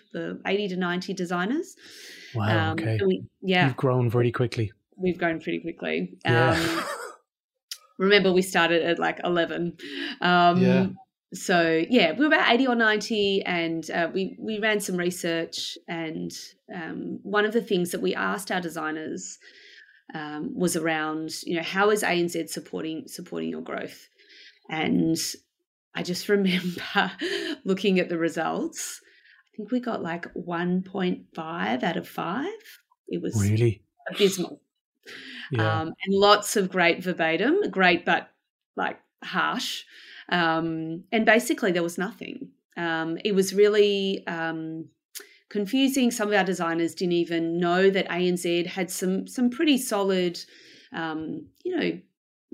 80 0.46 0.68
to 0.68 0.76
ninety 0.76 1.12
designers. 1.12 1.76
Wow. 2.34 2.70
Um, 2.70 2.78
okay. 2.78 2.98
We, 3.04 3.24
yeah, 3.42 3.66
you've 3.66 3.76
grown 3.76 4.08
very 4.08 4.32
quickly. 4.32 4.72
We've 4.96 5.18
grown 5.18 5.40
pretty 5.40 5.60
quickly. 5.60 6.16
Yeah. 6.24 6.52
Um, 6.52 6.84
remember, 7.98 8.32
we 8.32 8.40
started 8.40 8.84
at 8.84 8.98
like 8.98 9.20
eleven. 9.22 9.76
Um, 10.22 10.62
yeah 10.62 10.86
so 11.32 11.84
yeah, 11.88 12.12
we 12.12 12.20
were 12.20 12.34
about 12.34 12.52
eighty 12.52 12.66
or 12.66 12.74
ninety, 12.74 13.42
and 13.44 13.88
uh, 13.90 14.08
we 14.12 14.36
we 14.38 14.58
ran 14.58 14.80
some 14.80 14.96
research. 14.96 15.78
And 15.86 16.32
um, 16.74 17.20
one 17.22 17.44
of 17.44 17.52
the 17.52 17.62
things 17.62 17.92
that 17.92 18.02
we 18.02 18.14
asked 18.14 18.50
our 18.50 18.60
designers 18.60 19.38
um, 20.12 20.52
was 20.54 20.76
around, 20.76 21.30
you 21.44 21.56
know, 21.56 21.62
how 21.62 21.90
is 21.90 22.02
ANZ 22.02 22.48
supporting 22.48 23.04
supporting 23.06 23.48
your 23.48 23.60
growth? 23.60 24.08
And 24.68 25.16
I 25.94 26.02
just 26.02 26.28
remember 26.28 27.12
looking 27.64 28.00
at 28.00 28.08
the 28.08 28.18
results. 28.18 29.00
I 29.54 29.56
think 29.56 29.70
we 29.70 29.78
got 29.78 30.02
like 30.02 30.26
one 30.34 30.82
point 30.82 31.26
five 31.34 31.84
out 31.84 31.96
of 31.96 32.08
five. 32.08 32.48
It 33.06 33.22
was 33.22 33.40
really 33.40 33.82
abysmal. 34.10 34.60
Yeah. 35.52 35.80
Um, 35.80 35.88
and 36.04 36.14
lots 36.14 36.56
of 36.56 36.70
great 36.70 37.04
verbatim, 37.04 37.70
great 37.70 38.04
but 38.04 38.30
like 38.76 38.98
harsh 39.22 39.84
um, 40.30 41.04
and 41.12 41.26
basically, 41.26 41.72
there 41.72 41.82
was 41.82 41.98
nothing. 41.98 42.50
Um, 42.76 43.18
it 43.24 43.34
was 43.34 43.52
really 43.52 44.26
um, 44.26 44.86
confusing. 45.48 46.10
Some 46.10 46.28
of 46.28 46.34
our 46.34 46.44
designers 46.44 46.94
didn't 46.94 47.12
even 47.12 47.58
know 47.58 47.90
that 47.90 48.08
ANZ 48.08 48.66
had 48.66 48.90
some 48.90 49.26
some 49.26 49.50
pretty 49.50 49.76
solid, 49.76 50.38
um, 50.92 51.46
you 51.64 51.76
know, 51.76 51.98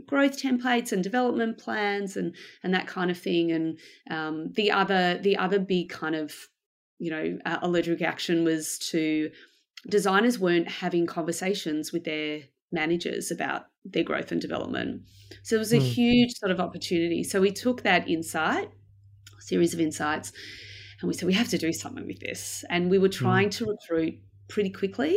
growth 0.06 0.40
templates 0.40 0.92
and 0.92 1.02
development 1.02 1.58
plans 1.58 2.16
and 2.16 2.34
and 2.62 2.74
that 2.74 2.86
kind 2.86 3.10
of 3.10 3.18
thing. 3.18 3.52
And 3.52 3.78
um, 4.10 4.52
the 4.54 4.70
other 4.70 5.18
the 5.18 5.36
other 5.36 5.58
big 5.58 5.90
kind 5.90 6.14
of 6.14 6.34
you 6.98 7.10
know 7.10 7.38
uh, 7.44 7.58
allergic 7.62 8.00
action 8.00 8.42
was 8.42 8.78
to 8.90 9.30
designers 9.88 10.38
weren't 10.38 10.68
having 10.68 11.06
conversations 11.06 11.92
with 11.92 12.04
their 12.04 12.40
managers 12.72 13.30
about 13.30 13.66
their 13.84 14.04
growth 14.04 14.32
and 14.32 14.40
development. 14.40 15.02
So 15.42 15.56
it 15.56 15.58
was 15.58 15.72
a 15.72 15.78
mm. 15.78 15.82
huge 15.82 16.32
sort 16.34 16.50
of 16.50 16.60
opportunity. 16.60 17.24
So 17.24 17.40
we 17.40 17.52
took 17.52 17.82
that 17.82 18.08
insight, 18.08 18.70
series 19.40 19.74
of 19.74 19.80
insights, 19.80 20.32
and 21.00 21.08
we 21.08 21.14
said 21.14 21.26
we 21.26 21.34
have 21.34 21.48
to 21.48 21.58
do 21.58 21.72
something 21.72 22.06
with 22.06 22.20
this. 22.20 22.64
And 22.70 22.90
we 22.90 22.98
were 22.98 23.08
hmm. 23.08 23.12
trying 23.12 23.48
mm. 23.48 23.56
to 23.58 23.66
recruit 23.66 24.18
pretty 24.48 24.70
quickly. 24.70 25.16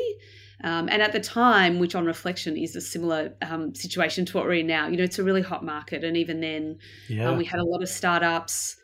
Um, 0.64 0.90
and 0.90 1.02
at 1.02 1.14
the 1.14 1.22
time, 1.22 1.80
which 1.80 1.96
on 1.96 2.06
reflection 2.06 2.58
is 2.58 2.76
a 2.76 2.82
similar 2.82 3.34
um, 3.42 3.74
situation 3.74 4.26
to 4.26 4.38
what 4.38 4.46
we're 4.46 4.56
in 4.56 4.68
now, 4.68 4.88
you 4.88 4.98
know, 4.98 5.04
it's 5.04 5.20
a 5.20 5.24
really 5.24 5.42
hot 5.42 5.64
market. 5.64 6.04
And 6.04 6.18
even 6.18 6.42
then, 6.42 6.78
um, 7.10 7.16
yeah. 7.16 7.30
um, 7.30 7.38
we 7.38 7.46
had 7.46 7.62
a 7.62 7.64
lot 7.64 7.82
of 7.82 7.88
startups, 7.88 8.76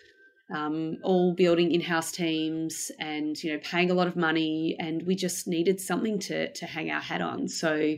um, 0.55 0.97
all 1.03 1.34
building 1.34 1.72
in-house 1.72 2.13
teams, 2.13 2.91
and 2.99 3.41
you 3.43 3.51
know, 3.51 3.59
paying 3.61 3.91
a 3.91 3.93
lot 3.93 4.07
of 4.07 4.16
money. 4.16 4.78
And 4.80 5.05
we 5.05 5.16
just 5.16 5.47
needed 5.47 5.82
something 5.82 6.18
to 6.20 6.51
to 6.53 6.66
hang 6.66 6.91
our 6.91 7.01
hat 7.01 7.22
on. 7.22 7.49
So 7.49 7.95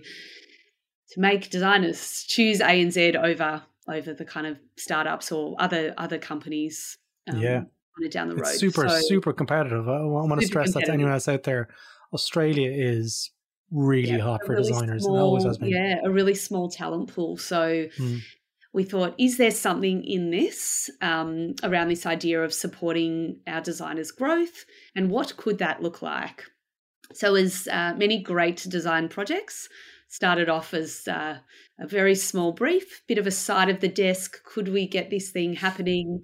to 1.11 1.19
make 1.19 1.49
designers 1.49 2.23
choose 2.27 2.59
a 2.59 2.65
ANZ 2.65 3.15
over 3.15 3.63
over 3.87 4.13
the 4.13 4.25
kind 4.25 4.47
of 4.47 4.57
startups 4.77 5.31
or 5.31 5.55
other 5.59 5.93
other 5.97 6.17
companies. 6.17 6.97
Um, 7.31 7.39
yeah, 7.39 7.61
down 8.09 8.29
the 8.29 8.35
road. 8.35 8.47
Super 8.47 8.87
so, 8.87 8.99
super 9.01 9.33
competitive. 9.33 9.87
I 9.87 10.01
want 10.01 10.39
to 10.39 10.47
stress 10.47 10.73
that 10.73 10.85
to 10.85 10.91
anyone 10.91 11.11
else 11.11 11.27
out 11.27 11.43
there. 11.43 11.69
Australia 12.13 12.71
is 12.71 13.31
really 13.71 14.11
yeah, 14.11 14.19
hot 14.19 14.45
for 14.45 14.53
really 14.53 14.69
designers 14.69 15.03
small, 15.03 15.15
and 15.15 15.23
always 15.23 15.43
has 15.43 15.57
been. 15.57 15.69
Yeah, 15.69 15.99
a 16.03 16.09
really 16.09 16.35
small 16.35 16.69
talent 16.69 17.13
pool. 17.13 17.37
So. 17.37 17.87
Mm. 17.97 18.21
We 18.73 18.83
thought, 18.83 19.15
is 19.17 19.37
there 19.37 19.49
something 19.49 20.03
in 20.03 20.29
this 20.29 20.91
um, 21.01 21.55
around 21.63 21.87
this 21.87 22.05
idea 22.05 22.43
of 22.43 22.53
supporting 22.53 23.39
our 23.47 23.61
designers' 23.61 24.11
growth, 24.11 24.65
and 24.95 25.09
what 25.09 25.35
could 25.35 25.57
that 25.59 25.81
look 25.81 26.03
like? 26.03 26.43
So, 27.13 27.33
as 27.33 27.67
uh, 27.71 27.95
many 27.97 28.21
great 28.21 28.57
design 28.69 29.07
projects, 29.09 29.67
started 30.07 30.49
off 30.49 30.73
as 30.73 31.07
uh, 31.07 31.37
a 31.79 31.87
very 31.87 32.15
small 32.15 32.51
brief, 32.51 33.03
bit 33.07 33.17
of 33.17 33.27
a 33.27 33.31
side 33.31 33.69
of 33.69 33.79
the 33.79 33.87
desk. 33.87 34.43
Could 34.43 34.69
we 34.69 34.87
get 34.87 35.09
this 35.09 35.31
thing 35.31 35.53
happening? 35.53 36.23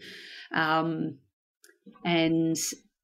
Um, 0.54 1.18
and 2.06 2.58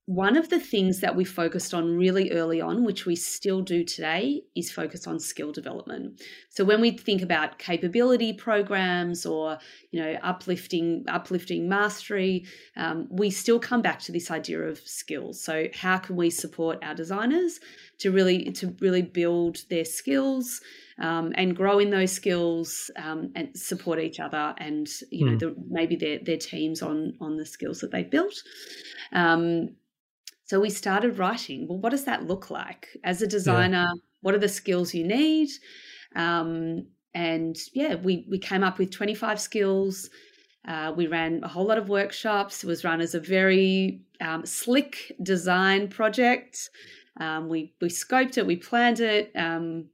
one 0.10 0.36
of 0.36 0.50
the 0.50 0.60
things 0.60 1.02
that 1.02 1.16
we 1.16 1.24
focused 1.24 1.72
on 1.72 1.96
really 1.96 2.32
early 2.32 2.60
on, 2.60 2.84
which 2.84 3.06
we 3.06 3.16
still 3.16 3.62
do 3.62 3.84
today, 3.84 4.42
is 4.56 4.72
focus 4.72 5.06
on 5.06 5.20
skill 5.20 5.52
development. 5.52 6.20
So 6.50 6.66
when 6.66 6.82
we 6.82 6.90
think 6.90 7.22
about 7.22 7.60
capability 7.60 8.34
programs 8.34 9.24
or 9.24 9.60
you 9.92 10.02
know 10.02 10.18
uplifting 10.24 11.06
uplifting 11.08 11.70
mastery, 11.70 12.48
um, 12.76 13.08
we 13.12 13.30
still 13.30 13.60
come 13.60 13.84
back 13.84 14.00
to 14.00 14.12
this 14.12 14.32
idea 14.32 14.62
of 14.62 14.80
skills. 14.80 15.44
So 15.44 15.68
how 15.76 16.00
can 16.00 16.16
we 16.16 16.32
support 16.32 16.80
our 16.84 16.96
designers 16.96 17.60
to 18.00 18.12
really 18.12 18.52
to 18.52 18.76
really 18.80 19.02
build 19.02 19.58
their 19.70 19.86
skills 19.86 20.62
um, 21.00 21.32
and 21.36 21.56
grow 21.56 21.80
in 21.80 21.90
those 21.90 22.12
skills 22.12 22.92
um, 22.98 23.32
and 23.36 23.58
support 23.58 24.00
each 24.00 24.20
other 24.20 24.54
and 24.58 24.88
you 25.12 25.26
know 25.26 25.32
hmm. 25.34 25.38
the, 25.38 25.56
maybe 25.70 25.96
their 25.96 26.20
their 26.20 26.38
teams 26.38 26.82
on 26.82 27.14
on 27.22 27.38
the 27.38 27.46
skills 27.46 27.80
that 27.80 27.92
they've 27.92 28.10
built. 28.10 28.36
Um, 29.14 29.76
so 30.46 30.60
we 30.60 30.72
started 30.72 31.20
writing. 31.20 31.68
Well, 31.68 31.78
what 31.78 31.92
does 31.92 32.06
that 32.06 32.26
look 32.26 32.50
like 32.50 32.88
as 33.04 33.22
a 33.22 33.28
designer? 33.28 33.86
Yeah. 33.88 34.02
What 34.22 34.34
are 34.34 34.40
the 34.40 34.50
skills 34.50 34.94
you 34.94 35.06
need? 35.06 35.50
Um, 36.16 36.88
and 37.14 37.56
yeah, 37.74 37.96
we 37.96 38.26
we 38.30 38.40
came 38.40 38.64
up 38.64 38.80
with 38.80 38.92
25 38.92 39.40
skills. 39.40 40.10
Uh, 40.68 40.94
we 40.96 41.08
ran 41.08 41.42
a 41.44 41.48
whole 41.48 41.66
lot 41.66 41.78
of 41.78 41.88
workshops. 41.88 42.64
It 42.64 42.68
was 42.68 42.84
run 42.84 43.00
as 43.00 43.16
a 43.16 43.20
very 43.20 44.02
um, 44.22 44.46
slick 44.46 45.12
design 45.24 45.88
project. 45.88 46.70
Um, 47.20 47.50
we 47.50 47.74
we 47.82 47.90
scoped 47.90 48.38
it, 48.38 48.46
we 48.46 48.56
planned 48.56 49.00
it, 49.00 49.32
um, 49.36 49.90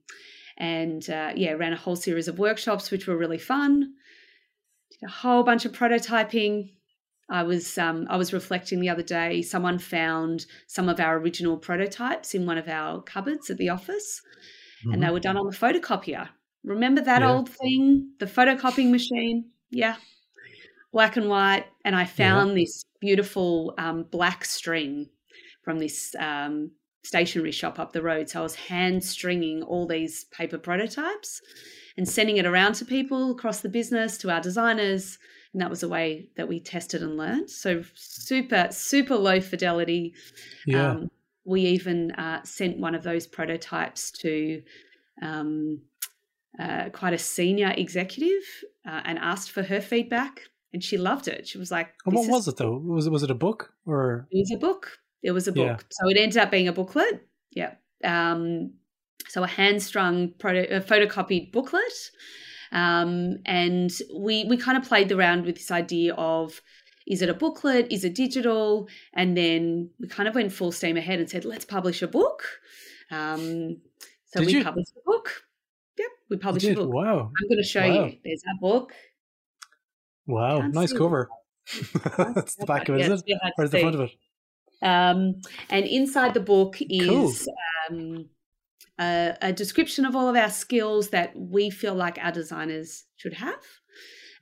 and 0.58 1.08
uh, 1.10 1.34
yeah, 1.36 1.54
ran 1.54 1.74
a 1.74 1.78
whole 1.78 1.96
series 1.96 2.28
of 2.28 2.40
workshops, 2.40 2.92
which 2.92 3.08
were 3.08 3.18
really 3.18 3.38
fun. 3.38 3.94
Did 4.92 5.08
a 5.08 5.12
whole 5.12 5.44
bunch 5.44 5.66
of 5.66 5.72
prototyping. 5.72 6.72
I 7.30 7.44
was 7.44 7.78
um, 7.78 8.06
I 8.10 8.18
was 8.18 8.34
reflecting 8.34 8.80
the 8.80 8.90
other 8.90 9.02
day. 9.02 9.42
Someone 9.42 9.80
found 9.80 10.46
some 10.68 10.88
of 10.90 11.00
our 11.00 11.18
original 11.18 11.58
prototypes 11.58 12.36
in 12.36 12.46
one 12.46 12.58
of 12.58 12.68
our 12.68 13.02
cupboards 13.02 13.50
at 13.50 13.58
the 13.58 13.70
office, 13.70 14.22
mm-hmm. 14.82 14.94
and 14.94 15.02
they 15.02 15.08
mm-hmm. 15.08 15.14
were 15.14 15.20
done 15.20 15.38
on 15.38 15.48
the 15.48 15.58
photocopier. 15.58 16.30
Remember 16.64 17.02
that 17.02 17.22
yeah. 17.22 17.32
old 17.32 17.50
thing, 17.50 18.12
the 18.20 18.26
photocopying 18.26 18.92
machine? 18.92 19.50
Yeah, 19.72 19.96
black 20.92 21.18
and 21.18 21.28
white. 21.28 21.66
And 21.84 21.96
I 21.96 22.06
found 22.06 22.50
yeah. 22.50 22.64
this 22.64 22.86
beautiful 23.02 23.74
um, 23.78 24.04
black 24.04 24.46
string 24.46 25.10
from 25.64 25.80
this 25.80 26.16
um, 26.20 26.72
stationery 27.06 27.52
shop 27.52 27.80
up 27.80 27.94
the 27.94 28.02
road. 28.02 28.30
So 28.30 28.40
I 28.40 28.44
was 28.44 28.56
hand 28.56 29.04
stringing 29.04 29.64
all 29.64 29.88
these 29.88 30.26
paper 30.26 30.58
prototypes 30.58 31.42
and 31.98 32.08
sending 32.08 32.38
it 32.38 32.46
around 32.46 32.74
to 32.76 32.86
people 32.86 33.32
across 33.32 33.62
the 33.62 33.70
business, 33.70 34.18
to 34.20 34.32
our 34.32 34.42
designers 34.42 35.18
and 35.56 35.62
that 35.62 35.70
was 35.70 35.84
a 35.84 35.88
way 35.88 36.28
that 36.36 36.50
we 36.50 36.60
tested 36.60 37.02
and 37.02 37.16
learned. 37.16 37.50
So 37.50 37.82
super, 37.94 38.68
super 38.72 39.16
low 39.16 39.40
fidelity. 39.40 40.14
Yeah. 40.68 40.92
Um, 40.92 41.12
we 41.46 41.62
even 41.62 42.12
uh, 42.12 42.44
sent 42.44 42.78
one 42.78 42.94
of 42.94 43.04
those 43.04 43.26
prototypes 43.26 44.12
to 44.20 44.62
um, 45.22 45.80
uh, 46.60 46.90
quite 46.90 47.14
a 47.14 47.18
senior 47.18 47.74
executive 47.78 48.44
uh, 48.86 49.00
and 49.06 49.18
asked 49.18 49.52
for 49.52 49.64
her 49.64 49.80
feedback, 49.80 50.42
and 50.74 50.84
she 50.84 50.98
loved 50.98 51.30
it. 51.30 51.48
She 51.48 51.58
was 51.58 51.72
like, 51.72 51.88
"What 52.04 52.28
was 52.28 52.50
it 52.50 52.58
though? 52.58 52.78
Was 52.78 53.08
it 53.08 53.12
was 53.12 53.24
it 53.24 53.32
a 53.32 53.36
book 53.36 53.72
or?" 53.86 54.28
It 54.32 54.40
was 54.40 54.52
a 54.54 54.60
book. 54.60 55.00
It 55.26 55.32
was 55.32 55.48
a 55.48 55.52
book. 55.52 55.66
Yeah. 55.66 55.78
So 55.90 56.10
it 56.10 56.18
ended 56.18 56.38
up 56.38 56.52
being 56.52 56.68
a 56.68 56.74
booklet. 56.74 57.28
Yeah. 57.52 57.74
Um, 58.04 58.74
so 59.28 59.44
a 59.44 59.48
hand 59.48 59.82
strung 59.82 60.34
proto- 60.38 60.76
a 60.76 60.82
photocopied 60.82 61.52
booklet 61.52 62.12
um, 62.72 63.38
and 63.46 63.92
we 64.14 64.44
we 64.46 64.58
kind 64.58 64.78
of 64.78 64.84
played 64.84 65.12
around 65.12 65.46
with 65.46 65.56
this 65.56 65.72
idea 65.72 66.14
of 66.16 66.62
is 67.08 67.22
it 67.22 67.30
a 67.30 67.34
booklet? 67.34 67.92
Is 67.92 68.04
it 68.04 68.16
digital? 68.16 68.90
And 69.14 69.38
then 69.38 69.92
we 70.00 70.08
kind 70.08 70.28
of 70.28 70.36
went 70.36 70.52
full 70.52 70.72
steam 70.72 70.98
ahead 70.98 71.20
and 71.20 71.30
said, 71.30 71.46
let's 71.46 71.64
publish 71.64 72.02
a 72.02 72.08
book. 72.08 72.44
Um, 73.12 73.78
so 74.26 74.40
Did 74.40 74.48
we 74.48 74.54
you? 74.56 74.64
published 74.64 74.92
a 74.98 75.02
book. 75.06 75.44
Yep, 76.00 76.08
we 76.32 76.38
published 76.38 76.66
a 76.66 76.74
book. 76.74 76.92
Wow. 76.92 77.32
I'm 77.40 77.48
going 77.48 77.62
to 77.62 77.64
show 77.64 77.88
wow. 77.88 78.06
you. 78.06 78.18
There's 78.24 78.42
our 78.48 78.60
book. 78.60 78.94
Wow, 80.26 80.62
nice 80.68 80.92
cover. 80.92 81.30
That's 82.18 82.56
the 82.60 82.66
back 82.66 82.90
of 82.90 82.96
it, 82.96 83.12
is 83.12 83.24
it? 83.26 83.38
Or 83.60 83.68
the 83.68 83.80
front 83.80 83.96
of 83.96 84.02
it? 84.02 84.12
Um, 84.86 85.42
and 85.70 85.86
inside 85.86 86.34
the 86.34 86.40
book 86.40 86.78
is 86.80 87.48
cool. 87.48 87.56
um, 87.90 88.30
a, 89.00 89.36
a, 89.42 89.52
description 89.52 90.06
of 90.06 90.16
all 90.16 90.30
of 90.30 90.36
our 90.36 90.52
skills 90.52 91.10
that 91.10 91.36
we 91.36 91.72
feel 91.72 91.96
like 91.96 92.20
our 92.22 92.32
designers 92.32 93.06
should 93.18 93.34
have. 93.34 93.64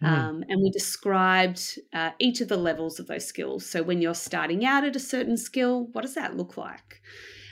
Mm. 0.04 0.08
Um, 0.08 0.44
and 0.50 0.62
we 0.62 0.70
described 0.70 1.80
uh, 1.94 2.12
each 2.20 2.42
of 2.42 2.50
the 2.50 2.58
levels 2.58 3.00
of 3.00 3.08
those 3.08 3.26
skills. 3.26 3.66
So 3.66 3.82
when 3.82 4.02
you're 4.02 4.14
starting 4.14 4.66
out 4.66 4.84
at 4.84 4.98
a 4.98 5.00
certain 5.00 5.38
skill, 5.38 5.88
what 5.94 6.02
does 6.02 6.16
that 6.16 6.36
look 6.36 6.58
like? 6.58 7.02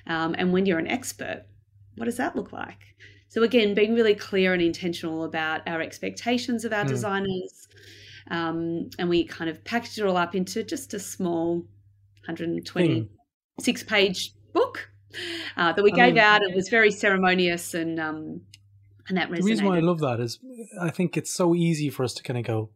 Um, 0.05 0.35
and 0.37 0.51
when 0.51 0.65
you're 0.65 0.79
an 0.79 0.87
expert, 0.87 1.45
what 1.95 2.05
does 2.05 2.17
that 2.17 2.35
look 2.35 2.51
like? 2.51 2.79
So 3.29 3.43
again, 3.43 3.73
being 3.73 3.95
really 3.95 4.15
clear 4.15 4.53
and 4.53 4.61
intentional 4.61 5.23
about 5.23 5.65
our 5.65 5.81
expectations 5.81 6.65
of 6.65 6.73
our 6.73 6.83
mm. 6.83 6.89
designers, 6.89 7.69
um, 8.29 8.89
and 8.99 9.07
we 9.07 9.23
kind 9.23 9.49
of 9.49 9.63
packaged 9.63 9.99
it 9.99 10.05
all 10.05 10.17
up 10.17 10.35
into 10.35 10.63
just 10.63 10.93
a 10.93 10.99
small 10.99 11.65
126 12.25 13.83
page 13.83 14.33
book 14.53 14.89
uh, 15.57 15.73
that 15.73 15.83
we 15.83 15.91
I 15.91 15.95
gave 15.95 16.13
mean, 16.15 16.23
out. 16.23 16.41
It 16.41 16.55
was 16.55 16.69
very 16.69 16.91
ceremonious 16.91 17.73
and 17.73 17.99
um, 17.99 18.41
and 19.07 19.17
that 19.17 19.29
resonated. 19.29 19.37
The 19.37 19.43
reason 19.43 19.65
why 19.65 19.77
I 19.77 19.81
love 19.81 19.99
that 19.99 20.19
is 20.19 20.39
I 20.79 20.89
think 20.89 21.17
it's 21.17 21.33
so 21.33 21.55
easy 21.55 21.89
for 21.89 22.03
us 22.03 22.13
to 22.15 22.23
kind 22.23 22.39
of 22.39 22.45
go, 22.45 22.69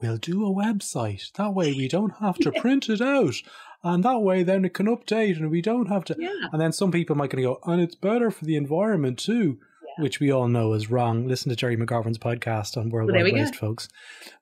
we'll 0.00 0.16
do 0.16 0.44
a 0.46 0.54
website. 0.54 1.32
That 1.32 1.54
way 1.54 1.72
we 1.72 1.88
don't 1.88 2.14
have 2.20 2.36
to 2.36 2.52
yeah. 2.54 2.60
print 2.60 2.88
it 2.88 3.00
out. 3.00 3.34
And 3.82 4.02
that 4.02 4.20
way 4.20 4.42
then 4.42 4.64
it 4.64 4.72
can 4.72 4.86
update 4.86 5.36
and 5.36 5.50
we 5.50 5.60
don't 5.60 5.88
have 5.88 6.04
to. 6.06 6.16
Yeah. 6.18 6.30
And 6.52 6.60
then 6.60 6.72
some 6.72 6.90
people 6.90 7.16
might 7.16 7.30
going 7.30 7.42
to 7.42 7.50
go, 7.50 7.60
and 7.70 7.82
it's 7.82 7.94
better 7.94 8.30
for 8.30 8.46
the 8.46 8.56
environment 8.56 9.18
too, 9.18 9.58
yeah. 9.58 10.02
which 10.02 10.20
we 10.20 10.30
all 10.30 10.48
know 10.48 10.72
is 10.72 10.90
wrong. 10.90 11.28
Listen 11.28 11.50
to 11.50 11.56
Gerry 11.56 11.76
McGovern's 11.76 12.18
podcast 12.18 12.78
on 12.78 12.88
World 12.88 13.10
well, 13.12 13.22
Wide 13.22 13.34
Waste, 13.34 13.56
folks. 13.56 13.88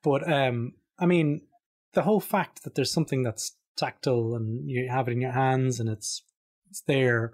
But 0.05 0.31
um, 0.31 0.75
I 0.97 1.07
mean, 1.07 1.43
the 1.95 2.03
whole 2.03 2.21
fact 2.21 2.63
that 2.63 2.77
there's 2.77 2.93
something 2.93 3.25
that's 3.25 3.57
tactile 3.77 4.35
and 4.35 4.69
you 4.69 4.89
have 4.91 5.09
it 5.09 5.13
in 5.13 5.21
your 5.21 5.33
hands 5.33 5.81
and 5.81 5.89
it's 5.89 6.23
it's 6.71 6.83
there 6.83 7.33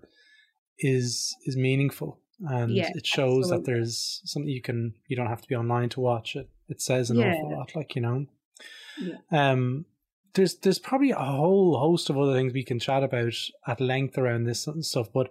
is 0.78 1.36
is 1.44 1.56
meaningful 1.56 2.20
and 2.40 2.72
yeah, 2.72 2.90
it 2.94 3.06
shows 3.06 3.46
absolutely. 3.46 3.56
that 3.56 3.64
there's 3.66 4.20
something 4.24 4.48
you 4.48 4.62
can 4.62 4.94
you 5.08 5.16
don't 5.16 5.26
have 5.26 5.42
to 5.42 5.48
be 5.48 5.56
online 5.56 5.88
to 5.88 6.00
watch 6.00 6.36
it 6.36 6.48
it 6.68 6.80
says 6.80 7.10
an 7.10 7.18
yeah. 7.18 7.34
awful 7.34 7.56
lot 7.56 7.74
like 7.74 7.94
you 7.94 8.02
know 8.02 8.26
yeah. 9.00 9.16
um 9.32 9.84
there's 10.34 10.56
there's 10.58 10.78
probably 10.78 11.10
a 11.10 11.16
whole 11.16 11.78
host 11.78 12.10
of 12.10 12.18
other 12.18 12.34
things 12.34 12.52
we 12.52 12.64
can 12.64 12.78
chat 12.78 13.02
about 13.02 13.34
at 13.66 13.80
length 13.80 14.16
around 14.16 14.44
this 14.44 14.68
stuff 14.80 15.08
but 15.12 15.30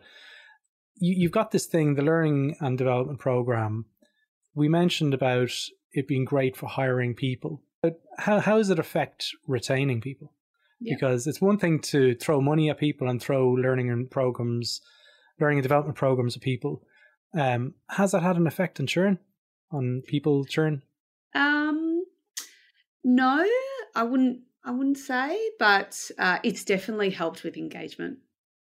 you, 0.95 1.15
you've 1.17 1.31
got 1.31 1.51
this 1.51 1.65
thing 1.65 1.95
the 1.95 2.01
learning 2.01 2.55
and 2.59 2.77
development 2.77 3.19
program 3.19 3.85
we 4.53 4.67
mentioned 4.67 5.13
about 5.13 5.51
it 5.93 6.07
being 6.07 6.25
great 6.25 6.57
for 6.57 6.67
hiring 6.67 7.13
people 7.13 7.61
but 7.81 8.01
how, 8.17 8.39
how 8.39 8.57
does 8.57 8.69
it 8.69 8.79
affect 8.79 9.29
retaining 9.47 10.01
people 10.01 10.33
yeah. 10.80 10.95
because 10.95 11.28
it's 11.28 11.41
one 11.41 11.57
thing 11.57 11.80
to 11.80 12.15
throw 12.15 12.41
money 12.41 12.69
at 12.69 12.78
people 12.78 13.09
and 13.09 13.21
throw 13.21 13.49
learning 13.49 13.89
and 13.89 14.09
programs 14.09 14.82
learning 15.39 15.59
and 15.59 15.63
development 15.63 15.97
programs 15.97 16.36
at 16.36 16.41
people 16.41 16.82
um, 17.34 17.73
has 17.89 18.11
that 18.11 18.23
had 18.23 18.38
an 18.38 18.47
effect 18.47 18.80
on 18.80 18.88
churn, 18.88 19.19
on 19.71 20.01
people 20.07 20.45
churn? 20.45 20.84
Um, 21.36 22.03
no, 23.03 23.45
I 23.95 24.03
wouldn't. 24.03 24.41
I 24.63 24.71
wouldn't 24.71 24.97
say, 24.97 25.39
but 25.59 26.11
uh, 26.17 26.39
it's 26.43 26.65
definitely 26.65 27.09
helped 27.09 27.43
with 27.43 27.55
engagement. 27.55 28.17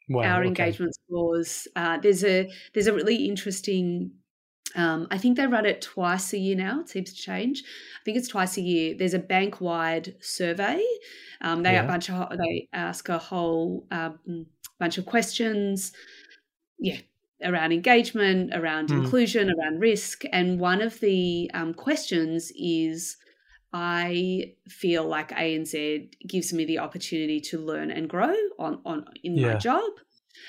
Wow, 0.08 0.24
Our 0.24 0.40
okay. 0.40 0.48
engagement 0.48 0.96
scores. 0.96 1.68
Uh, 1.76 1.98
there's 1.98 2.24
a 2.24 2.50
there's 2.74 2.88
a 2.88 2.94
really 2.94 3.26
interesting. 3.26 4.12
Um, 4.76 5.08
I 5.10 5.18
think 5.18 5.38
they 5.38 5.48
run 5.48 5.66
it 5.66 5.82
twice 5.82 6.32
a 6.34 6.38
year 6.38 6.56
now. 6.56 6.82
It 6.82 6.90
seems 6.90 7.12
to 7.12 7.20
change. 7.20 7.64
I 7.64 8.04
think 8.06 8.18
it's 8.18 8.28
twice 8.28 8.58
a 8.58 8.62
year. 8.62 8.96
There's 8.98 9.16
a 9.16 9.20
bank 9.20 9.62
wide 9.62 10.16
survey. 10.22 10.84
Um, 11.42 11.64
they 11.64 11.74
yeah. 11.74 11.84
a 11.84 11.88
bunch 11.88 12.10
of 12.10 12.30
they 12.38 12.68
ask 12.74 13.10
a 13.10 13.18
whole 13.18 13.88
um, 13.92 14.46
bunch 14.80 14.98
of 14.98 15.06
questions. 15.06 15.92
Yeah, 16.78 17.00
around 17.44 17.72
engagement, 17.72 18.54
around 18.54 18.90
mm. 18.90 19.04
inclusion, 19.04 19.50
around 19.50 19.80
risk. 19.80 20.24
And 20.32 20.60
one 20.60 20.82
of 20.82 21.00
the 21.00 21.50
um, 21.54 21.74
questions 21.74 22.52
is 22.56 23.18
I 23.72 24.54
feel 24.68 25.06
like 25.06 25.30
ANZ 25.32 26.12
gives 26.28 26.54
me 26.54 26.66
the 26.66 26.80
opportunity 26.80 27.40
to 27.42 27.60
learn 27.60 27.92
and 27.92 28.10
grow 28.10 28.36
on, 28.58 28.82
on 28.86 29.06
in 29.24 29.36
yeah. 29.36 29.54
my 29.54 29.60
job. 29.60 29.92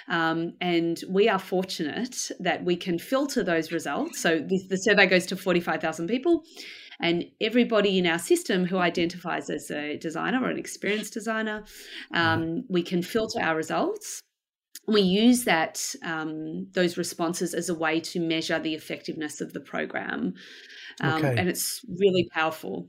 Um, 0.09 0.55
and 0.61 1.03
we 1.09 1.28
are 1.28 1.38
fortunate 1.38 2.30
that 2.41 2.64
we 2.64 2.76
can 2.76 2.99
filter 2.99 3.43
those 3.43 3.72
results. 3.72 4.20
So 4.20 4.38
the, 4.38 4.66
the 4.68 4.76
survey 4.76 5.07
goes 5.07 5.26
to 5.26 5.36
45,000 5.36 6.09
people, 6.09 6.43
and 7.01 7.24
everybody 7.41 7.99
in 7.99 8.07
our 8.07 8.18
system 8.18 8.66
who 8.66 8.78
identifies 8.78 9.49
as 9.49 9.70
a 9.70 9.97
designer 9.97 10.45
or 10.45 10.51
an 10.51 10.59
experienced 10.59 11.14
designer, 11.14 11.64
um, 12.12 12.64
we 12.68 12.82
can 12.82 13.03
filter 13.03 13.41
our 13.41 13.57
results 13.57 14.22
we 14.86 15.03
use 15.03 15.45
that 15.45 15.95
um, 16.03 16.66
those 16.72 16.97
responses 16.97 17.55
as 17.55 17.68
a 17.68 17.74
way 17.74 18.01
to 18.01 18.20
measure 18.20 18.59
the 18.59 18.74
effectiveness 18.74 19.41
of 19.41 19.53
the 19.53 19.61
program, 19.61 20.34
um, 21.01 21.24
okay. 21.24 21.34
and 21.36 21.49
it's 21.49 21.84
really 21.99 22.28
powerful. 22.32 22.88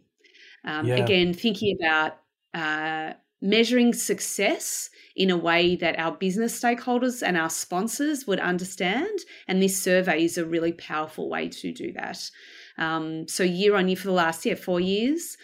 Um, 0.65 0.87
yeah. 0.87 0.95
Again, 0.95 1.33
thinking 1.33 1.77
about 1.79 2.17
uh, 2.53 3.13
measuring 3.41 3.93
success 3.93 4.89
in 5.15 5.29
a 5.29 5.37
way 5.37 5.75
that 5.75 5.99
our 5.99 6.11
business 6.13 6.59
stakeholders 6.59 7.25
and 7.25 7.37
our 7.37 7.49
sponsors 7.49 8.25
would 8.27 8.39
understand, 8.39 9.19
and 9.47 9.61
this 9.61 9.81
survey 9.81 10.23
is 10.23 10.37
a 10.37 10.45
really 10.45 10.71
powerful 10.71 11.29
way 11.29 11.49
to 11.49 11.71
do 11.73 11.91
that. 11.93 12.29
Um, 12.77 13.27
so, 13.27 13.43
year 13.43 13.75
on 13.75 13.87
year 13.87 13.97
for 13.97 14.07
the 14.07 14.13
last 14.13 14.45
year, 14.45 14.55
four 14.55 14.79
years, 14.79 15.37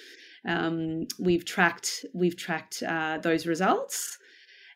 um, 0.45 1.07
we've 1.19 1.45
tracked 1.45 2.05
we've 2.13 2.37
tracked 2.37 2.83
uh, 2.83 3.17
those 3.17 3.45
results. 3.45 4.17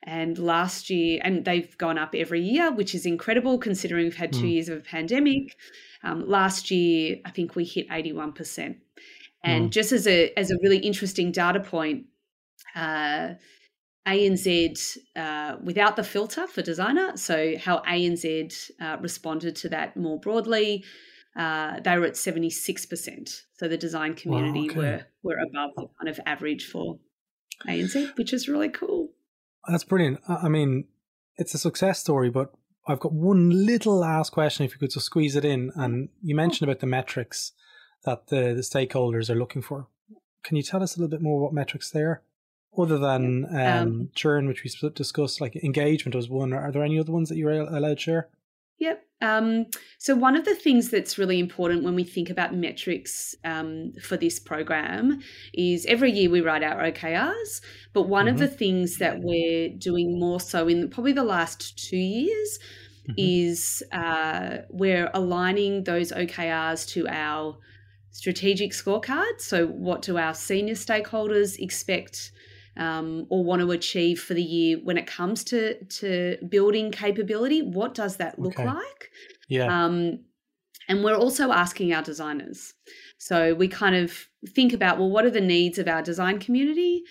And 0.03 0.39
last 0.39 0.89
year, 0.89 1.22
and 1.24 1.45
they've 1.45 1.78
gone 1.78 1.99
up 1.99 2.15
every 2.15 2.41
year, 2.41 2.72
which 2.72 2.95
is 2.95 3.05
incredible 3.05 3.59
considering 3.59 4.05
we've 4.05 4.15
had 4.15 4.34
two 4.34 4.45
mm. 4.45 4.53
years 4.53 4.67
of 4.67 4.80
a 4.80 4.82
pandemic. 4.82 5.55
Um, 6.03 6.28
last 6.28 6.72
year, 6.72 7.17
I 7.24 7.30
think 7.30 7.55
we 7.55 7.65
hit 7.65 7.88
81%. 7.88 8.78
And 9.43 9.67
mm. 9.67 9.72
just 9.72 9.91
as 9.91 10.07
a, 10.07 10.34
as 10.36 10.49
a 10.49 10.57
really 10.63 10.80
interesting 10.80 11.32
data 11.32 11.59
point, 11.59 12.05
uh, 12.76 13.34
ANZ 14.07 14.97
uh, 15.15 15.57
without 15.63 15.95
the 15.95 16.03
filter 16.03 16.47
for 16.47 16.61
designer, 16.61 17.15
so 17.15 17.57
how 17.57 17.80
ANZ 17.80 18.72
uh, 18.82 18.97
responded 18.99 19.55
to 19.57 19.69
that 19.69 19.95
more 19.95 20.19
broadly, 20.19 20.84
uh, 21.36 21.80
they 21.80 21.97
were 21.97 22.05
at 22.05 22.13
76%. 22.13 23.41
So 23.53 23.67
the 23.67 23.78
design 23.78 24.15
community 24.15 24.69
wow, 24.69 24.76
okay. 24.76 24.78
were, 24.78 25.05
were 25.24 25.38
above 25.38 25.72
the 25.76 25.88
kind 25.99 26.09
of 26.09 26.19
average 26.26 26.65
for 26.65 26.99
ANZ, 27.67 28.17
which 28.17 28.34
is 28.34 28.47
really 28.47 28.69
cool. 28.69 29.09
That's 29.67 29.84
brilliant. 29.84 30.19
I 30.28 30.49
mean, 30.49 30.86
it's 31.38 31.53
a 31.53 31.59
success 31.59 31.99
story, 31.99 32.30
but 32.30 32.51
I've 32.88 32.99
got 32.99 33.13
one 33.13 33.65
little 33.65 33.95
last 33.95 34.32
question 34.32 34.65
if 34.65 34.74
you 34.74 34.80
could 34.80 34.91
just 34.91 35.05
squeeze 35.05 35.36
it 35.36 35.45
in. 35.45 35.72
And 35.76 36.09
you 36.22 36.36
mentioned 36.36 36.69
about 36.69 36.80
the 36.80 36.88
metrics 36.88 37.53
that 38.03 38.28
the, 38.28 38.53
the 38.55 38.61
stakeholders 38.61 39.30
are 39.30 39.36
looking 39.36 39.61
for. 39.61 39.88
Can 40.43 40.57
you 40.57 40.63
tell 40.63 40.82
us 40.82 40.95
a 40.95 40.99
little 40.99 41.11
bit 41.11 41.22
more 41.22 41.39
what 41.39 41.53
metrics 41.53 41.91
they 41.91 42.01
are? 42.01 42.24
Other 42.78 42.97
than 42.97 43.45
um, 43.51 43.57
um, 43.59 44.09
churn, 44.15 44.47
which 44.47 44.63
we 44.63 44.89
discussed, 44.91 45.41
like 45.41 45.57
engagement 45.57 46.15
was 46.15 46.30
one. 46.30 46.53
Are 46.53 46.72
there 46.72 46.84
any 46.84 46.97
other 46.97 47.11
ones 47.11 47.28
that 47.28 47.38
you're 47.38 47.51
allowed 47.51 47.97
to 47.97 47.99
share? 47.99 48.30
Yep. 48.82 49.05
Um, 49.22 49.67
so, 49.99 50.15
one 50.15 50.36
of 50.36 50.45
the 50.45 50.55
things 50.55 50.89
that's 50.89 51.17
really 51.19 51.39
important 51.39 51.84
when 51.84 51.93
we 51.93 52.03
think 52.03 52.32
about 52.32 52.55
metrics 52.55 53.36
um, 53.45 53.93
for 54.01 54.17
this 54.17 54.39
program 54.39 55.22
is 55.53 55.86
every 55.86 56.11
year 56.11 56.32
we 56.32 56.41
write 56.41 56.63
our 56.63 56.82
OKRs, 56.91 57.61
but 57.93 58.03
one 58.03 58.26
mm-hmm. 58.26 58.34
of 58.34 58.39
the 58.39 58.47
things 58.47 58.97
that 58.97 59.19
we're 59.19 59.69
doing 59.78 60.19
more 60.19 60.39
so 60.39 60.67
in 60.67 60.89
probably 60.89 61.13
the 61.13 61.24
last 61.24 61.78
two 61.78 61.97
years 61.97 62.59
mm-hmm. 63.07 63.13
is 63.17 63.84
uh, 63.91 64.57
we're 64.69 65.11
aligning 65.13 65.84
those 65.84 66.11
OKRs 66.11 66.88
to 66.93 67.07
our 67.07 67.59
strategic 68.09 68.72
scorecard. 68.72 69.39
So, 69.39 69.67
what 69.67 70.01
do 70.01 70.17
our 70.17 70.34
senior 70.34 70.74
stakeholders 70.74 71.59
expect? 71.59 72.32
Um, 72.78 73.26
or 73.30 73.43
want 73.43 73.61
to 73.61 73.72
achieve 73.72 74.19
for 74.19 74.34
the 74.34 74.43
year 74.43 74.78
when 74.84 74.97
it 74.97 75.07
comes 75.07 75.43
to 75.45 75.84
to 75.86 76.38
building 76.47 76.91
capability 76.91 77.61
what 77.61 77.93
does 77.93 78.17
that 78.17 78.39
look 78.39 78.59
okay. 78.59 78.65
like? 78.65 79.11
Yeah. 79.49 79.86
Um, 79.86 80.19
and 80.88 81.03
we're 81.03 81.15
also 81.15 81.51
asking 81.51 81.93
our 81.93 82.01
designers. 82.01 82.74
So 83.17 83.53
we 83.53 83.67
kind 83.67 83.95
of 83.95 84.28
think 84.49 84.74
about 84.74 84.97
well 84.97 85.09
what 85.09 85.26
are 85.26 85.32
the 85.32 85.41
needs 85.41 85.78
of 85.78 85.88
our 85.88 86.01
design 86.01 86.39
community? 86.39 87.03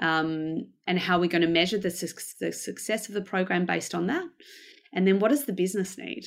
Um, 0.00 0.68
and 0.86 0.96
how 0.96 1.18
we're 1.18 1.28
going 1.28 1.42
to 1.42 1.48
measure 1.48 1.76
the, 1.76 1.90
su- 1.90 2.06
the 2.40 2.52
success 2.52 3.08
of 3.08 3.14
the 3.14 3.20
program 3.20 3.66
based 3.66 3.96
on 3.96 4.06
that? 4.06 4.24
And 4.92 5.06
then 5.08 5.18
what 5.18 5.30
does 5.30 5.44
the 5.44 5.52
business 5.52 5.98
need? 5.98 6.24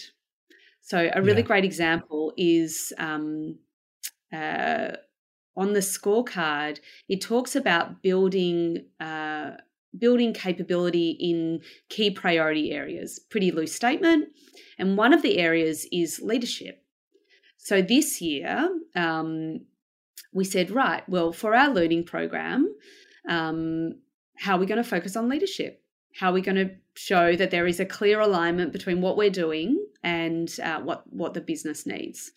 So 0.81 1.09
a 1.13 1.21
really 1.21 1.41
yeah. 1.41 1.47
great 1.47 1.63
example 1.63 2.33
is 2.35 2.91
um, 2.97 3.59
uh, 4.33 4.91
on 5.55 5.73
the 5.73 5.79
scorecard, 5.79 6.79
it 7.07 7.21
talks 7.21 7.55
about 7.55 8.01
building 8.01 8.85
uh, 8.99 9.51
building 9.97 10.33
capability 10.33 11.11
in 11.19 11.59
key 11.89 12.09
priority 12.11 12.71
areas. 12.71 13.19
Pretty 13.19 13.51
loose 13.51 13.73
statement, 13.73 14.29
and 14.77 14.97
one 14.97 15.13
of 15.13 15.21
the 15.21 15.37
areas 15.37 15.85
is 15.91 16.21
leadership. 16.21 16.83
So 17.57 17.81
this 17.81 18.21
year, 18.21 18.69
um, 18.95 19.61
we 20.33 20.43
said, 20.45 20.71
right, 20.71 21.07
well, 21.07 21.31
for 21.31 21.53
our 21.53 21.69
learning 21.69 22.05
program, 22.05 22.73
um, 23.29 23.99
how 24.37 24.55
are 24.55 24.59
we 24.59 24.65
going 24.65 24.81
to 24.81 24.89
focus 24.89 25.15
on 25.15 25.29
leadership? 25.29 25.83
How 26.15 26.31
are 26.31 26.33
we 26.33 26.41
going 26.41 26.55
to 26.55 26.71
show 26.95 27.35
that 27.35 27.51
there 27.51 27.67
is 27.67 27.79
a 27.79 27.85
clear 27.85 28.19
alignment 28.19 28.73
between 28.73 29.01
what 29.01 29.17
we're 29.17 29.29
doing 29.29 29.85
and 30.03 30.59
uh, 30.63 30.79
what 30.81 31.03
what 31.11 31.33
the 31.33 31.41
business 31.41 31.85
needs? 31.85 32.31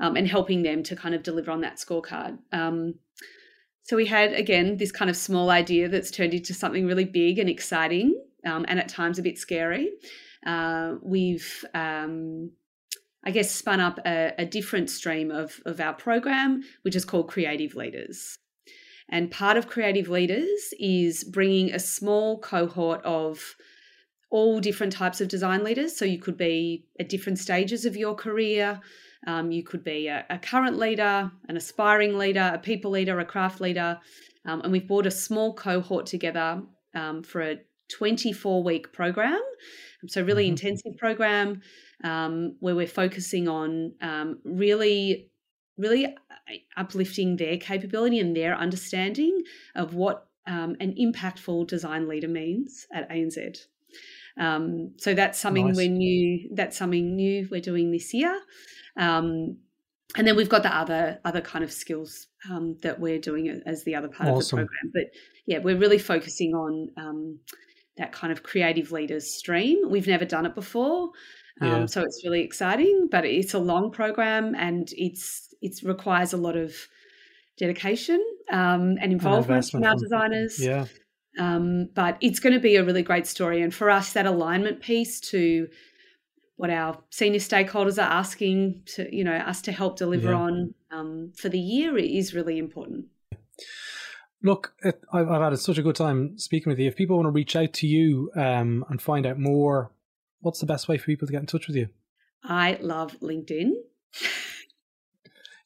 um, 0.00 0.16
and 0.16 0.28
helping 0.28 0.62
them 0.62 0.82
to 0.84 0.96
kind 0.96 1.14
of 1.14 1.22
deliver 1.22 1.50
on 1.50 1.60
that 1.62 1.76
scorecard. 1.76 2.38
Um, 2.52 2.94
so 3.82 3.96
we 3.96 4.06
had 4.06 4.32
again 4.32 4.76
this 4.76 4.92
kind 4.92 5.10
of 5.10 5.16
small 5.16 5.50
idea 5.50 5.88
that's 5.88 6.10
turned 6.10 6.34
into 6.34 6.54
something 6.54 6.86
really 6.86 7.04
big 7.04 7.38
and 7.38 7.48
exciting, 7.48 8.20
um, 8.44 8.64
and 8.68 8.78
at 8.78 8.88
times 8.88 9.18
a 9.18 9.22
bit 9.22 9.38
scary. 9.38 9.90
Uh, 10.46 10.94
we've 11.02 11.64
um, 11.74 12.52
I 13.24 13.30
guess, 13.32 13.50
spun 13.50 13.80
up 13.80 13.98
a, 14.06 14.32
a, 14.38 14.46
different 14.46 14.88
stream 14.88 15.32
of, 15.32 15.60
of 15.66 15.80
our 15.80 15.92
program, 15.92 16.62
which 16.82 16.94
is 16.94 17.04
called 17.04 17.28
Creative 17.28 17.74
Leaders. 17.74 18.38
And 19.08 19.30
part 19.30 19.56
of 19.56 19.66
Creative 19.66 20.08
Leaders 20.08 20.72
is 20.78 21.24
bringing 21.24 21.72
a 21.72 21.80
small 21.80 22.38
cohort 22.38 23.02
of 23.04 23.56
all 24.30 24.60
different 24.60 24.92
types 24.92 25.20
of 25.20 25.28
design 25.28 25.64
leaders. 25.64 25.96
So 25.96 26.04
you 26.04 26.18
could 26.18 26.36
be 26.36 26.84
at 27.00 27.08
different 27.08 27.38
stages 27.38 27.84
of 27.84 27.96
your 27.96 28.14
career. 28.14 28.80
Um, 29.26 29.50
you 29.50 29.62
could 29.62 29.82
be 29.82 30.08
a, 30.08 30.24
a, 30.30 30.38
current 30.38 30.78
leader, 30.78 31.30
an 31.48 31.56
aspiring 31.56 32.18
leader, 32.18 32.52
a 32.54 32.58
people 32.58 32.90
leader, 32.90 33.18
a 33.18 33.24
craft 33.24 33.60
leader. 33.60 33.98
Um, 34.44 34.60
and 34.60 34.70
we've 34.70 34.86
brought 34.86 35.06
a 35.06 35.10
small 35.10 35.54
cohort 35.54 36.06
together 36.06 36.62
um, 36.94 37.22
for 37.22 37.40
a 37.42 37.58
24 37.90 38.62
week 38.62 38.92
program. 38.92 39.40
So, 40.06 40.22
really 40.22 40.44
mm-hmm. 40.44 40.52
intensive 40.52 40.96
program 40.98 41.62
um, 42.04 42.56
where 42.60 42.76
we're 42.76 42.86
focusing 42.86 43.48
on 43.48 43.94
um, 44.00 44.38
really 44.44 45.30
really 45.78 46.06
uh, 46.06 46.10
uplifting 46.76 47.36
their 47.36 47.56
capability 47.56 48.18
and 48.18 48.36
their 48.36 48.56
understanding 48.56 49.42
of 49.74 49.94
what 49.94 50.26
um, 50.46 50.76
an 50.80 50.94
impactful 51.00 51.66
design 51.68 52.08
leader 52.08 52.28
means 52.28 52.86
at 52.92 53.08
ANZ. 53.10 53.66
Um, 54.38 54.92
so 54.98 55.14
that's 55.14 55.38
something 55.38 55.68
nice. 55.68 55.76
we're 55.76 55.90
new. 55.90 56.50
That's 56.54 56.76
something 56.76 57.16
new 57.16 57.48
we're 57.50 57.60
doing 57.60 57.90
this 57.90 58.14
year. 58.14 58.40
Um, 58.96 59.58
and 60.16 60.26
then 60.26 60.36
we've 60.36 60.48
got 60.48 60.62
the 60.62 60.74
other 60.74 61.18
other 61.24 61.40
kind 61.40 61.64
of 61.64 61.72
skills 61.72 62.28
um, 62.50 62.76
that 62.82 62.98
we're 62.98 63.20
doing 63.20 63.62
as 63.66 63.84
the 63.84 63.94
other 63.94 64.08
part 64.08 64.30
awesome. 64.30 64.58
of 64.58 64.64
the 64.64 64.68
program. 64.68 64.92
But 64.94 65.04
yeah, 65.46 65.58
we're 65.58 65.76
really 65.76 65.98
focusing 65.98 66.54
on 66.54 66.90
um, 66.96 67.40
that 67.96 68.12
kind 68.12 68.32
of 68.32 68.42
creative 68.42 68.90
leaders 68.90 69.30
stream. 69.30 69.90
We've 69.90 70.06
never 70.06 70.24
done 70.24 70.46
it 70.46 70.54
before, 70.54 71.10
yeah. 71.60 71.76
um, 71.76 71.88
so 71.88 72.02
it's 72.02 72.22
really 72.24 72.42
exciting. 72.42 73.08
But 73.10 73.26
it's 73.26 73.54
a 73.54 73.58
long 73.58 73.90
program, 73.90 74.54
and 74.54 74.88
it's 74.92 75.54
it 75.60 75.80
requires 75.82 76.32
a 76.32 76.38
lot 76.38 76.56
of 76.56 76.74
dedication 77.58 78.24
um, 78.50 78.96
and 79.00 79.12
involvement 79.12 79.68
from 79.68 79.84
our 79.84 79.96
designers. 79.96 80.58
Yeah. 80.58 80.86
Um, 81.38 81.88
but 81.94 82.18
it's 82.20 82.40
going 82.40 82.52
to 82.52 82.60
be 82.60 82.76
a 82.76 82.84
really 82.84 83.02
great 83.02 83.26
story. 83.26 83.62
And 83.62 83.72
for 83.72 83.90
us, 83.90 84.12
that 84.12 84.26
alignment 84.26 84.80
piece 84.80 85.20
to 85.20 85.68
what 86.56 86.70
our 86.70 86.98
senior 87.10 87.38
stakeholders 87.38 87.98
are 87.98 88.10
asking 88.10 88.82
to, 88.86 89.14
you 89.14 89.22
know, 89.22 89.34
us 89.34 89.62
to 89.62 89.72
help 89.72 89.96
deliver 89.96 90.30
yeah. 90.30 90.36
on 90.36 90.74
um, 90.90 91.32
for 91.36 91.48
the 91.48 91.58
year 91.58 91.96
is 91.96 92.34
really 92.34 92.58
important. 92.58 93.06
Look, 94.42 94.72
I've, 95.12 95.28
I've, 95.28 95.40
had 95.40 95.58
such 95.58 95.78
a 95.78 95.82
good 95.82 95.96
time 95.96 96.38
speaking 96.38 96.70
with 96.70 96.78
you. 96.78 96.88
If 96.88 96.96
people 96.96 97.16
want 97.16 97.26
to 97.26 97.30
reach 97.30 97.56
out 97.56 97.72
to 97.74 97.86
you 97.86 98.30
um, 98.36 98.84
and 98.88 99.00
find 99.00 99.26
out 99.26 99.38
more, 99.38 99.92
what's 100.40 100.60
the 100.60 100.66
best 100.66 100.88
way 100.88 100.98
for 100.98 101.06
people 101.06 101.26
to 101.26 101.32
get 101.32 101.40
in 101.40 101.46
touch 101.46 101.66
with 101.66 101.76
you? 101.76 101.88
I 102.44 102.78
love 102.80 103.16
LinkedIn. 103.20 103.72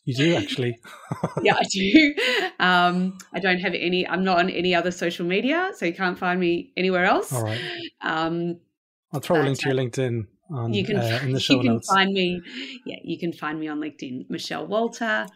You 0.05 0.15
do 0.15 0.35
actually. 0.35 0.81
yeah, 1.43 1.55
I 1.55 1.63
do. 1.71 2.15
Um, 2.59 3.19
I 3.33 3.39
don't 3.39 3.61
have 3.61 3.75
any. 3.75 4.07
I'm 4.07 4.25
not 4.25 4.39
on 4.39 4.51
any 4.51 4.75
other 4.75 4.91
social 4.91 5.25
media, 5.25 5.71
so 5.77 5.87
you 5.87 5.95
can't 5.95 6.19
find 6.19 6.41
me 6.41 6.73
anywhere 6.77 7.05
else. 7.05 7.33
All 7.33 7.45
right. 7.45 7.61
Um, 8.01 8.59
I'll 9.13 9.21
throw 9.21 9.41
a 9.41 9.45
link 9.45 9.59
to 9.61 9.69
your 9.69 9.77
LinkedIn 9.77 10.27
on, 10.51 10.75
you 10.75 10.85
can, 10.85 10.97
uh, 10.97 11.21
in 11.23 11.33
the 11.33 11.41
show 11.41 11.55
you 11.55 11.61
can 11.61 11.73
notes. 11.75 11.89
Find 11.89 12.13
me. 12.13 12.41
Yeah, 12.85 12.97
you 13.05 13.19
can 13.19 13.33
find 13.33 13.61
me 13.61 13.69
on 13.69 13.81
LinkedIn, 13.81 14.29
Michelle 14.29 14.67
Walter. 14.67 15.27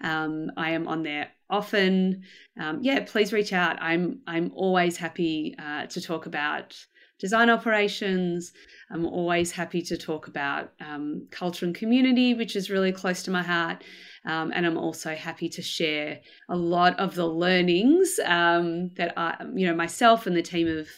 Um, 0.00 0.50
I 0.56 0.72
am 0.72 0.88
on 0.88 1.02
there 1.02 1.28
often. 1.48 2.22
Um, 2.60 2.80
yeah, 2.82 3.00
please 3.06 3.32
reach 3.32 3.52
out. 3.52 3.80
I'm 3.80 4.20
I'm 4.26 4.52
always 4.54 4.96
happy 4.96 5.54
uh, 5.58 5.86
to 5.86 6.00
talk 6.00 6.26
about 6.26 6.76
design 7.22 7.48
operations. 7.48 8.52
I'm 8.90 9.06
always 9.06 9.52
happy 9.52 9.80
to 9.82 9.96
talk 9.96 10.26
about 10.26 10.72
um, 10.80 11.28
culture 11.30 11.64
and 11.64 11.74
community, 11.74 12.34
which 12.34 12.56
is 12.56 12.68
really 12.68 12.92
close 12.92 13.22
to 13.22 13.30
my 13.30 13.42
heart. 13.42 13.84
Um, 14.26 14.52
and 14.52 14.66
I'm 14.66 14.76
also 14.76 15.14
happy 15.14 15.48
to 15.50 15.62
share 15.62 16.20
a 16.50 16.56
lot 16.56 16.98
of 16.98 17.14
the 17.14 17.26
learnings 17.26 18.18
um, 18.24 18.90
that 18.96 19.14
I, 19.16 19.36
you 19.54 19.66
know, 19.68 19.74
myself 19.74 20.26
and 20.26 20.36
the 20.36 20.42
team 20.42 20.66
of 20.66 20.88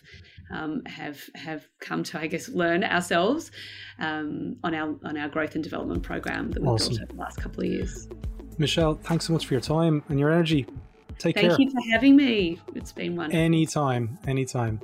um, 0.51 0.83
have 0.87 1.21
have 1.35 1.67
come 1.81 2.03
to, 2.05 2.19
I 2.19 2.27
guess, 2.27 2.49
learn 2.49 2.85
ourselves 2.85 3.51
um, 3.99 4.57
on 4.65 4.75
our 4.75 4.97
on 5.05 5.17
our 5.19 5.29
growth 5.29 5.55
and 5.55 5.63
development 5.63 6.03
program 6.03 6.51
that 6.53 6.63
we've 6.63 6.71
awesome. 6.71 6.97
built 6.97 7.03
over 7.03 7.13
the 7.13 7.21
last 7.21 7.37
couple 7.37 7.65
of 7.65 7.71
years. 7.71 8.09
Michelle, 8.57 8.95
thanks 8.95 9.27
so 9.27 9.33
much 9.33 9.47
for 9.47 9.55
your 9.55 9.61
time 9.61 10.03
and 10.09 10.19
your 10.19 10.31
energy. 10.31 10.67
Take 11.19 11.37
Thank 11.37 11.49
care. 11.49 11.57
Thank 11.57 11.61
you 11.61 11.71
for 11.71 11.91
having 11.91 12.17
me. 12.17 12.61
It's 12.75 12.93
been 12.93 13.15
wonderful. 13.17 13.41
Anytime, 13.41 14.19
anytime. 14.27 14.81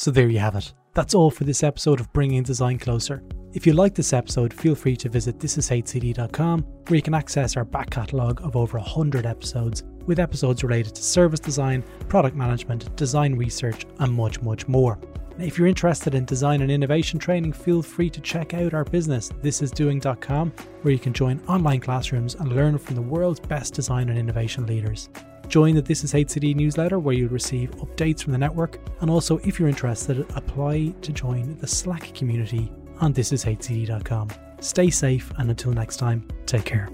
So 0.00 0.10
there 0.10 0.30
you 0.30 0.38
have 0.38 0.56
it. 0.56 0.72
That's 0.94 1.14
all 1.14 1.30
for 1.30 1.44
this 1.44 1.62
episode 1.62 2.00
of 2.00 2.10
Bringing 2.14 2.42
Design 2.42 2.78
Closer. 2.78 3.22
If 3.52 3.66
you 3.66 3.74
like 3.74 3.94
this 3.94 4.14
episode, 4.14 4.50
feel 4.54 4.74
free 4.74 4.96
to 4.96 5.10
visit 5.10 5.38
thisishcd.com 5.38 6.62
where 6.86 6.96
you 6.96 7.02
can 7.02 7.12
access 7.12 7.54
our 7.54 7.66
back 7.66 7.90
catalogue 7.90 8.40
of 8.42 8.56
over 8.56 8.78
100 8.78 9.26
episodes 9.26 9.82
with 10.06 10.18
episodes 10.18 10.64
related 10.64 10.94
to 10.94 11.02
service 11.02 11.38
design, 11.38 11.84
product 12.08 12.34
management, 12.34 12.96
design 12.96 13.34
research, 13.34 13.84
and 13.98 14.10
much, 14.10 14.40
much 14.40 14.66
more. 14.66 14.98
If 15.38 15.58
you're 15.58 15.66
interested 15.66 16.14
in 16.14 16.24
design 16.24 16.62
and 16.62 16.70
innovation 16.70 17.18
training, 17.18 17.52
feel 17.52 17.82
free 17.82 18.08
to 18.08 18.22
check 18.22 18.54
out 18.54 18.72
our 18.72 18.84
business, 18.84 19.28
thisisdoing.com, 19.42 20.52
where 20.80 20.94
you 20.94 20.98
can 20.98 21.12
join 21.12 21.42
online 21.46 21.80
classrooms 21.80 22.36
and 22.36 22.56
learn 22.56 22.78
from 22.78 22.94
the 22.94 23.02
world's 23.02 23.40
best 23.40 23.74
design 23.74 24.08
and 24.08 24.18
innovation 24.18 24.64
leaders. 24.64 25.10
Join 25.50 25.74
the 25.74 25.82
This 25.82 26.04
Is 26.04 26.12
HCD 26.12 26.54
newsletter 26.54 27.00
where 27.00 27.12
you'll 27.12 27.28
receive 27.28 27.72
updates 27.72 28.22
from 28.22 28.30
the 28.30 28.38
network. 28.38 28.78
And 29.00 29.10
also, 29.10 29.38
if 29.38 29.58
you're 29.58 29.68
interested, 29.68 30.20
apply 30.36 30.94
to 31.02 31.12
join 31.12 31.58
the 31.58 31.66
Slack 31.66 32.14
community 32.14 32.70
on 33.00 33.12
thisishcd.com. 33.12 34.28
Stay 34.60 34.90
safe, 34.90 35.32
and 35.38 35.50
until 35.50 35.72
next 35.72 35.96
time, 35.96 36.24
take 36.46 36.64
care. 36.64 36.88